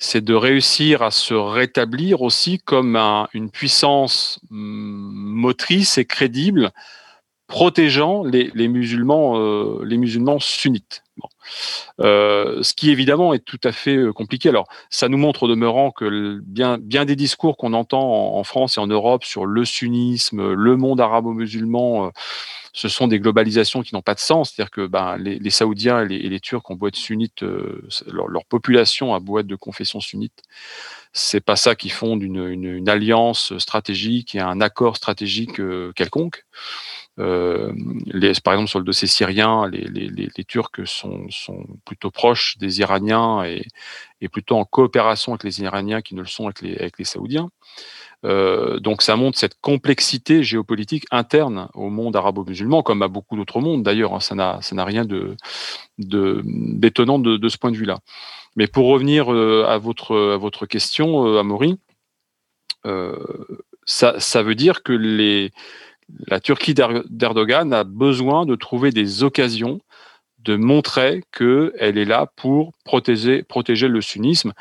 c'est 0.00 0.20
de 0.20 0.34
réussir 0.34 1.02
à 1.02 1.12
se 1.12 1.32
rétablir 1.32 2.22
aussi 2.22 2.58
comme 2.58 2.96
un, 2.96 3.28
une 3.34 3.52
puissance 3.52 4.40
mm, 4.50 4.58
motrice 4.58 5.96
et 5.96 6.06
crédible, 6.06 6.72
protégeant 7.46 8.24
les, 8.24 8.50
euh, 8.56 8.66
musulmans 8.66 10.40
sunnites. 10.40 11.04
Euh, 12.00 12.62
ce 12.62 12.74
qui 12.74 12.90
évidemment 12.90 13.32
est 13.34 13.44
tout 13.44 13.60
à 13.64 13.72
fait 13.72 13.96
euh, 13.96 14.12
compliqué. 14.12 14.48
Alors, 14.48 14.66
ça 14.90 15.08
nous 15.08 15.18
montre 15.18 15.44
au 15.44 15.48
demeurant 15.48 15.90
que 15.90 16.40
bien, 16.42 16.78
des 16.78 17.16
discours 17.16 17.56
qu'on 17.56 17.72
entend 17.72 18.36
en, 18.36 18.44
France 18.44 18.76
et 18.76 18.80
en 18.80 18.86
Europe 18.86 19.24
sur 19.24 19.46
le 19.46 19.64
sunnisme, 19.64 20.52
le 20.52 20.76
monde 20.76 21.00
arabo-musulman, 21.00 22.06
euh, 22.06 22.10
ce 22.72 22.88
sont 22.88 23.08
des 23.08 23.18
globalisations 23.18 23.82
qui 23.82 23.94
n'ont 23.94 24.02
pas 24.02 24.14
de 24.14 24.20
sens. 24.20 24.52
C'est-à-dire 24.52 24.70
que 24.70 24.86
ben, 24.86 25.16
les, 25.16 25.50
Saoudiens 25.50 26.02
et 26.02 26.08
les, 26.08 26.16
et 26.16 26.28
les, 26.28 26.40
Turcs 26.40 26.70
ont 26.70 26.74
beau 26.74 26.88
être 26.88 26.96
sunnites, 26.96 27.42
leur, 28.06 28.28
leur, 28.28 28.44
population 28.44 29.14
a 29.14 29.20
beau 29.20 29.38
être 29.38 29.46
de 29.46 29.56
confession 29.56 30.00
sunnite, 30.00 30.42
c'est 31.16 31.40
pas 31.40 31.56
ça 31.56 31.74
qui 31.74 31.88
fonde 31.88 32.22
une, 32.22 32.88
alliance 32.88 33.56
stratégique 33.58 34.34
et 34.34 34.40
un 34.40 34.60
accord 34.60 34.96
stratégique 34.96 35.60
quelconque. 35.94 36.44
Euh, 37.18 37.72
les, 38.04 38.32
par 38.44 38.52
exemple, 38.54 38.68
sur 38.68 38.78
le 38.78 38.84
dossier 38.84 39.08
syrien, 39.08 39.68
les 39.70 40.44
Turcs 40.46 40.86
sont, 40.86 41.26
sont, 41.30 41.66
plutôt 41.86 42.10
proches 42.10 42.58
des 42.58 42.80
Iraniens 42.80 43.44
et, 43.44 43.64
et, 44.20 44.28
plutôt 44.28 44.56
en 44.56 44.64
coopération 44.64 45.32
avec 45.32 45.44
les 45.44 45.62
Iraniens 45.62 46.02
qui 46.02 46.14
ne 46.14 46.20
le 46.20 46.26
sont 46.26 46.44
avec 46.44 46.62
les, 46.62 46.76
avec 46.76 46.98
les 46.98 47.04
Saoudiens. 47.04 47.50
Euh, 48.24 48.80
donc 48.80 49.02
ça 49.02 49.14
montre 49.16 49.38
cette 49.38 49.60
complexité 49.60 50.42
géopolitique 50.42 51.04
interne 51.10 51.68
au 51.74 51.90
monde 51.90 52.16
arabo-musulman, 52.16 52.82
comme 52.82 53.02
à 53.02 53.08
beaucoup 53.08 53.36
d'autres 53.36 53.60
mondes 53.60 53.82
d'ailleurs. 53.82 54.14
Hein, 54.14 54.20
ça 54.20 54.34
n'a 54.34 54.84
rien 54.84 55.04
d'étonnant 55.98 57.18
de, 57.18 57.32
de, 57.32 57.36
de, 57.36 57.48
ce 57.48 57.58
point 57.58 57.70
de 57.70 57.76
vue-là. 57.76 57.98
Mais 58.56 58.66
pour 58.66 58.86
revenir 58.86 59.32
euh, 59.32 59.64
à 59.68 59.78
votre 59.78 60.16
à 60.34 60.36
votre 60.38 60.66
question, 60.66 61.26
euh, 61.26 61.38
Amaury, 61.38 61.78
euh, 62.86 63.18
ça, 63.84 64.18
ça 64.18 64.42
veut 64.42 64.54
dire 64.54 64.82
que 64.82 64.92
les 64.92 65.52
la 66.28 66.40
Turquie 66.40 66.74
d'Erdogan 66.74 67.72
a 67.72 67.84
besoin 67.84 68.46
de 68.46 68.54
trouver 68.54 68.92
des 68.92 69.22
occasions 69.24 69.80
de 70.46 70.56
montrer 70.56 71.22
qu'elle 71.36 71.98
est 71.98 72.04
là 72.04 72.26
pour 72.36 72.72
protéger, 72.84 73.42
protéger 73.42 73.88
le 73.88 74.00
sunnisme 74.00 74.52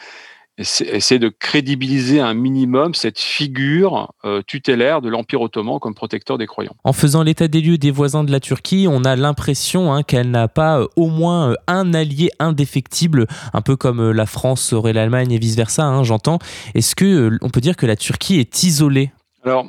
essayer 0.58 1.20
de 1.20 1.28
crédibiliser 1.28 2.22
un 2.22 2.34
minimum 2.34 2.94
cette 2.94 3.20
figure 3.20 4.14
euh, 4.24 4.42
tutélaire 4.42 5.02
de 5.02 5.10
l'Empire 5.10 5.42
ottoman 5.42 5.80
comme 5.80 5.94
protecteur 5.94 6.38
des 6.38 6.48
croyants. 6.48 6.76
En 6.84 6.94
faisant 6.94 7.24
l'état 7.24 7.48
des 7.48 7.62
lieux 7.62 7.78
des 7.78 7.92
voisins 7.92 8.24
de 8.24 8.32
la 8.32 8.40
Turquie, 8.40 8.88
on 8.90 9.04
a 9.04 9.16
l'impression 9.16 9.94
hein, 9.94 10.04
qu'elle 10.04 10.32
n'a 10.32 10.48
pas 10.48 10.80
euh, 10.80 10.88
au 10.96 11.08
moins 11.08 11.52
euh, 11.52 11.56
un 11.68 11.94
allié 11.94 12.32
indéfectible, 12.40 13.28
un 13.54 13.62
peu 13.62 13.76
comme 13.76 14.12
la 14.12 14.26
France 14.26 14.72
aurait 14.72 14.94
l'Allemagne 14.94 15.32
et 15.32 15.38
vice-versa, 15.38 15.84
hein, 15.84 16.04
j'entends. 16.04 16.40
Est-ce 16.74 16.96
que 16.96 17.38
on 17.42 17.50
peut 17.50 17.62
dire 17.62 17.76
que 17.76 17.86
la 17.86 17.98
Turquie 17.98 18.40
est 18.40 18.64
isolée? 18.64 19.12
Alors, 19.44 19.68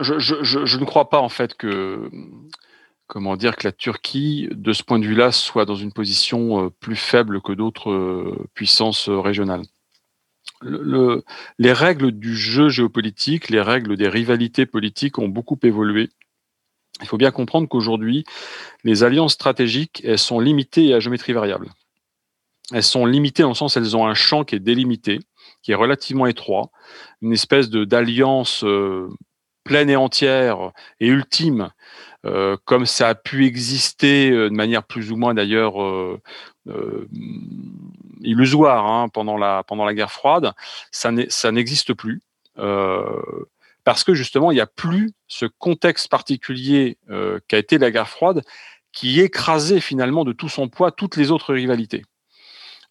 je, 0.00 0.18
je, 0.18 0.42
je, 0.42 0.78
ne 0.78 0.84
crois 0.84 1.08
pas 1.08 1.20
en 1.20 1.28
fait 1.28 1.54
que 1.54 2.10
comment 3.06 3.36
dire 3.36 3.56
que 3.56 3.66
la 3.66 3.72
Turquie, 3.72 4.48
de 4.50 4.72
ce 4.72 4.82
point 4.82 4.98
de 4.98 5.06
vue-là, 5.06 5.32
soit 5.32 5.64
dans 5.64 5.76
une 5.76 5.92
position 5.92 6.66
euh, 6.66 6.70
plus 6.70 6.96
faible 6.96 7.40
que 7.40 7.52
d'autres 7.52 7.90
euh, 7.90 8.48
puissances 8.54 9.08
euh, 9.08 9.20
régionales. 9.20 9.62
Le, 10.60 10.82
le, 10.82 11.24
les 11.58 11.72
règles 11.72 12.12
du 12.12 12.34
jeu 12.34 12.68
géopolitique, 12.68 13.50
les 13.50 13.60
règles 13.60 13.96
des 13.96 14.08
rivalités 14.08 14.66
politiques 14.66 15.18
ont 15.18 15.28
beaucoup 15.28 15.58
évolué. 15.62 16.08
Il 17.00 17.06
faut 17.06 17.18
bien 17.18 17.32
comprendre 17.32 17.68
qu'aujourd'hui, 17.68 18.24
les 18.84 19.02
alliances 19.02 19.34
stratégiques, 19.34 20.00
elles 20.04 20.18
sont 20.18 20.40
limitées 20.40 20.94
à 20.94 21.00
géométrie 21.00 21.32
variable. 21.32 21.68
Elles 22.72 22.84
sont 22.84 23.04
limitées 23.04 23.42
dans 23.42 23.50
le 23.50 23.54
sens 23.54 23.76
elles 23.76 23.96
ont 23.96 24.06
un 24.06 24.14
champ 24.14 24.44
qui 24.44 24.54
est 24.54 24.60
délimité, 24.60 25.20
qui 25.62 25.72
est 25.72 25.74
relativement 25.74 26.26
étroit, 26.26 26.70
une 27.20 27.32
espèce 27.32 27.68
d'alliance 27.68 28.64
pleine 29.64 29.90
et 29.90 29.96
entière 29.96 30.72
et 31.00 31.08
ultime, 31.08 31.70
euh, 32.24 32.56
comme 32.64 32.86
ça 32.86 33.08
a 33.08 33.14
pu 33.14 33.44
exister 33.44 34.30
euh, 34.30 34.48
de 34.48 34.54
manière 34.54 34.82
plus 34.82 35.12
ou 35.12 35.16
moins 35.16 35.34
d'ailleurs 35.34 35.82
euh, 35.82 36.18
illusoire 38.22 38.86
hein, 38.86 39.08
pendant, 39.10 39.36
la, 39.36 39.62
pendant 39.64 39.84
la 39.84 39.92
guerre 39.92 40.12
froide, 40.12 40.52
ça 40.90 41.12
n'existe 41.52 41.92
plus. 41.92 42.22
Parce 43.84 44.02
que 44.02 44.14
justement, 44.14 44.50
il 44.50 44.54
n'y 44.54 44.62
a 44.62 44.66
plus 44.66 45.12
ce 45.28 45.44
contexte 45.44 46.08
particulier 46.08 46.96
qu'a 47.48 47.58
été 47.58 47.76
la 47.76 47.90
guerre 47.90 48.08
froide 48.08 48.42
qui 48.92 49.20
écrasait 49.20 49.80
finalement 49.80 50.24
de 50.24 50.32
tout 50.32 50.48
son 50.48 50.68
poids 50.68 50.90
toutes 50.90 51.16
les 51.16 51.30
autres 51.30 51.52
rivalités. 51.52 52.04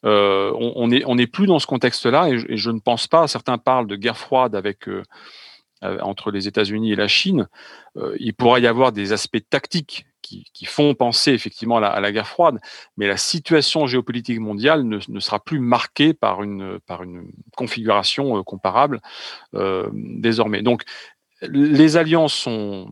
on 0.04 0.88
n'est 0.88 1.04
on 1.06 1.16
plus 1.26 1.48
dans 1.48 1.58
ce 1.58 1.66
contexte-là 1.66 2.30
et, 2.30 2.58
je 2.58 2.70
ne 2.70 2.80
pense 2.80 3.08
pas, 3.08 3.28
certains 3.28 3.58
parlent 3.58 3.88
de 3.88 3.96
guerre 3.96 4.18
froide 4.18 4.56
avec 4.56 4.88
entre 6.02 6.32
les 6.32 6.48
États-Unis 6.48 6.92
et 6.92 6.96
la 6.96 7.08
Chine, 7.08 7.48
euh, 7.98 8.16
il 8.20 8.34
pourra 8.34 8.60
y 8.60 8.68
avoir 8.68 8.92
des 8.92 9.14
aspects 9.14 9.44
tactiques 9.50 10.06
qui, 10.22 10.66
font 10.66 10.96
penser 10.96 11.32
effectivement 11.32 11.78
à 11.78 12.00
la, 12.00 12.12
guerre 12.12 12.28
froide, 12.28 12.60
mais 12.98 13.08
la 13.08 13.18
situation 13.18 13.86
géopolitique 13.86 14.40
mondiale 14.40 14.84
ne, 14.84 15.20
sera 15.20 15.40
plus 15.40 15.60
marquée 15.60 16.14
par 16.14 16.42
une, 16.42 16.80
par 16.88 17.04
une 17.04 17.30
configuration 17.56 18.38
euh, 18.38 18.42
comparable 18.42 19.02
euh, 19.54 19.90
désormais. 19.94 20.64
Donc, 20.64 20.84
les 21.42 21.98
alliances 21.98 22.34
sont 22.34 22.88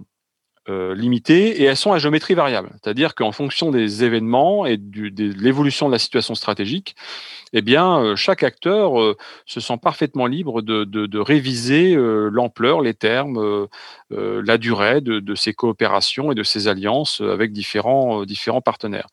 euh, 0.70 0.94
limitées 0.94 1.60
et 1.60 1.64
elles 1.64 1.76
sont 1.76 1.92
à 1.92 1.98
géométrie 1.98 2.36
variable, 2.36 2.70
c'est-à-dire 2.74 3.16
qu'en 3.16 3.32
fonction 3.32 3.72
des 3.72 4.04
événements 4.04 4.68
et 4.68 4.78
de 4.78 5.10
l'évolution 5.42 5.88
de 5.88 5.92
la 5.92 5.98
situation 5.98 6.36
stratégique, 6.36 6.96
eh 7.52 7.64
bien, 7.64 8.00
euh, 8.00 8.16
chaque 8.16 8.44
acteur 8.44 9.02
euh, 9.02 9.18
se 9.48 9.60
sent 9.60 9.80
parfaitement 9.82 10.28
libre 10.28 10.62
de, 10.62 11.18
réviser 11.18 11.96
l'ampleur, 11.96 12.82
les 12.82 12.94
termes, 12.94 13.68
la 14.12 14.58
durée 14.60 15.02
de, 15.02 15.34
ces 15.34 15.54
coopérations 15.54 16.32
et 16.32 16.36
de 16.36 16.44
ces 16.44 16.68
alliances 16.68 17.22
avec 17.22 17.54
différents, 17.54 18.24
partenaires. 18.64 19.08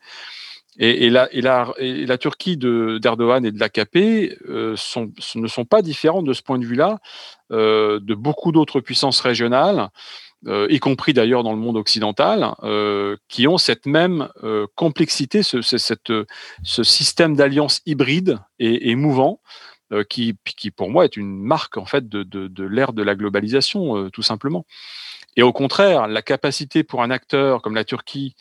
Et, 0.78 1.08
la, 1.08 2.18
Turquie 2.18 2.58
d'Erdogan 2.58 3.46
et 3.46 3.52
de 3.52 3.58
l'AKP 3.58 4.36
ne 4.46 4.76
sont 4.76 5.64
pas 5.64 5.80
différentes 5.80 6.26
de 6.26 6.34
ce 6.34 6.42
point 6.42 6.58
de 6.58 6.66
vue-là 6.66 6.98
de 7.50 8.14
beaucoup 8.14 8.52
d'autres 8.52 8.80
puissances 8.80 9.20
régionales 9.20 9.88
y 10.46 10.78
compris 10.78 11.12
d'ailleurs 11.12 11.42
dans 11.42 11.52
le 11.52 11.58
monde 11.58 11.76
occidental, 11.76 12.54
euh, 12.62 13.16
qui 13.28 13.48
ont 13.48 13.58
cette 13.58 13.86
même 13.86 14.28
euh, 14.44 14.66
complexité, 14.76 15.42
ce, 15.42 15.62
ce, 15.62 15.78
cette, 15.78 16.12
ce 16.62 16.82
système 16.82 17.34
d'alliance 17.34 17.80
hybride 17.86 18.38
et, 18.58 18.90
et 18.90 18.94
mouvant, 18.94 19.40
euh, 19.92 20.04
qui, 20.04 20.36
qui, 20.44 20.70
pour 20.70 20.90
moi 20.90 21.06
est 21.06 21.16
une 21.16 21.40
marque 21.40 21.78
en 21.78 21.86
fait 21.86 22.08
de, 22.08 22.22
de, 22.22 22.46
de 22.46 22.64
l'ère 22.64 22.92
de 22.92 23.02
la 23.02 23.14
globalisation, 23.14 23.96
euh, 23.96 24.10
tout 24.10 24.22
simplement. 24.22 24.66
Et 25.36 25.42
au 25.42 25.52
contraire, 25.52 26.08
la 26.08 26.20
capacité 26.20 26.84
pour 26.84 27.02
un 27.02 27.10
acteur 27.10 27.62
comme 27.62 27.74
la 27.74 27.84
Turquie 27.84 28.34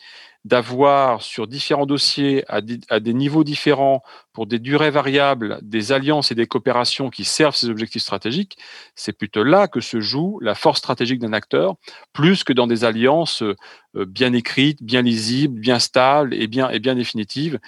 d'avoir 0.48 1.20
sur 1.20 1.46
différents 1.46 1.84
dossiers 1.84 2.42
à, 2.48 2.60
des 2.62 3.14
niveaux 3.14 3.44
différents, 3.44 4.02
pour 4.32 4.46
des 4.46 4.58
durées 4.58 4.90
variables, 4.90 5.58
des 5.62 5.92
alliances 5.92 6.32
et 6.32 6.34
des 6.34 6.46
coopérations 6.46 7.10
qui 7.10 7.24
servent 7.24 7.54
ses 7.56 7.68
objectifs 7.68 8.02
stratégiques, 8.02 8.56
c'est 8.94 9.12
plutôt 9.12 9.42
là 9.42 9.68
que 9.68 9.80
se 9.80 10.00
joue 10.00 10.38
la 10.40 10.54
force 10.54 10.78
stratégique 10.78 11.18
d'un 11.18 11.32
acteur, 11.34 11.74
plus 12.12 12.44
que 12.44 12.52
dans 12.54 12.66
des 12.66 12.84
alliances 12.84 13.42
euh, 13.42 13.56
bien 14.06 14.32
écrites, 14.32 14.82
bien 14.82 15.02
lisibles, 15.02 15.60
bien 15.60 15.78
stables 15.78 16.32
et 16.32 16.46
bien 16.46 16.94
définitives, 16.94 17.58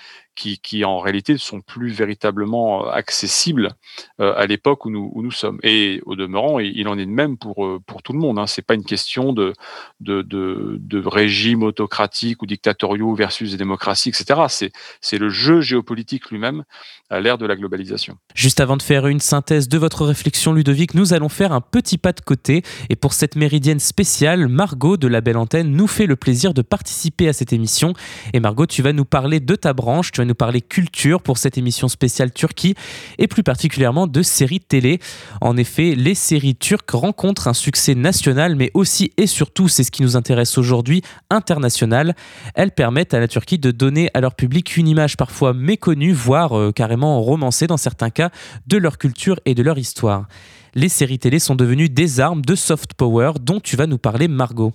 qui, 0.63 0.85
en 0.85 0.99
réalité 0.99 1.33
ne 1.33 1.39
sont 1.39 1.61
plus 1.61 1.91
véritablement 1.91 2.87
euh, 2.87 2.91
accessibles 2.91 3.75
euh, 4.21 4.35
à 4.37 4.47
l'époque 4.47 4.87
où 4.87 4.91
nous, 4.91 5.31
sommes. 5.31 5.59
Et 5.63 6.01
au 6.07 6.17
demeurant, 6.17 6.59
il 6.59 6.89
en 6.89 6.99
est 6.99 7.07
de 7.07 7.11
même 7.11 7.37
pour, 7.37 7.69
pour 7.87 8.03
tout 8.03 8.13
le 8.13 8.19
monde. 8.19 8.39
Hein. 8.39 8.47
Ce 8.47 8.61
n'est 8.61 8.65
pas 8.65 8.75
une 8.75 8.85
question 8.85 9.33
de, 9.33 9.53
de, 10.01 10.23
de, 10.23 11.07
régime 11.07 11.63
autocratique 11.63 12.43
ou 12.43 12.47
dictatoriaux 12.47 13.15
versus 13.15 13.53
des 13.53 13.57
démocraties, 13.57 14.11
etc. 14.11 14.71
C'est 15.01 15.19
le 15.19 15.29
jeu 15.29 15.61
géopolitique 15.61 16.31
lui-même 16.31 16.65
à 17.11 17.21
l'ère 17.21 17.39
de 17.39 17.47
la 17.47 17.57
globalisation. 17.57 18.17
Juste 18.35 18.61
avant 18.61 18.77
de 18.77 18.83
faire 18.83 19.07
une 19.07 19.21
synthèse 19.21 19.69
de 19.69 19.79
votre 19.79 20.05
réflexion, 20.05 20.53
Ludovic, 20.53 20.95
nous 20.95 21.13
allons 21.13 21.29
faire 21.29 21.53
un 21.53 21.61
petit 21.61 21.99
pas 21.99 22.13
de 22.13 22.21
côté. 22.21 22.63
Et 22.89 22.97
pour 22.97 23.13
cette 23.13 23.37
méridienne 23.37 23.81
spéciale, 23.81 24.49
Margot 24.49 24.97
de 24.97 25.09
la 25.09 25.21
Belle 25.21 25.37
Antenne 25.37 25.71
nous 25.73 25.87
fait 25.87 26.07
le 26.07 26.17
plaisir 26.17 26.55
de 26.55 26.63
participer 26.63 27.29
à 27.29 27.33
cette 27.33 27.53
émission. 27.53 27.95
Et 28.33 28.41
Margot, 28.41 28.67
tu 28.67 28.83
vas 28.83 28.93
nous 28.93 29.05
parler 29.05 29.41
de 29.41 29.55
ta 29.55 29.73
branche, 29.73 30.13
nous 30.31 30.35
parler 30.37 30.61
culture 30.61 31.21
pour 31.21 31.39
cette 31.39 31.59
émission 31.59 31.89
spéciale 31.89 32.33
Turquie 32.33 32.75
et 33.19 33.27
plus 33.27 33.43
particulièrement 33.43 34.07
de 34.07 34.23
séries 34.23 34.61
télé. 34.61 35.01
En 35.41 35.57
effet, 35.57 35.95
les 35.97 36.15
séries 36.15 36.55
turques 36.55 36.91
rencontrent 36.93 37.49
un 37.49 37.55
succès 37.55 37.97
national, 37.97 38.55
mais 38.55 38.71
aussi 38.75 39.13
et 39.17 39.27
surtout, 39.27 39.69
c'est 39.69 39.83
ce 39.83 39.91
qui 39.91 40.03
nous 40.03 40.17
intéresse 40.17 40.57
aujourd'hui, 40.57 41.03
international. 41.31 42.15
Elles 42.55 42.71
permettent 42.71 43.13
à 43.13 43.19
la 43.19 43.27
Turquie 43.27 43.59
de 43.59 43.73
donner 43.73 44.09
à 44.15 44.21
leur 44.21 44.35
public 44.35 44.77
une 44.77 44.87
image 44.87 45.17
parfois 45.17 45.53
méconnue, 45.53 46.13
voire 46.13 46.57
euh, 46.57 46.71
carrément 46.71 47.21
romancés 47.21 47.67
dans 47.67 47.77
certains 47.77 48.11
cas 48.11 48.31
de 48.69 48.77
leur 48.77 48.97
culture 48.97 49.41
et 49.47 49.55
de 49.55 49.63
leur 49.65 49.79
histoire. 49.79 50.29
Les 50.77 50.89
séries 50.89 51.19
télé 51.19 51.41
sont 51.41 51.57
devenues 51.57 51.89
des 51.89 52.21
armes 52.21 52.43
de 52.43 52.55
soft 52.55 52.95
power 52.95 53.33
dont 53.41 53.59
tu 53.59 53.75
vas 53.75 53.89
nous 53.89 53.99
parler 53.99 54.29
Margot. 54.29 54.73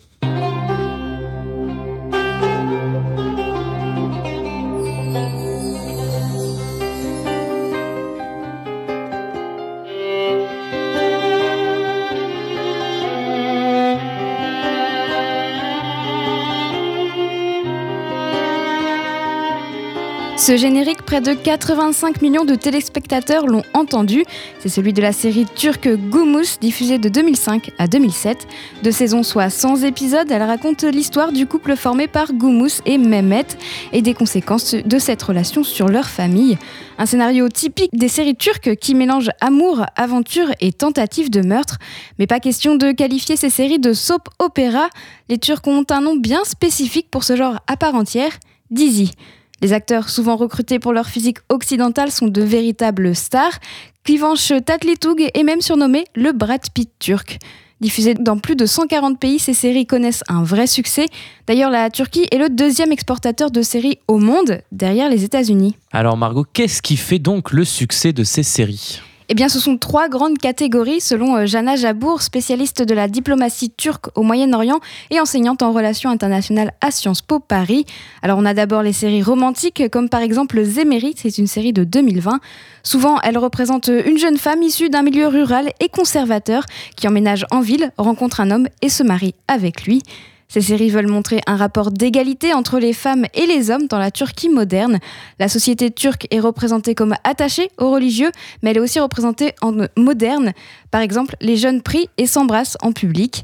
Ce 20.38 20.58
générique, 20.58 21.02
près 21.04 21.22
de 21.22 21.34
85 21.34 22.22
millions 22.22 22.44
de 22.44 22.56
téléspectateurs 22.56 23.48
l'ont 23.48 23.64
entendu. 23.74 24.26
C'est 24.60 24.68
celui 24.68 24.92
de 24.92 25.02
la 25.02 25.14
série 25.14 25.46
turque 25.56 25.88
Gumus, 25.88 26.60
diffusée 26.60 26.98
de 26.98 27.08
2005 27.08 27.72
à 27.78 27.88
2007. 27.88 28.46
Deux 28.84 28.92
saisons, 28.92 29.24
soit 29.24 29.50
100 29.50 29.84
épisodes, 29.84 30.30
elle 30.30 30.44
raconte 30.44 30.84
l'histoire 30.84 31.32
du 31.32 31.48
couple 31.48 31.78
formé 31.78 32.08
par 32.10 32.34
Gumus 32.34 32.82
et 32.86 32.98
Mehmet 32.98 33.46
et 33.94 34.02
des 34.02 34.14
conséquences 34.14 34.76
de 34.76 35.00
cette 35.00 35.24
relation 35.24 35.64
sur 35.64 35.88
leur 35.88 36.10
famille. 36.10 36.58
Un 36.98 37.06
scénario 37.06 37.48
typique 37.48 37.98
des 37.98 38.10
séries 38.10 38.36
turques 38.36 38.76
qui 38.76 38.94
mélangent 38.94 39.32
amour, 39.40 39.86
aventure 39.96 40.52
et 40.60 40.74
tentative 40.74 41.30
de 41.30 41.48
meurtre. 41.48 41.78
Mais 42.20 42.28
pas 42.28 42.42
question 42.42 42.76
de 42.76 42.92
qualifier 42.92 43.38
ces 43.38 43.50
séries 43.50 43.80
de 43.80 43.94
soap 43.94 44.28
opéra. 44.40 44.90
Les 45.30 45.38
Turcs 45.38 45.66
ont 45.66 45.86
un 45.92 46.02
nom 46.02 46.18
bien 46.18 46.44
spécifique 46.44 47.08
pour 47.10 47.24
ce 47.24 47.38
genre 47.38 47.60
à 47.68 47.78
part 47.78 47.96
entière, 47.96 48.34
Dizzy. 48.70 49.14
Les 49.62 49.74
acteurs, 49.74 50.10
souvent 50.10 50.36
recrutés 50.36 50.80
pour 50.80 50.93
leur 50.93 51.08
physique 51.08 51.38
occidentale, 51.49 52.12
sont 52.12 52.28
de 52.28 52.41
véritables 52.41 53.16
stars. 53.16 53.60
Kıvanç 54.03 54.53
Tatlıtuğ 54.66 55.16
est 55.34 55.43
même 55.43 55.62
surnommé 55.62 56.06
le 56.16 56.32
Brad 56.32 56.62
Pitt 56.74 56.89
turc. 56.99 57.39
Diffusées 57.82 58.14
dans 58.14 58.38
plus 58.38 58.56
de 58.56 58.66
140 58.66 59.20
pays, 59.20 59.38
ces 59.39 59.53
séries 59.53 59.86
connaissent 59.86 60.24
un 60.30 60.43
vrai 60.43 60.66
succès. 60.66 61.08
D'ailleurs, 61.45 61.70
la 61.70 61.89
Turquie 61.89 62.28
est 62.32 62.38
le 62.38 62.49
deuxième 62.49 62.91
exportateur 62.91 63.51
de 63.51 63.62
séries 63.62 63.99
au 64.08 64.18
monde, 64.18 64.62
derrière 64.72 65.10
les 65.10 65.24
États-Unis. 65.24 65.76
Alors 65.91 66.16
Margot, 66.16 66.45
qu'est-ce 66.53 66.82
qui 66.82 66.95
fait 66.95 67.20
donc 67.20 67.51
le 67.51 67.66
succès 67.66 68.14
de 68.14 68.24
ces 68.24 68.43
séries? 68.43 69.01
Eh 69.30 69.34
bien, 69.34 69.50
ce 69.50 69.60
sont 69.60 69.78
trois 69.78 70.08
grandes 70.08 70.38
catégories, 70.38 71.02
selon 71.02 71.36
euh, 71.36 71.46
Jana 71.46 71.76
Jabour, 71.76 72.22
spécialiste 72.22 72.84
de 72.84 72.94
la 72.94 73.08
diplomatie 73.08 73.72
turque 73.72 74.08
au 74.16 74.22
Moyen-Orient 74.22 74.80
et 75.10 75.20
enseignante 75.20 75.64
en 75.64 75.72
relations 75.72 76.10
internationales 76.10 76.72
à 76.82 76.92
Sciences 76.92 77.22
Po 77.22 77.40
Paris. 77.40 77.86
Alors, 78.22 78.38
on 78.38 78.46
a 78.46 78.54
d'abord 78.54 78.84
les 78.84 78.94
séries 78.94 79.24
romantiques, 79.24 79.90
comme 79.92 80.10
par 80.10 80.22
exemple 80.22 80.64
Zéméry, 80.64 81.16
c'est 81.18 81.38
une 81.38 81.48
série 81.48 81.74
de 81.74 81.84
2020. 81.84 82.40
Souvent, 82.84 83.20
elle 83.22 83.38
représente 83.38 83.88
une 83.88 84.18
jeune 84.18 84.38
femme 84.38 84.62
issue 84.62 84.90
d'un 84.90 85.02
milieu 85.02 85.28
rural 85.28 85.72
et 85.80 85.90
conservateur 85.90 86.64
qui 86.96 87.08
emménage 87.08 87.46
en 87.52 87.62
ville, 87.62 87.92
rencontre 87.98 88.42
un 88.42 88.52
homme 88.52 88.68
et 88.82 88.90
se 88.90 89.02
marie 89.04 89.34
avec 89.48 89.86
lui. 89.86 90.04
Ces 90.48 90.62
séries 90.62 90.89
veulent 90.89 91.08
montrer 91.08 91.41
un 91.48 91.56
rapport 91.56 91.91
d'égalité 91.91 92.54
entre 92.54 92.80
les 92.80 92.93
femmes 92.93 93.26
et 93.34 93.46
les 93.46 93.72
hommes 93.72 93.88
dans 93.88 93.98
la 93.98 94.12
Turquie 94.12 94.50
moderne. 94.50 95.00
La 95.39 95.48
société 95.48 95.91
turque 95.91 96.28
est 96.32 96.39
représentée 96.39 96.96
comme 96.96 97.16
attachée 97.24 97.70
aux 97.78 97.91
religieux, 97.91 98.32
mais 98.62 98.72
elle 98.72 98.78
est 98.78 98.82
aussi 98.82 99.00
représentée 99.00 99.54
en 99.62 99.74
moderne. 99.98 100.54
Par 100.91 101.02
exemple, 101.02 101.36
les 101.41 101.58
jeunes 101.58 101.82
prient 101.82 102.10
et 102.18 102.28
s'embrassent 102.28 102.78
en 102.82 102.91
public. 102.91 103.43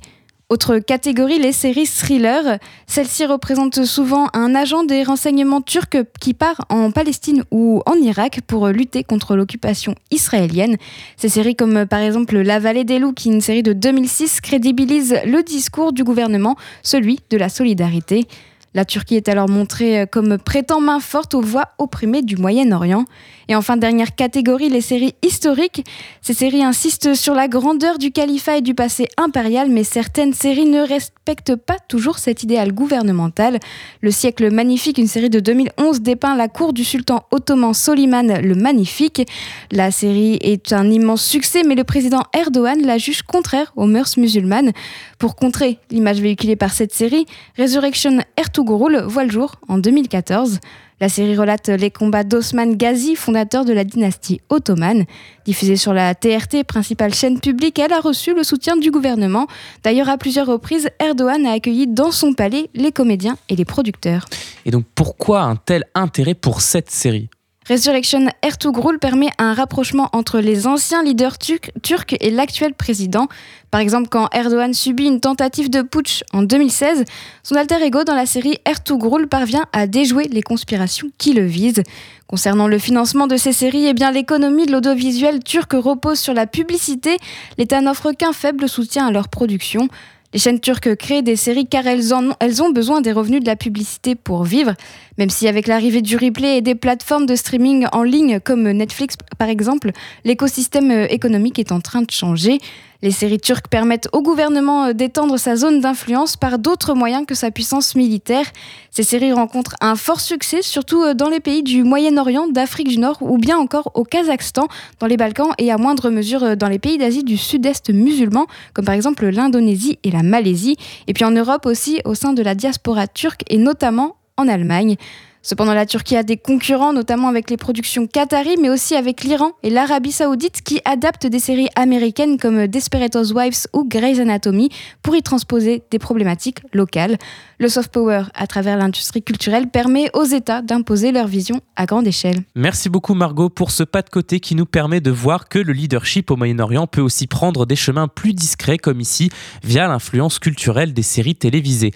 Autre 0.51 0.79
catégorie, 0.79 1.39
les 1.39 1.53
séries 1.53 1.87
thrillers. 1.87 2.59
Celles-ci 2.85 3.25
représentent 3.25 3.85
souvent 3.85 4.27
un 4.33 4.53
agent 4.53 4.83
des 4.83 5.01
renseignements 5.01 5.61
turcs 5.61 5.95
qui 6.19 6.33
part 6.33 6.65
en 6.67 6.91
Palestine 6.91 7.45
ou 7.51 7.81
en 7.85 7.93
Irak 7.93 8.41
pour 8.45 8.67
lutter 8.67 9.05
contre 9.05 9.37
l'occupation 9.37 9.95
israélienne. 10.11 10.75
Ces 11.15 11.29
séries 11.29 11.55
comme 11.55 11.85
par 11.85 12.01
exemple 12.01 12.37
La 12.37 12.59
Vallée 12.59 12.83
des 12.83 12.99
Loups, 12.99 13.13
qui 13.13 13.29
est 13.29 13.33
une 13.33 13.39
série 13.39 13.63
de 13.63 13.71
2006, 13.71 14.41
crédibilisent 14.41 15.21
le 15.23 15.41
discours 15.41 15.93
du 15.93 16.03
gouvernement, 16.03 16.57
celui 16.83 17.21
de 17.29 17.37
la 17.37 17.47
solidarité. 17.47 18.27
La 18.73 18.85
Turquie 18.85 19.15
est 19.15 19.27
alors 19.27 19.49
montrée 19.49 20.05
comme 20.09 20.37
prêtant 20.37 20.79
main 20.79 21.01
forte 21.01 21.33
aux 21.33 21.41
voix 21.41 21.71
opprimées 21.77 22.21
du 22.21 22.37
Moyen-Orient. 22.37 23.03
Et 23.49 23.55
enfin, 23.55 23.75
dernière 23.75 24.15
catégorie, 24.15 24.69
les 24.69 24.79
séries 24.79 25.13
historiques. 25.21 25.85
Ces 26.21 26.33
séries 26.33 26.63
insistent 26.63 27.13
sur 27.15 27.33
la 27.33 27.49
grandeur 27.49 27.97
du 27.97 28.13
califat 28.13 28.59
et 28.59 28.61
du 28.61 28.73
passé 28.73 29.09
impérial, 29.17 29.69
mais 29.69 29.83
certaines 29.83 30.31
séries 30.31 30.67
ne 30.67 30.87
respectent 30.87 31.57
pas 31.57 31.79
toujours 31.89 32.17
cet 32.17 32.43
idéal 32.43 32.71
gouvernemental. 32.71 33.59
Le 33.99 34.09
siècle 34.09 34.49
magnifique, 34.51 34.97
une 34.97 35.07
série 35.07 35.29
de 35.29 35.41
2011, 35.41 35.99
dépeint 35.99 36.37
la 36.37 36.47
cour 36.47 36.71
du 36.71 36.85
sultan 36.85 37.25
ottoman 37.31 37.73
Soliman 37.73 38.39
le 38.41 38.55
Magnifique. 38.55 39.27
La 39.69 39.91
série 39.91 40.37
est 40.39 40.71
un 40.71 40.89
immense 40.89 41.25
succès, 41.25 41.63
mais 41.67 41.75
le 41.75 41.83
président 41.83 42.23
Erdogan 42.33 42.81
la 42.81 42.97
juge 42.97 43.23
contraire 43.23 43.73
aux 43.75 43.85
mœurs 43.85 44.15
musulmanes. 44.15 44.71
Pour 45.19 45.35
contrer 45.35 45.77
l'image 45.89 46.21
véhiculée 46.21 46.55
par 46.55 46.71
cette 46.71 46.93
série, 46.93 47.25
Resurrection 47.57 48.19
Ertugrul 48.61 49.01
voit 49.07 49.23
le 49.23 49.31
jour 49.31 49.55
en 49.67 49.79
2014. 49.79 50.59
La 50.99 51.09
série 51.09 51.35
relate 51.35 51.69
les 51.69 51.89
combats 51.89 52.23
d'Osman 52.23 52.75
Ghazi, 52.75 53.15
fondateur 53.15 53.65
de 53.65 53.73
la 53.73 53.83
dynastie 53.83 54.39
ottomane. 54.49 55.05
Diffusée 55.45 55.77
sur 55.77 55.93
la 55.93 56.13
TRT, 56.13 56.63
principale 56.63 57.11
chaîne 57.11 57.39
publique, 57.39 57.79
elle 57.79 57.91
a 57.91 57.99
reçu 57.99 58.35
le 58.35 58.43
soutien 58.43 58.77
du 58.77 58.91
gouvernement. 58.91 59.47
D'ailleurs, 59.83 60.09
à 60.09 60.19
plusieurs 60.19 60.45
reprises, 60.45 60.89
Erdogan 60.99 61.43
a 61.47 61.53
accueilli 61.53 61.87
dans 61.87 62.11
son 62.11 62.33
palais 62.33 62.69
les 62.75 62.91
comédiens 62.91 63.35
et 63.49 63.55
les 63.55 63.65
producteurs. 63.65 64.25
Et 64.65 64.69
donc 64.69 64.85
pourquoi 64.93 65.41
un 65.41 65.55
tel 65.55 65.85
intérêt 65.95 66.35
pour 66.35 66.61
cette 66.61 66.91
série? 66.91 67.29
Resurrection 67.71 68.27
Ertugrul 68.41 68.99
permet 68.99 69.29
un 69.37 69.53
rapprochement 69.53 70.09
entre 70.11 70.41
les 70.41 70.67
anciens 70.67 71.03
leaders 71.03 71.37
turcs 71.37 72.15
et 72.19 72.29
l'actuel 72.29 72.73
président. 72.73 73.29
Par 73.71 73.79
exemple, 73.79 74.09
quand 74.09 74.27
Erdogan 74.33 74.73
subit 74.73 75.05
une 75.05 75.21
tentative 75.21 75.69
de 75.69 75.81
putsch 75.81 76.21
en 76.33 76.43
2016, 76.43 77.05
son 77.43 77.55
alter 77.55 77.81
ego 77.81 78.03
dans 78.03 78.13
la 78.13 78.25
série 78.25 78.57
Ertugrul 78.65 79.29
parvient 79.29 79.67
à 79.71 79.87
déjouer 79.87 80.25
les 80.25 80.41
conspirations 80.41 81.11
qui 81.17 81.31
le 81.31 81.45
visent. 81.45 81.83
Concernant 82.27 82.67
le 82.67 82.77
financement 82.77 83.27
de 83.27 83.37
ces 83.37 83.53
séries, 83.53 83.87
eh 83.87 83.93
bien 83.93 84.11
l'économie 84.11 84.65
de 84.65 84.73
l'audiovisuel 84.73 85.41
turc 85.41 85.71
repose 85.71 86.19
sur 86.19 86.33
la 86.33 86.47
publicité. 86.47 87.15
L'État 87.57 87.79
n'offre 87.79 88.11
qu'un 88.11 88.33
faible 88.33 88.67
soutien 88.67 89.07
à 89.07 89.11
leur 89.11 89.29
production. 89.29 89.87
Les 90.33 90.39
chaînes 90.39 90.61
turques 90.61 90.95
créent 90.95 91.21
des 91.21 91.35
séries 91.35 91.67
car 91.67 91.85
elles, 91.87 92.13
ont, 92.13 92.31
ont 92.39 92.69
besoin 92.69 93.01
des 93.01 93.11
revenus 93.11 93.41
de 93.41 93.45
la 93.47 93.57
publicité 93.57 94.15
pour 94.15 94.45
vivre, 94.45 94.75
même 95.17 95.29
si 95.29 95.47
avec 95.47 95.67
l'arrivée 95.67 96.01
du 96.01 96.15
replay 96.15 96.57
et 96.57 96.61
des 96.61 96.75
plateformes 96.75 97.25
de 97.25 97.35
streaming 97.35 97.85
en 97.91 98.03
ligne 98.03 98.39
comme 98.39 98.69
Netflix 98.71 99.15
par 99.37 99.49
exemple, 99.49 99.91
l'écosystème 100.23 100.91
euh, 100.91 101.07
économique 101.09 101.59
est 101.59 101.71
en 101.71 101.81
train 101.81 102.01
de 102.01 102.11
changer. 102.11 102.59
Les 103.03 103.09
séries 103.09 103.39
turques 103.39 103.67
permettent 103.67 104.07
au 104.13 104.21
gouvernement 104.21 104.85
euh, 104.85 104.93
d'étendre 104.93 105.37
sa 105.37 105.55
zone 105.55 105.79
d'influence 105.79 106.37
par 106.37 106.59
d'autres 106.59 106.93
moyens 106.93 107.25
que 107.25 107.33
sa 107.33 107.49
puissance 107.49 107.95
militaire. 107.95 108.45
Ces 108.91 109.01
séries 109.01 109.31
rencontrent 109.31 109.75
un 109.81 109.95
fort 109.95 110.19
succès, 110.19 110.61
surtout 110.61 111.01
euh, 111.01 111.15
dans 111.15 111.29
les 111.29 111.39
pays 111.39 111.63
du 111.63 111.83
Moyen-Orient, 111.83 112.47
d'Afrique 112.47 112.89
du 112.89 112.99
Nord 112.99 113.17
ou 113.21 113.39
bien 113.39 113.57
encore 113.57 113.91
au 113.95 114.03
Kazakhstan, 114.03 114.67
dans 114.99 115.07
les 115.07 115.17
Balkans 115.17 115.51
et 115.57 115.71
à 115.71 115.77
moindre 115.77 116.11
mesure 116.11 116.43
euh, 116.43 116.55
dans 116.55 116.69
les 116.69 116.77
pays 116.77 116.99
d'Asie 116.99 117.23
du 117.23 117.37
Sud-Est 117.37 117.89
musulman, 117.89 118.45
comme 118.75 118.85
par 118.85 118.93
exemple 118.93 119.27
l'Indonésie 119.27 119.97
et 120.03 120.11
la 120.11 120.21
Malaisie, 120.21 120.77
et 121.07 121.13
puis 121.13 121.25
en 121.25 121.31
Europe 121.31 121.65
aussi 121.65 122.01
au 122.05 122.13
sein 122.13 122.33
de 122.33 122.43
la 122.43 122.53
diaspora 122.53 123.07
turque 123.07 123.43
et 123.49 123.57
notamment 123.57 124.15
en 124.37 124.47
Allemagne. 124.47 124.97
Cependant, 125.43 125.73
la 125.73 125.87
Turquie 125.87 126.15
a 126.15 126.23
des 126.23 126.37
concurrents, 126.37 126.93
notamment 126.93 127.27
avec 127.27 127.49
les 127.49 127.57
productions 127.57 128.05
qatari, 128.05 128.57
mais 128.61 128.69
aussi 128.69 128.95
avec 128.95 129.23
l'Iran 129.23 129.53
et 129.63 129.71
l'Arabie 129.71 130.11
saoudite, 130.11 130.61
qui 130.61 130.81
adaptent 130.85 131.25
des 131.25 131.39
séries 131.39 131.69
américaines 131.75 132.37
comme 132.37 132.67
Desperate 132.67 133.15
Housewives 133.15 133.65
ou 133.73 133.83
Grey's 133.87 134.19
Anatomy 134.19 134.69
pour 135.01 135.15
y 135.15 135.23
transposer 135.23 135.81
des 135.89 135.97
problématiques 135.97 136.59
locales. 136.73 137.17
Le 137.57 137.69
soft 137.69 137.91
power, 137.91 138.23
à 138.35 138.45
travers 138.45 138.77
l'industrie 138.77 139.23
culturelle, 139.23 139.67
permet 139.67 140.09
aux 140.13 140.25
États 140.25 140.61
d'imposer 140.61 141.11
leur 141.11 141.25
vision 141.25 141.59
à 141.75 141.87
grande 141.87 142.05
échelle. 142.05 142.43
Merci 142.55 142.89
beaucoup 142.89 143.15
Margot 143.15 143.49
pour 143.49 143.71
ce 143.71 143.83
pas 143.83 144.03
de 144.03 144.09
côté 144.09 144.39
qui 144.39 144.53
nous 144.53 144.67
permet 144.67 145.01
de 145.01 145.11
voir 145.11 145.49
que 145.49 145.57
le 145.57 145.73
leadership 145.73 146.29
au 146.29 146.35
Moyen-Orient 146.35 146.85
peut 146.85 147.01
aussi 147.01 147.25
prendre 147.25 147.65
des 147.65 147.75
chemins 147.75 148.07
plus 148.07 148.33
discrets, 148.33 148.77
comme 148.77 148.99
ici, 148.99 149.31
via 149.63 149.87
l'influence 149.87 150.37
culturelle 150.37 150.93
des 150.93 151.03
séries 151.03 151.35
télévisées. 151.35 151.93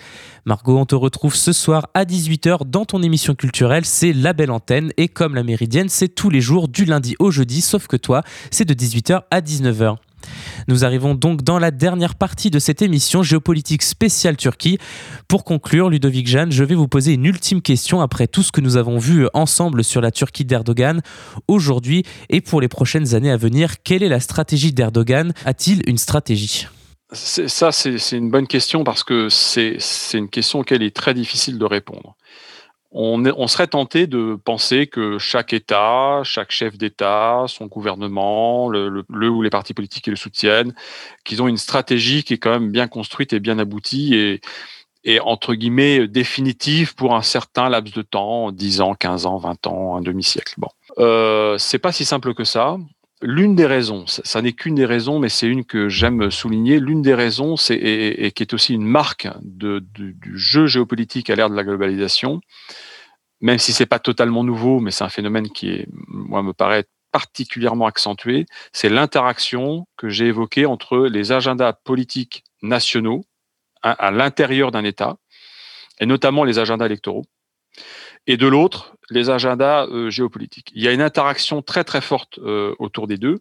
Margot, 0.47 0.77
on 0.77 0.85
te 0.85 0.93
retrouve 0.93 1.35
ce 1.35 1.53
soir 1.53 1.87
à 1.95 2.05
18h 2.05 2.69
dans 2.69 2.85
ton 2.85 3.01
émission 3.01 3.34
culturelle, 3.35 3.85
c'est 3.85 4.13
La 4.13 4.33
Belle 4.33 4.51
Antenne, 4.51 4.91
et 4.97 5.07
comme 5.07 5.35
la 5.35 5.43
Méridienne, 5.43 5.89
c'est 5.89 6.09
tous 6.09 6.29
les 6.29 6.41
jours 6.41 6.67
du 6.67 6.85
lundi 6.85 7.15
au 7.19 7.31
jeudi, 7.31 7.61
sauf 7.61 7.87
que 7.87 7.97
toi, 7.97 8.23
c'est 8.51 8.65
de 8.65 8.73
18h 8.73 9.21
à 9.29 9.41
19h. 9.41 9.97
Nous 10.67 10.83
arrivons 10.83 11.13
donc 11.13 11.43
dans 11.43 11.59
la 11.59 11.69
dernière 11.69 12.15
partie 12.15 12.49
de 12.49 12.57
cette 12.57 12.81
émission 12.81 13.21
géopolitique 13.21 13.83
spéciale 13.83 14.37
Turquie. 14.37 14.79
Pour 15.27 15.43
conclure, 15.43 15.89
Ludovic 15.89 16.27
Jeanne, 16.27 16.51
je 16.51 16.63
vais 16.63 16.73
vous 16.73 16.87
poser 16.87 17.13
une 17.13 17.25
ultime 17.25 17.61
question 17.61 18.01
après 18.01 18.25
tout 18.25 18.41
ce 18.41 18.51
que 18.51 18.61
nous 18.61 18.75
avons 18.75 18.97
vu 18.97 19.27
ensemble 19.35 19.83
sur 19.83 20.01
la 20.01 20.09
Turquie 20.09 20.43
d'Erdogan 20.43 21.01
aujourd'hui 21.47 22.03
et 22.29 22.41
pour 22.41 22.59
les 22.59 22.67
prochaines 22.67 23.13
années 23.13 23.29
à 23.29 23.37
venir. 23.37 23.83
Quelle 23.83 24.01
est 24.01 24.09
la 24.09 24.19
stratégie 24.19 24.73
d'Erdogan? 24.73 25.31
A-t-il 25.45 25.83
une 25.87 25.99
stratégie? 25.99 26.67
Ça, 27.13 27.71
c'est 27.71 28.17
une 28.17 28.31
bonne 28.31 28.47
question 28.47 28.83
parce 28.83 29.03
que 29.03 29.29
c'est 29.29 29.77
une 30.13 30.27
question 30.27 30.59
auquel 30.59 30.81
il 30.81 30.87
est 30.87 30.95
très 30.95 31.13
difficile 31.13 31.59
de 31.59 31.65
répondre. 31.65 32.15
On, 32.97 33.47
serait 33.47 33.67
tenté 33.67 34.07
de 34.07 34.39
penser 34.41 34.87
que 34.87 35.19
chaque 35.19 35.51
État, 35.51 36.21
chaque 36.23 36.51
chef 36.51 36.77
d'État, 36.77 37.43
son 37.47 37.65
gouvernement, 37.65 38.69
le, 38.69 39.03
ou 39.09 39.41
les 39.41 39.49
partis 39.49 39.73
politiques 39.73 40.05
qui 40.05 40.11
le 40.11 40.15
soutiennent, 40.15 40.73
qu'ils 41.25 41.43
ont 41.43 41.49
une 41.49 41.57
stratégie 41.57 42.23
qui 42.23 42.35
est 42.35 42.37
quand 42.37 42.51
même 42.51 42.71
bien 42.71 42.87
construite 42.87 43.33
et 43.33 43.41
bien 43.41 43.59
aboutie 43.59 44.15
et, 44.15 44.39
et 45.03 45.19
entre 45.19 45.55
guillemets 45.55 46.07
définitive 46.07 46.95
pour 46.95 47.15
un 47.15 47.21
certain 47.21 47.67
laps 47.67 47.93
de 47.93 48.01
temps, 48.01 48.53
10 48.53 48.79
ans, 48.79 48.95
15 48.95 49.25
ans, 49.25 49.37
20 49.39 49.67
ans, 49.67 49.97
un 49.97 50.01
demi-siècle. 50.01 50.53
Bon, 50.57 50.69
euh, 50.97 51.57
c'est 51.57 51.79
pas 51.79 51.91
si 51.91 52.05
simple 52.05 52.33
que 52.33 52.45
ça. 52.45 52.77
L'une 53.21 53.55
des 53.55 53.65
raisons, 53.65 54.05
ça, 54.07 54.41
n'est 54.41 54.51
qu'une 54.53 54.75
des 54.75 54.85
raisons, 54.85 55.19
mais 55.19 55.29
c'est 55.29 55.47
une 55.47 55.63
que 55.63 55.87
j'aime 55.87 56.29
souligner. 56.31 56.79
L'une 56.79 57.01
des 57.01 57.13
raisons, 57.13 57.55
c'est 57.55 57.75
et, 57.75 58.31
qui 58.31 58.43
est 58.43 58.53
aussi 58.53 58.73
une 58.73 58.85
marque 58.85 59.27
du 59.41 60.17
jeu 60.33 60.67
géopolitique 60.67 61.29
à 61.29 61.35
l'ère 61.35 61.49
de 61.49 61.55
la 61.55 61.63
globalisation, 61.63 62.41
même 63.39 63.57
si 63.57 63.71
c'est 63.71 63.85
pas 63.85 63.99
totalement 63.99 64.43
nouveau, 64.43 64.79
mais 64.79 64.91
c'est 64.91 65.05
un 65.05 65.09
phénomène 65.09 65.49
qui 65.49 65.69
est, 65.69 65.87
moi, 66.07 66.43
me 66.43 66.51
paraît 66.51 66.85
particulièrement 67.15 67.85
accentué, 67.85 68.45
c'est 68.73 68.89
l'interaction 68.89 69.87
que 69.95 70.09
j'ai 70.09 70.25
évoquée 70.25 70.65
entre 70.65 70.97
les 71.07 71.31
agendas 71.31 71.71
politiques 71.71 72.43
nationaux 72.61 73.23
à, 73.81 74.11
l'intérieur 74.11 74.71
d'un 74.71 74.83
État, 74.83 75.15
et 75.99 76.05
notamment 76.05 76.43
les 76.43 76.59
agendas 76.59 76.87
électoraux, 76.87 77.23
et 78.27 78.37
de 78.37 78.47
l'autre, 78.47 78.95
les 79.09 79.29
agendas 79.29 79.87
euh, 79.87 80.09
géopolitiques. 80.09 80.71
Il 80.75 80.83
y 80.83 80.87
a 80.87 80.91
une 80.91 81.01
interaction 81.01 81.61
très 81.61 81.83
très 81.83 82.01
forte 82.01 82.39
euh, 82.39 82.75
autour 82.79 83.07
des 83.07 83.17
deux, 83.17 83.39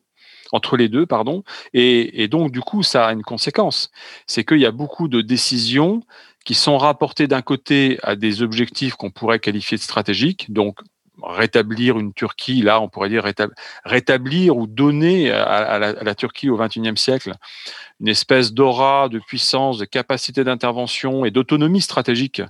entre 0.52 0.76
les 0.76 0.88
deux, 0.88 1.06
pardon, 1.06 1.42
et, 1.72 2.22
et, 2.22 2.28
donc 2.28 2.52
du 2.52 2.60
coup, 2.60 2.82
ça 2.82 3.06
a 3.06 3.12
une 3.12 3.22
conséquence, 3.22 3.90
c'est 4.26 4.44
qu'il 4.44 4.58
y 4.60 4.66
a 4.66 4.70
beaucoup 4.70 5.08
de 5.08 5.20
décisions 5.20 6.02
qui 6.44 6.54
sont 6.54 6.76
rapportées 6.76 7.26
d'un 7.26 7.42
côté 7.42 7.98
à 8.02 8.16
des 8.16 8.42
objectifs 8.42 8.94
qu'on 8.94 9.10
pourrait 9.10 9.40
qualifier 9.40 9.78
de 9.78 9.82
stratégiques, 9.82 10.52
donc 10.52 10.80
rétablir 11.22 11.98
une 11.98 12.12
Turquie, 12.12 12.62
là, 12.62 12.80
on 12.80 12.88
pourrait 12.88 13.08
dire 13.08 13.24
rétablir, 13.84 14.56
ou 14.56 14.66
donner 14.66 15.30
à, 15.30 15.78
la, 15.78 16.14
Turquie 16.14 16.50
au 16.50 16.56
XXIe 16.56 16.96
siècle 16.96 17.34
une 18.00 18.08
espèce 18.08 18.52
d'aura, 18.52 19.08
de 19.08 19.20
puissance, 19.20 19.78
de 19.78 19.84
capacité 19.84 20.42
d'intervention 20.42 21.24
et 21.24 21.30
d'autonomie 21.30 21.80
stratégique 21.80 22.42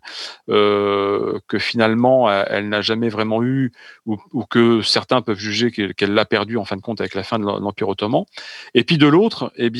euh, 0.48 1.38
que 1.48 1.58
finalement 1.58 2.30
elle, 2.30 2.68
n'a 2.68 2.80
jamais 2.80 3.10
vraiment 3.10 3.42
eu, 3.42 3.72
ou, 4.06 4.16
que 4.48 4.82
certains 4.82 5.20
peuvent 5.20 5.38
juger 5.38 5.70
qu'elle 5.70 6.14
l'a 6.14 6.24
perdu 6.24 6.56
en 6.56 6.64
fin 6.64 6.76
de 6.76 6.80
compte 6.80 7.00
avec 7.00 7.14
la 7.14 7.22
fin 7.22 7.38
de 7.38 7.44
l'Empire 7.44 7.88
ottoman. 7.88 8.24
Et 8.72 8.84
puis 8.84 8.98
de 8.98 9.06
l'autre, 9.06 9.52
eh 9.56 9.70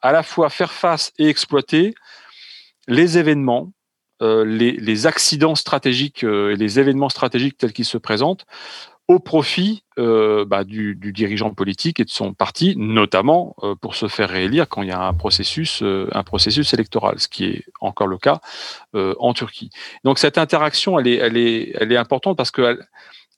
à 0.00 0.12
la 0.12 0.22
fois 0.22 0.50
faire 0.50 0.72
face 0.72 1.12
et 1.18 1.28
exploiter 1.28 1.94
les 2.88 3.18
événements 3.18 3.72
euh, 4.22 4.44
les, 4.44 5.06
accidents 5.06 5.56
stratégiques 5.56 6.22
euh, 6.22 6.52
et 6.52 6.56
les 6.56 6.78
événements 6.78 7.08
stratégiques 7.08 7.58
tels 7.58 7.72
qu'ils 7.72 7.84
se 7.84 7.98
présentent 7.98 8.46
au 9.08 9.18
profit 9.18 9.82
euh, 9.98 10.44
bah, 10.44 10.62
du, 10.62 10.94
dirigeant 10.94 11.52
politique 11.52 11.98
et 11.98 12.04
de 12.04 12.10
son 12.10 12.32
parti, 12.32 12.74
notamment 12.76 13.56
pour 13.80 13.96
se 13.96 14.06
faire 14.06 14.30
réélire 14.30 14.68
quand 14.68 14.82
il 14.82 14.88
y 14.88 14.92
a 14.92 15.02
un 15.02 15.12
processus, 15.12 15.82
un 15.82 16.22
processus 16.22 16.72
électoral, 16.72 17.18
ce 17.18 17.26
qui 17.26 17.44
est 17.46 17.64
encore 17.80 18.06
le 18.06 18.16
cas 18.16 18.40
en 18.94 19.34
Turquie. 19.34 19.70
Donc 20.04 20.18
cette 20.18 20.38
interaction, 20.38 20.98
elle 20.98 21.08
est, 21.08 21.16
elle 21.16 21.36
est, 21.36 21.72
elle 21.74 21.90
est 21.90 21.96
importante 21.96 22.36
parce 22.36 22.52
elle 22.52 22.86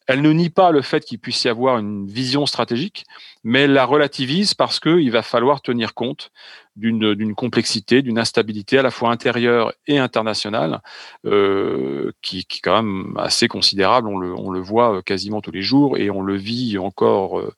ne 0.08 0.32
nie 0.32 0.50
pas 0.50 0.70
le 0.70 0.82
fait 0.82 1.04
qu'il 1.04 1.18
puisse 1.18 1.44
y 1.44 1.48
avoir 1.48 1.78
une 1.78 2.06
vision 2.06 2.46
stratégique, 2.46 3.04
mais 3.42 3.62
elle 3.62 3.72
la 3.72 3.86
relativise 3.86 4.54
parce 4.54 4.80
qu'il 4.80 5.10
va 5.10 5.22
falloir 5.22 5.62
tenir 5.62 5.94
compte 5.94 6.30
d'une 6.76 7.34
complexité, 7.34 8.02
d'une 8.02 8.18
instabilité 8.18 8.78
à 8.78 8.82
la 8.82 8.90
fois 8.90 9.10
intérieure 9.10 9.72
et 9.86 9.98
internationale, 9.98 10.80
euh, 11.24 12.10
qui, 12.20 12.40
est 12.40 12.60
quand 12.62 12.82
même 12.82 13.16
assez 13.16 13.46
considérable. 13.48 14.08
On 14.08 14.18
le, 14.18 14.34
on 14.34 14.50
le, 14.50 14.60
voit 14.60 15.02
quasiment 15.02 15.40
tous 15.40 15.52
les 15.52 15.62
jours 15.62 15.96
et 15.96 16.10
on 16.10 16.20
le 16.20 16.36
vit 16.36 16.76
encore 16.78 17.38
euh, 17.38 17.54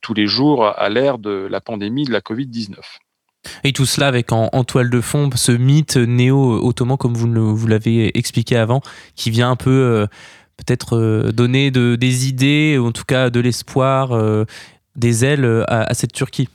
tous 0.00 0.14
les 0.14 0.26
jours 0.26 0.66
à 0.66 0.88
l'ère 0.90 1.18
de 1.18 1.48
la 1.50 1.60
pandémie 1.60 2.04
de 2.04 2.12
la 2.12 2.20
Covid-19. 2.20 2.76
Et 3.62 3.72
tout 3.72 3.86
cela 3.86 4.08
avec 4.08 4.32
en, 4.32 4.64
toile 4.64 4.90
de 4.90 5.00
fond 5.00 5.28
ce 5.34 5.52
mythe 5.52 5.96
néo-ottoman, 5.96 6.96
comme 6.96 7.14
vous, 7.14 7.56
vous 7.56 7.66
l'avez 7.66 8.16
expliqué 8.16 8.56
avant, 8.56 8.80
qui 9.16 9.30
vient 9.30 9.50
un 9.50 9.56
peu... 9.56 9.70
Euh, 9.70 10.06
peut-être 10.56 10.96
euh, 10.96 11.32
donner 11.32 11.70
de, 11.70 11.96
des 11.96 12.28
idées, 12.28 12.78
ou 12.78 12.86
en 12.86 12.92
tout 12.92 13.04
cas 13.04 13.30
de 13.30 13.40
l'espoir, 13.40 14.12
euh, 14.12 14.44
des 14.96 15.24
ailes 15.24 15.44
euh, 15.44 15.64
à, 15.68 15.92
cette 15.94 16.12
Turquie. 16.12 16.48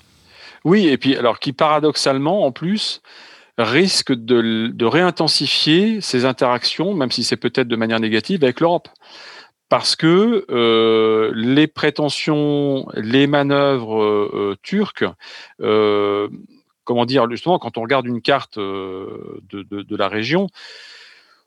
Oui, 0.66 0.88
et 0.88 0.98
puis 0.98 1.16
alors 1.16 1.40
qui 1.40 1.54
paradoxalement, 1.54 2.46
en 2.46 2.52
plus, 2.52 3.02
risque 3.58 4.14
de, 4.14 4.86
réintensifier 4.86 6.02
ces 6.02 6.26
interactions, 6.26 6.94
même 6.94 7.12
si 7.12 7.24
c'est 7.24 7.38
peut-être 7.38 7.68
de 7.68 7.76
manière 7.76 8.00
négative, 8.00 8.44
avec 8.44 8.60
l'Europe. 8.60 8.90
Parce 9.70 9.96
que 9.96 10.46
les 11.36 11.68
prétentions, 11.68 12.88
les 12.96 13.28
manœuvres 13.28 14.56
turques, 14.64 15.06
comment 15.60 17.06
dire, 17.06 17.30
justement, 17.30 17.60
quand 17.60 17.78
on 17.78 17.82
regarde 17.82 18.08
une 18.08 18.22
carte 18.22 18.58
de, 18.58 19.96
la 19.96 20.08
région, 20.08 20.48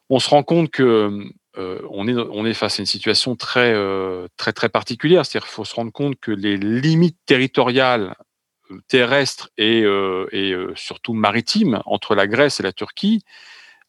on 0.08 0.20
se 0.20 0.30
rend 0.30 0.44
compte 0.44 0.70
que 0.70 1.32
euh, 1.58 1.80
on, 1.90 2.08
est, 2.08 2.14
on 2.14 2.46
est 2.46 2.54
face 2.54 2.78
à 2.78 2.82
une 2.82 2.86
situation 2.86 3.36
très, 3.36 3.72
euh, 3.74 4.26
très, 4.36 4.52
très 4.52 4.68
particulière. 4.68 5.26
C'est-à-dire 5.26 5.48
faut 5.48 5.64
se 5.64 5.74
rendre 5.74 5.92
compte 5.92 6.18
que 6.18 6.30
les 6.30 6.56
limites 6.56 7.18
territoriales 7.26 8.14
euh, 8.70 8.80
terrestres 8.88 9.50
et, 9.58 9.80
et 10.32 10.54
surtout 10.74 11.12
maritimes 11.12 11.82
entre 11.84 12.14
la 12.14 12.26
Grèce 12.26 12.60
et 12.60 12.62
la 12.62 12.72
Turquie 12.72 13.22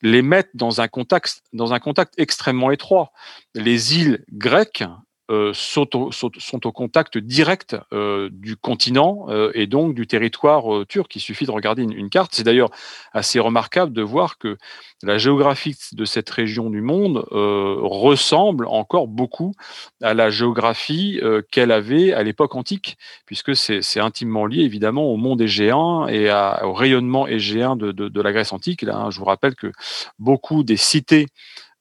les 0.01 0.21
mettent 0.21 0.51
dans 0.53 0.81
un 0.81 0.89
contact, 0.89 1.41
dans 1.53 1.73
un 1.73 1.79
contact 1.79 2.13
extrêmement 2.17 2.71
étroit. 2.71 3.13
Les 3.55 3.97
îles 3.97 4.25
grecques 4.33 4.83
euh, 5.31 5.53
sont, 5.53 5.87
au, 5.95 6.71
contact 6.73 7.17
direct 7.17 7.77
euh, 7.93 8.29
du 8.29 8.57
continent 8.57 9.27
euh, 9.29 9.51
et 9.53 9.67
donc 9.67 9.95
du 9.95 10.05
territoire 10.05 10.85
turc. 10.85 11.15
Il 11.15 11.21
suffit 11.21 11.45
de 11.45 11.51
regarder 11.51 11.83
une, 11.83 12.09
carte. 12.09 12.35
C'est 12.35 12.43
d'ailleurs 12.43 12.71
assez 13.13 13.39
remarquable 13.39 13.93
de 13.93 14.01
voir 14.01 14.37
que 14.37 14.57
la 15.01 15.17
géographie 15.17 15.77
de 15.93 16.03
cette 16.03 16.29
région 16.29 16.69
du 16.69 16.81
monde 16.81 17.25
ressemble 17.31 18.67
encore 18.67 19.07
beaucoup 19.07 19.53
à 20.01 20.13
la 20.13 20.29
géographie 20.29 21.21
qu'elle 21.51 21.71
avait 21.71 22.13
à 22.13 22.23
l'époque 22.23 22.55
antique, 22.55 22.97
puisque 23.25 23.55
c'est 23.55 23.99
intimement 23.99 24.45
lié 24.45 24.63
évidemment 24.63 25.05
au 25.05 25.17
monde 25.17 25.41
égéen 25.41 26.07
et 26.07 26.29
au 26.63 26.73
rayonnement 26.73 27.27
égéen 27.27 27.75
de, 27.75 27.91
de, 27.91 28.09
de 28.09 28.21
la 28.21 28.31
Grèce 28.33 28.53
antique. 28.53 28.81
Là, 28.81 28.97
hein, 28.97 29.09
je 29.09 29.19
vous 29.19 29.25
rappelle 29.25 29.55
que 29.55 29.71
beaucoup 30.19 30.63
des 30.63 30.77
cités 30.77 31.27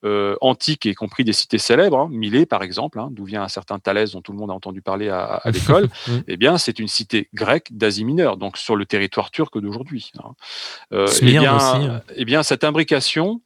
euh, 0.03 0.35
antiques, 0.41 0.85
y 0.85 0.93
compris 0.93 1.23
des 1.23 1.33
cités 1.33 1.57
célèbres, 1.57 1.97
hein, 1.97 2.09
Milet 2.11 2.45
par 2.45 2.61
exemple, 2.63 2.99
hein, 2.99 3.07
d'où 3.11 3.25
vient 3.25 3.43
un 3.43 3.47
certain 3.47 3.79
Thalès 3.79 4.11
dont 4.11 4.21
tout 4.21 4.33
le 4.33 4.37
monde 4.37 4.51
a 4.51 4.53
entendu 4.53 4.81
parler 4.81 5.09
à, 5.09 5.41
l'école, 5.53 5.87
eh 6.27 6.37
bien 6.37 6.57
c'est 6.57 6.79
une 6.79 6.87
cité 6.87 7.29
grecque 7.33 7.69
d'Asie 7.71 8.03
mineure, 8.03 8.37
donc 8.37 8.57
sur 8.57 8.75
le 8.75 8.85
territoire 8.85 9.31
turc 9.31 9.57
d'aujourd'hui. 9.57 10.11
Hein. 10.19 10.33
Euh, 10.91 11.07
eh, 11.21 11.25
bien, 11.25 12.01
eh 12.15 12.25
bien, 12.25 12.43
cette 12.43 12.63
imbrication 12.63 13.41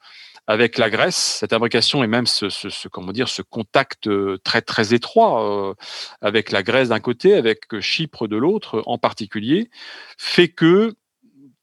avec 0.47 0.77
la 0.77 0.89
Grèce, 0.89 1.37
cette 1.39 1.53
imbrication 1.53 2.03
et 2.03 2.07
même 2.07 2.25
ce, 2.25 2.49
ce, 2.49 2.87
comment 2.87 3.11
dire, 3.11 3.27
ce 3.27 3.41
contact 3.41 4.07
euh, 4.07 4.39
très 4.43 4.61
très 4.61 4.93
étroit 4.93 5.75
avec 6.21 6.51
la 6.51 6.63
Grèce 6.63 6.89
d'un 6.89 6.99
côté, 6.99 7.35
avec 7.35 7.79
Chypre 7.81 8.27
de 8.27 8.37
l'autre 8.37 8.81
en 8.85 8.97
particulier, 8.97 9.69
fait 10.17 10.47
que 10.47 10.95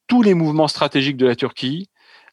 tous 0.07 0.22
les 0.22 0.34
mouvements 0.34 0.68
stratégiques 0.68 1.16
de 1.16 1.26
la 1.26 1.34
Turquie 1.34 1.88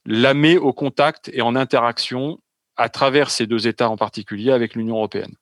la 0.05 0.33
met 0.33 0.57
au 0.57 0.73
contact 0.73 1.29
et 1.33 1.41
en 1.41 1.55
interaction 1.55 2.39
à 2.81 2.89
travers 2.89 3.29
ces 3.29 3.45
deux 3.45 3.67
États 3.67 3.89
en 3.89 3.97
particulier 3.97 4.51
avec 4.51 4.75
l'Union 4.75 4.95
européenne. 4.95 5.35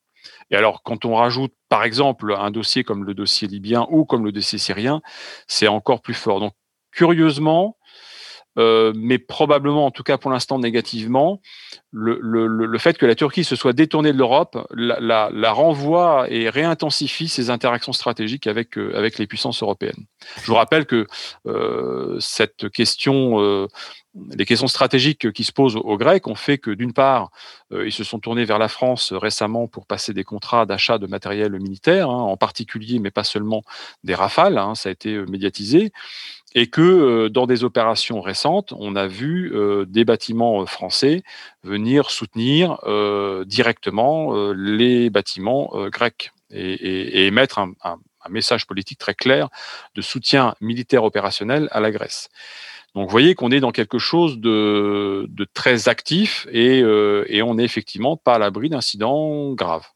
Et 0.52 0.56
alors, 0.58 0.84
quand 0.84 1.06
on 1.06 1.16
rajoute, 1.16 1.54
par 1.70 1.84
exemple, 1.84 2.36
un 2.38 2.52
dossier 2.52 2.84
comme 2.84 3.06
le 3.06 3.14
dossier 3.14 3.48
libyen 3.48 3.88
ou 3.90 4.04
comme 4.04 4.26
le 4.26 4.34
dossier 4.34 4.60
syrien, 4.60 5.02
c'est 5.48 5.70
encore 5.70 6.02
plus 6.02 6.14
fort. 6.14 6.42
Donc, 6.42 6.54
curieusement, 6.92 7.78
euh, 8.60 8.92
mais 8.96 9.18
probablement, 9.18 9.86
en 9.86 9.92
tout 9.92 10.04
cas 10.04 10.18
pour 10.18 10.32
l'instant 10.32 10.60
négativement, 10.60 11.42
le, 11.92 12.78
fait 12.78 12.98
que 12.98 13.06
la 13.06 13.16
Turquie 13.16 13.44
se 13.44 13.56
soit 13.56 13.74
détournée 13.74 14.12
de 14.12 14.18
l'Europe 14.18 14.58
la, 14.72 15.52
renvoie 15.52 16.28
et 16.30 16.50
réintensifie 16.50 17.30
ses 17.30 17.50
interactions 17.50 17.94
stratégiques 17.94 18.48
avec, 18.48 18.78
euh, 18.78 18.96
avec 18.96 19.18
les 19.18 19.28
puissances 19.28 19.64
européennes. 19.64 20.06
Je 20.44 20.48
vous 20.48 20.56
rappelle 20.56 20.86
que 20.86 21.08
euh, 21.48 22.18
cette 22.20 22.70
question 22.70 23.68
les 24.32 24.46
questions 24.46 24.68
stratégiques 24.68 25.32
qui 25.32 25.44
se 25.44 25.52
posent 25.52 25.76
aux 25.76 25.98
Grecs 25.98 26.28
ont 26.28 26.36
fait 26.36 26.58
que, 26.58 26.72
d'une 26.72 26.94
part, 26.94 27.30
ils 27.72 27.92
se 27.92 28.04
sont 28.04 28.20
tournés 28.20 28.44
vers 28.44 28.58
la 28.58 28.68
France 28.68 29.14
récemment 29.14 29.68
pour 29.68 29.86
passer 29.86 30.14
des 30.14 30.24
contrats 30.24 30.66
d'achat 30.66 30.98
de 30.98 31.06
matériel 31.06 31.52
militaire, 31.54 32.10
hein, 32.10 32.24
en 32.24 32.36
particulier, 32.36 32.98
mais 33.00 33.12
pas 33.12 33.24
seulement 33.24 33.62
des 34.04 34.16
rafales, 34.16 34.58
hein, 34.58 34.74
ça 34.74 34.90
a 34.90 34.92
été 34.92 35.16
médiatisé, 35.28 35.92
et 36.56 36.68
que 36.68 36.82
euh, 36.82 37.30
dans 37.30 37.48
des 37.48 37.64
opérations 37.64 38.22
récentes, 38.22 38.74
on 38.78 38.96
a 38.96 39.08
vu 39.08 39.54
des 39.88 40.06
bâtiments 40.06 40.66
français 40.66 41.24
venir 41.64 42.10
soutenir 42.10 42.80
directement 43.46 44.52
les 44.54 45.10
bâtiments 45.10 45.72
grecs 45.90 46.32
et, 46.52 47.28
émettre 47.28 47.60
un 47.60 48.00
message 48.30 48.68
politique 48.68 49.00
très 49.00 49.14
clair 49.14 49.50
de 49.96 50.02
soutien 50.02 50.56
militaire 50.62 51.04
opérationnel 51.04 51.68
à 51.72 51.80
la 51.80 51.92
Grèce. 51.92 52.30
Donc 52.96 53.06
vous 53.06 53.12
voyez 53.12 53.36
qu'on 53.36 53.52
est 53.52 53.60
dans 53.60 53.72
quelque 53.72 54.00
chose 54.00 54.40
de, 54.40 55.30
très 55.54 55.90
actif 55.90 56.48
et, 56.52 56.82
euh, 56.82 57.26
et 57.28 57.42
on 57.42 57.56
n'est 57.56 57.64
effectivement 57.64 58.18
pas 58.18 58.36
à 58.36 58.40
l'abri 58.40 58.70
d'incidents 58.70 59.54
graves. 59.54 59.88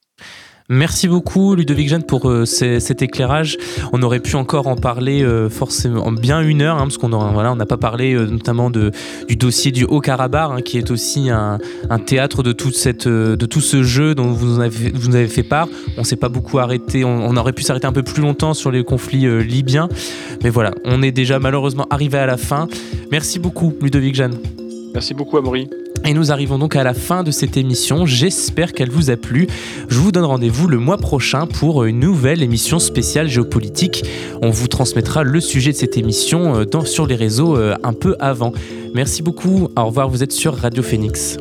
Merci 0.69 1.09
beaucoup 1.09 1.55
Ludovic 1.55 1.89
Jeanne 1.89 2.03
pour 2.03 2.29
euh, 2.29 2.45
cet 2.45 3.01
éclairage. 3.01 3.57
On 3.91 4.01
aurait 4.01 4.21
pu 4.21 4.37
encore 4.37 4.67
en 4.67 4.77
parler 4.77 5.21
euh, 5.21 5.49
forcément 5.49 6.09
bien 6.13 6.39
une 6.39 6.61
heure, 6.61 6.77
hein, 6.77 6.83
parce 6.83 6.97
qu'on 6.97 7.09
voilà, 7.09 7.51
on 7.51 7.57
n'a 7.57 7.65
pas 7.65 7.75
parlé 7.75 8.13
euh, 8.13 8.25
notamment 8.25 8.69
de, 8.69 8.91
du 9.27 9.35
dossier 9.35 9.71
du 9.71 9.83
Haut-Karabakh, 9.83 10.51
hein, 10.51 10.61
qui 10.61 10.77
est 10.77 10.89
aussi 10.89 11.29
un, 11.29 11.59
théâtre 12.05 12.43
de, 12.43 12.53
toute 12.53 12.75
cette, 12.75 13.07
de 13.07 13.45
tout 13.45 13.59
ce 13.59 13.83
jeu 13.83 14.15
dont 14.15 14.31
vous 14.31 14.45
nous 14.45 14.59
avez, 14.61 14.91
vous 14.93 15.13
avez 15.13 15.27
fait 15.27 15.43
part. 15.43 15.67
On 15.97 16.05
s'est 16.05 16.15
pas 16.15 16.29
beaucoup 16.29 16.59
arrêté, 16.59 17.03
on, 17.03 17.35
aurait 17.35 17.53
pu 17.53 17.63
s'arrêter 17.63 17.87
un 17.87 17.91
peu 17.91 18.03
plus 18.03 18.21
longtemps 18.21 18.53
sur 18.53 18.71
les 18.71 18.83
conflits 18.83 19.43
libyens, 19.43 19.89
mais 20.43 20.49
voilà, 20.49 20.71
on 20.85 21.01
est 21.01 21.11
déjà 21.11 21.39
malheureusement 21.39 21.87
arrivé 21.89 22.17
à 22.17 22.25
la 22.25 22.37
fin. 22.37 22.67
Merci 23.11 23.39
beaucoup 23.39 23.73
Ludovic 23.81 24.15
Jeanne. 24.15 24.37
Merci 24.93 25.13
beaucoup 25.13 25.37
Amaury. 25.37 25.69
Et 26.05 26.13
nous 26.13 26.31
arrivons 26.31 26.59
donc 26.59 26.75
à 26.75 26.83
la 26.83 26.93
fin 26.93 27.23
de 27.23 27.31
cette 27.31 27.55
émission. 27.55 28.05
J'espère 28.05 28.73
qu'elle 28.73 28.89
vous 28.89 29.09
a 29.09 29.15
plu. 29.15 29.47
Je 29.87 29.97
vous 29.99 30.11
donne 30.11 30.25
rendez-vous 30.25 30.67
le 30.67 30.77
mois 30.77 30.97
prochain 30.97 31.47
pour 31.47 31.85
une 31.85 31.99
nouvelle 31.99 32.43
émission 32.43 32.77
spéciale 32.77 33.27
géopolitique. 33.27 34.03
On 34.41 34.49
vous 34.49 34.67
transmettra 34.67 35.23
le 35.23 35.39
sujet 35.39 35.71
de 35.71 35.77
cette 35.77 35.97
émission 35.97 36.65
dans, 36.65 36.83
sur 36.83 37.07
les 37.07 37.15
réseaux 37.15 37.55
un 37.55 37.93
peu 37.93 38.15
avant. 38.19 38.51
Merci 38.93 39.23
beaucoup. 39.23 39.69
Au 39.77 39.85
revoir. 39.85 40.09
Vous 40.09 40.23
êtes 40.23 40.33
sur 40.33 40.55
Radio 40.55 40.83
Phoenix. 40.83 41.37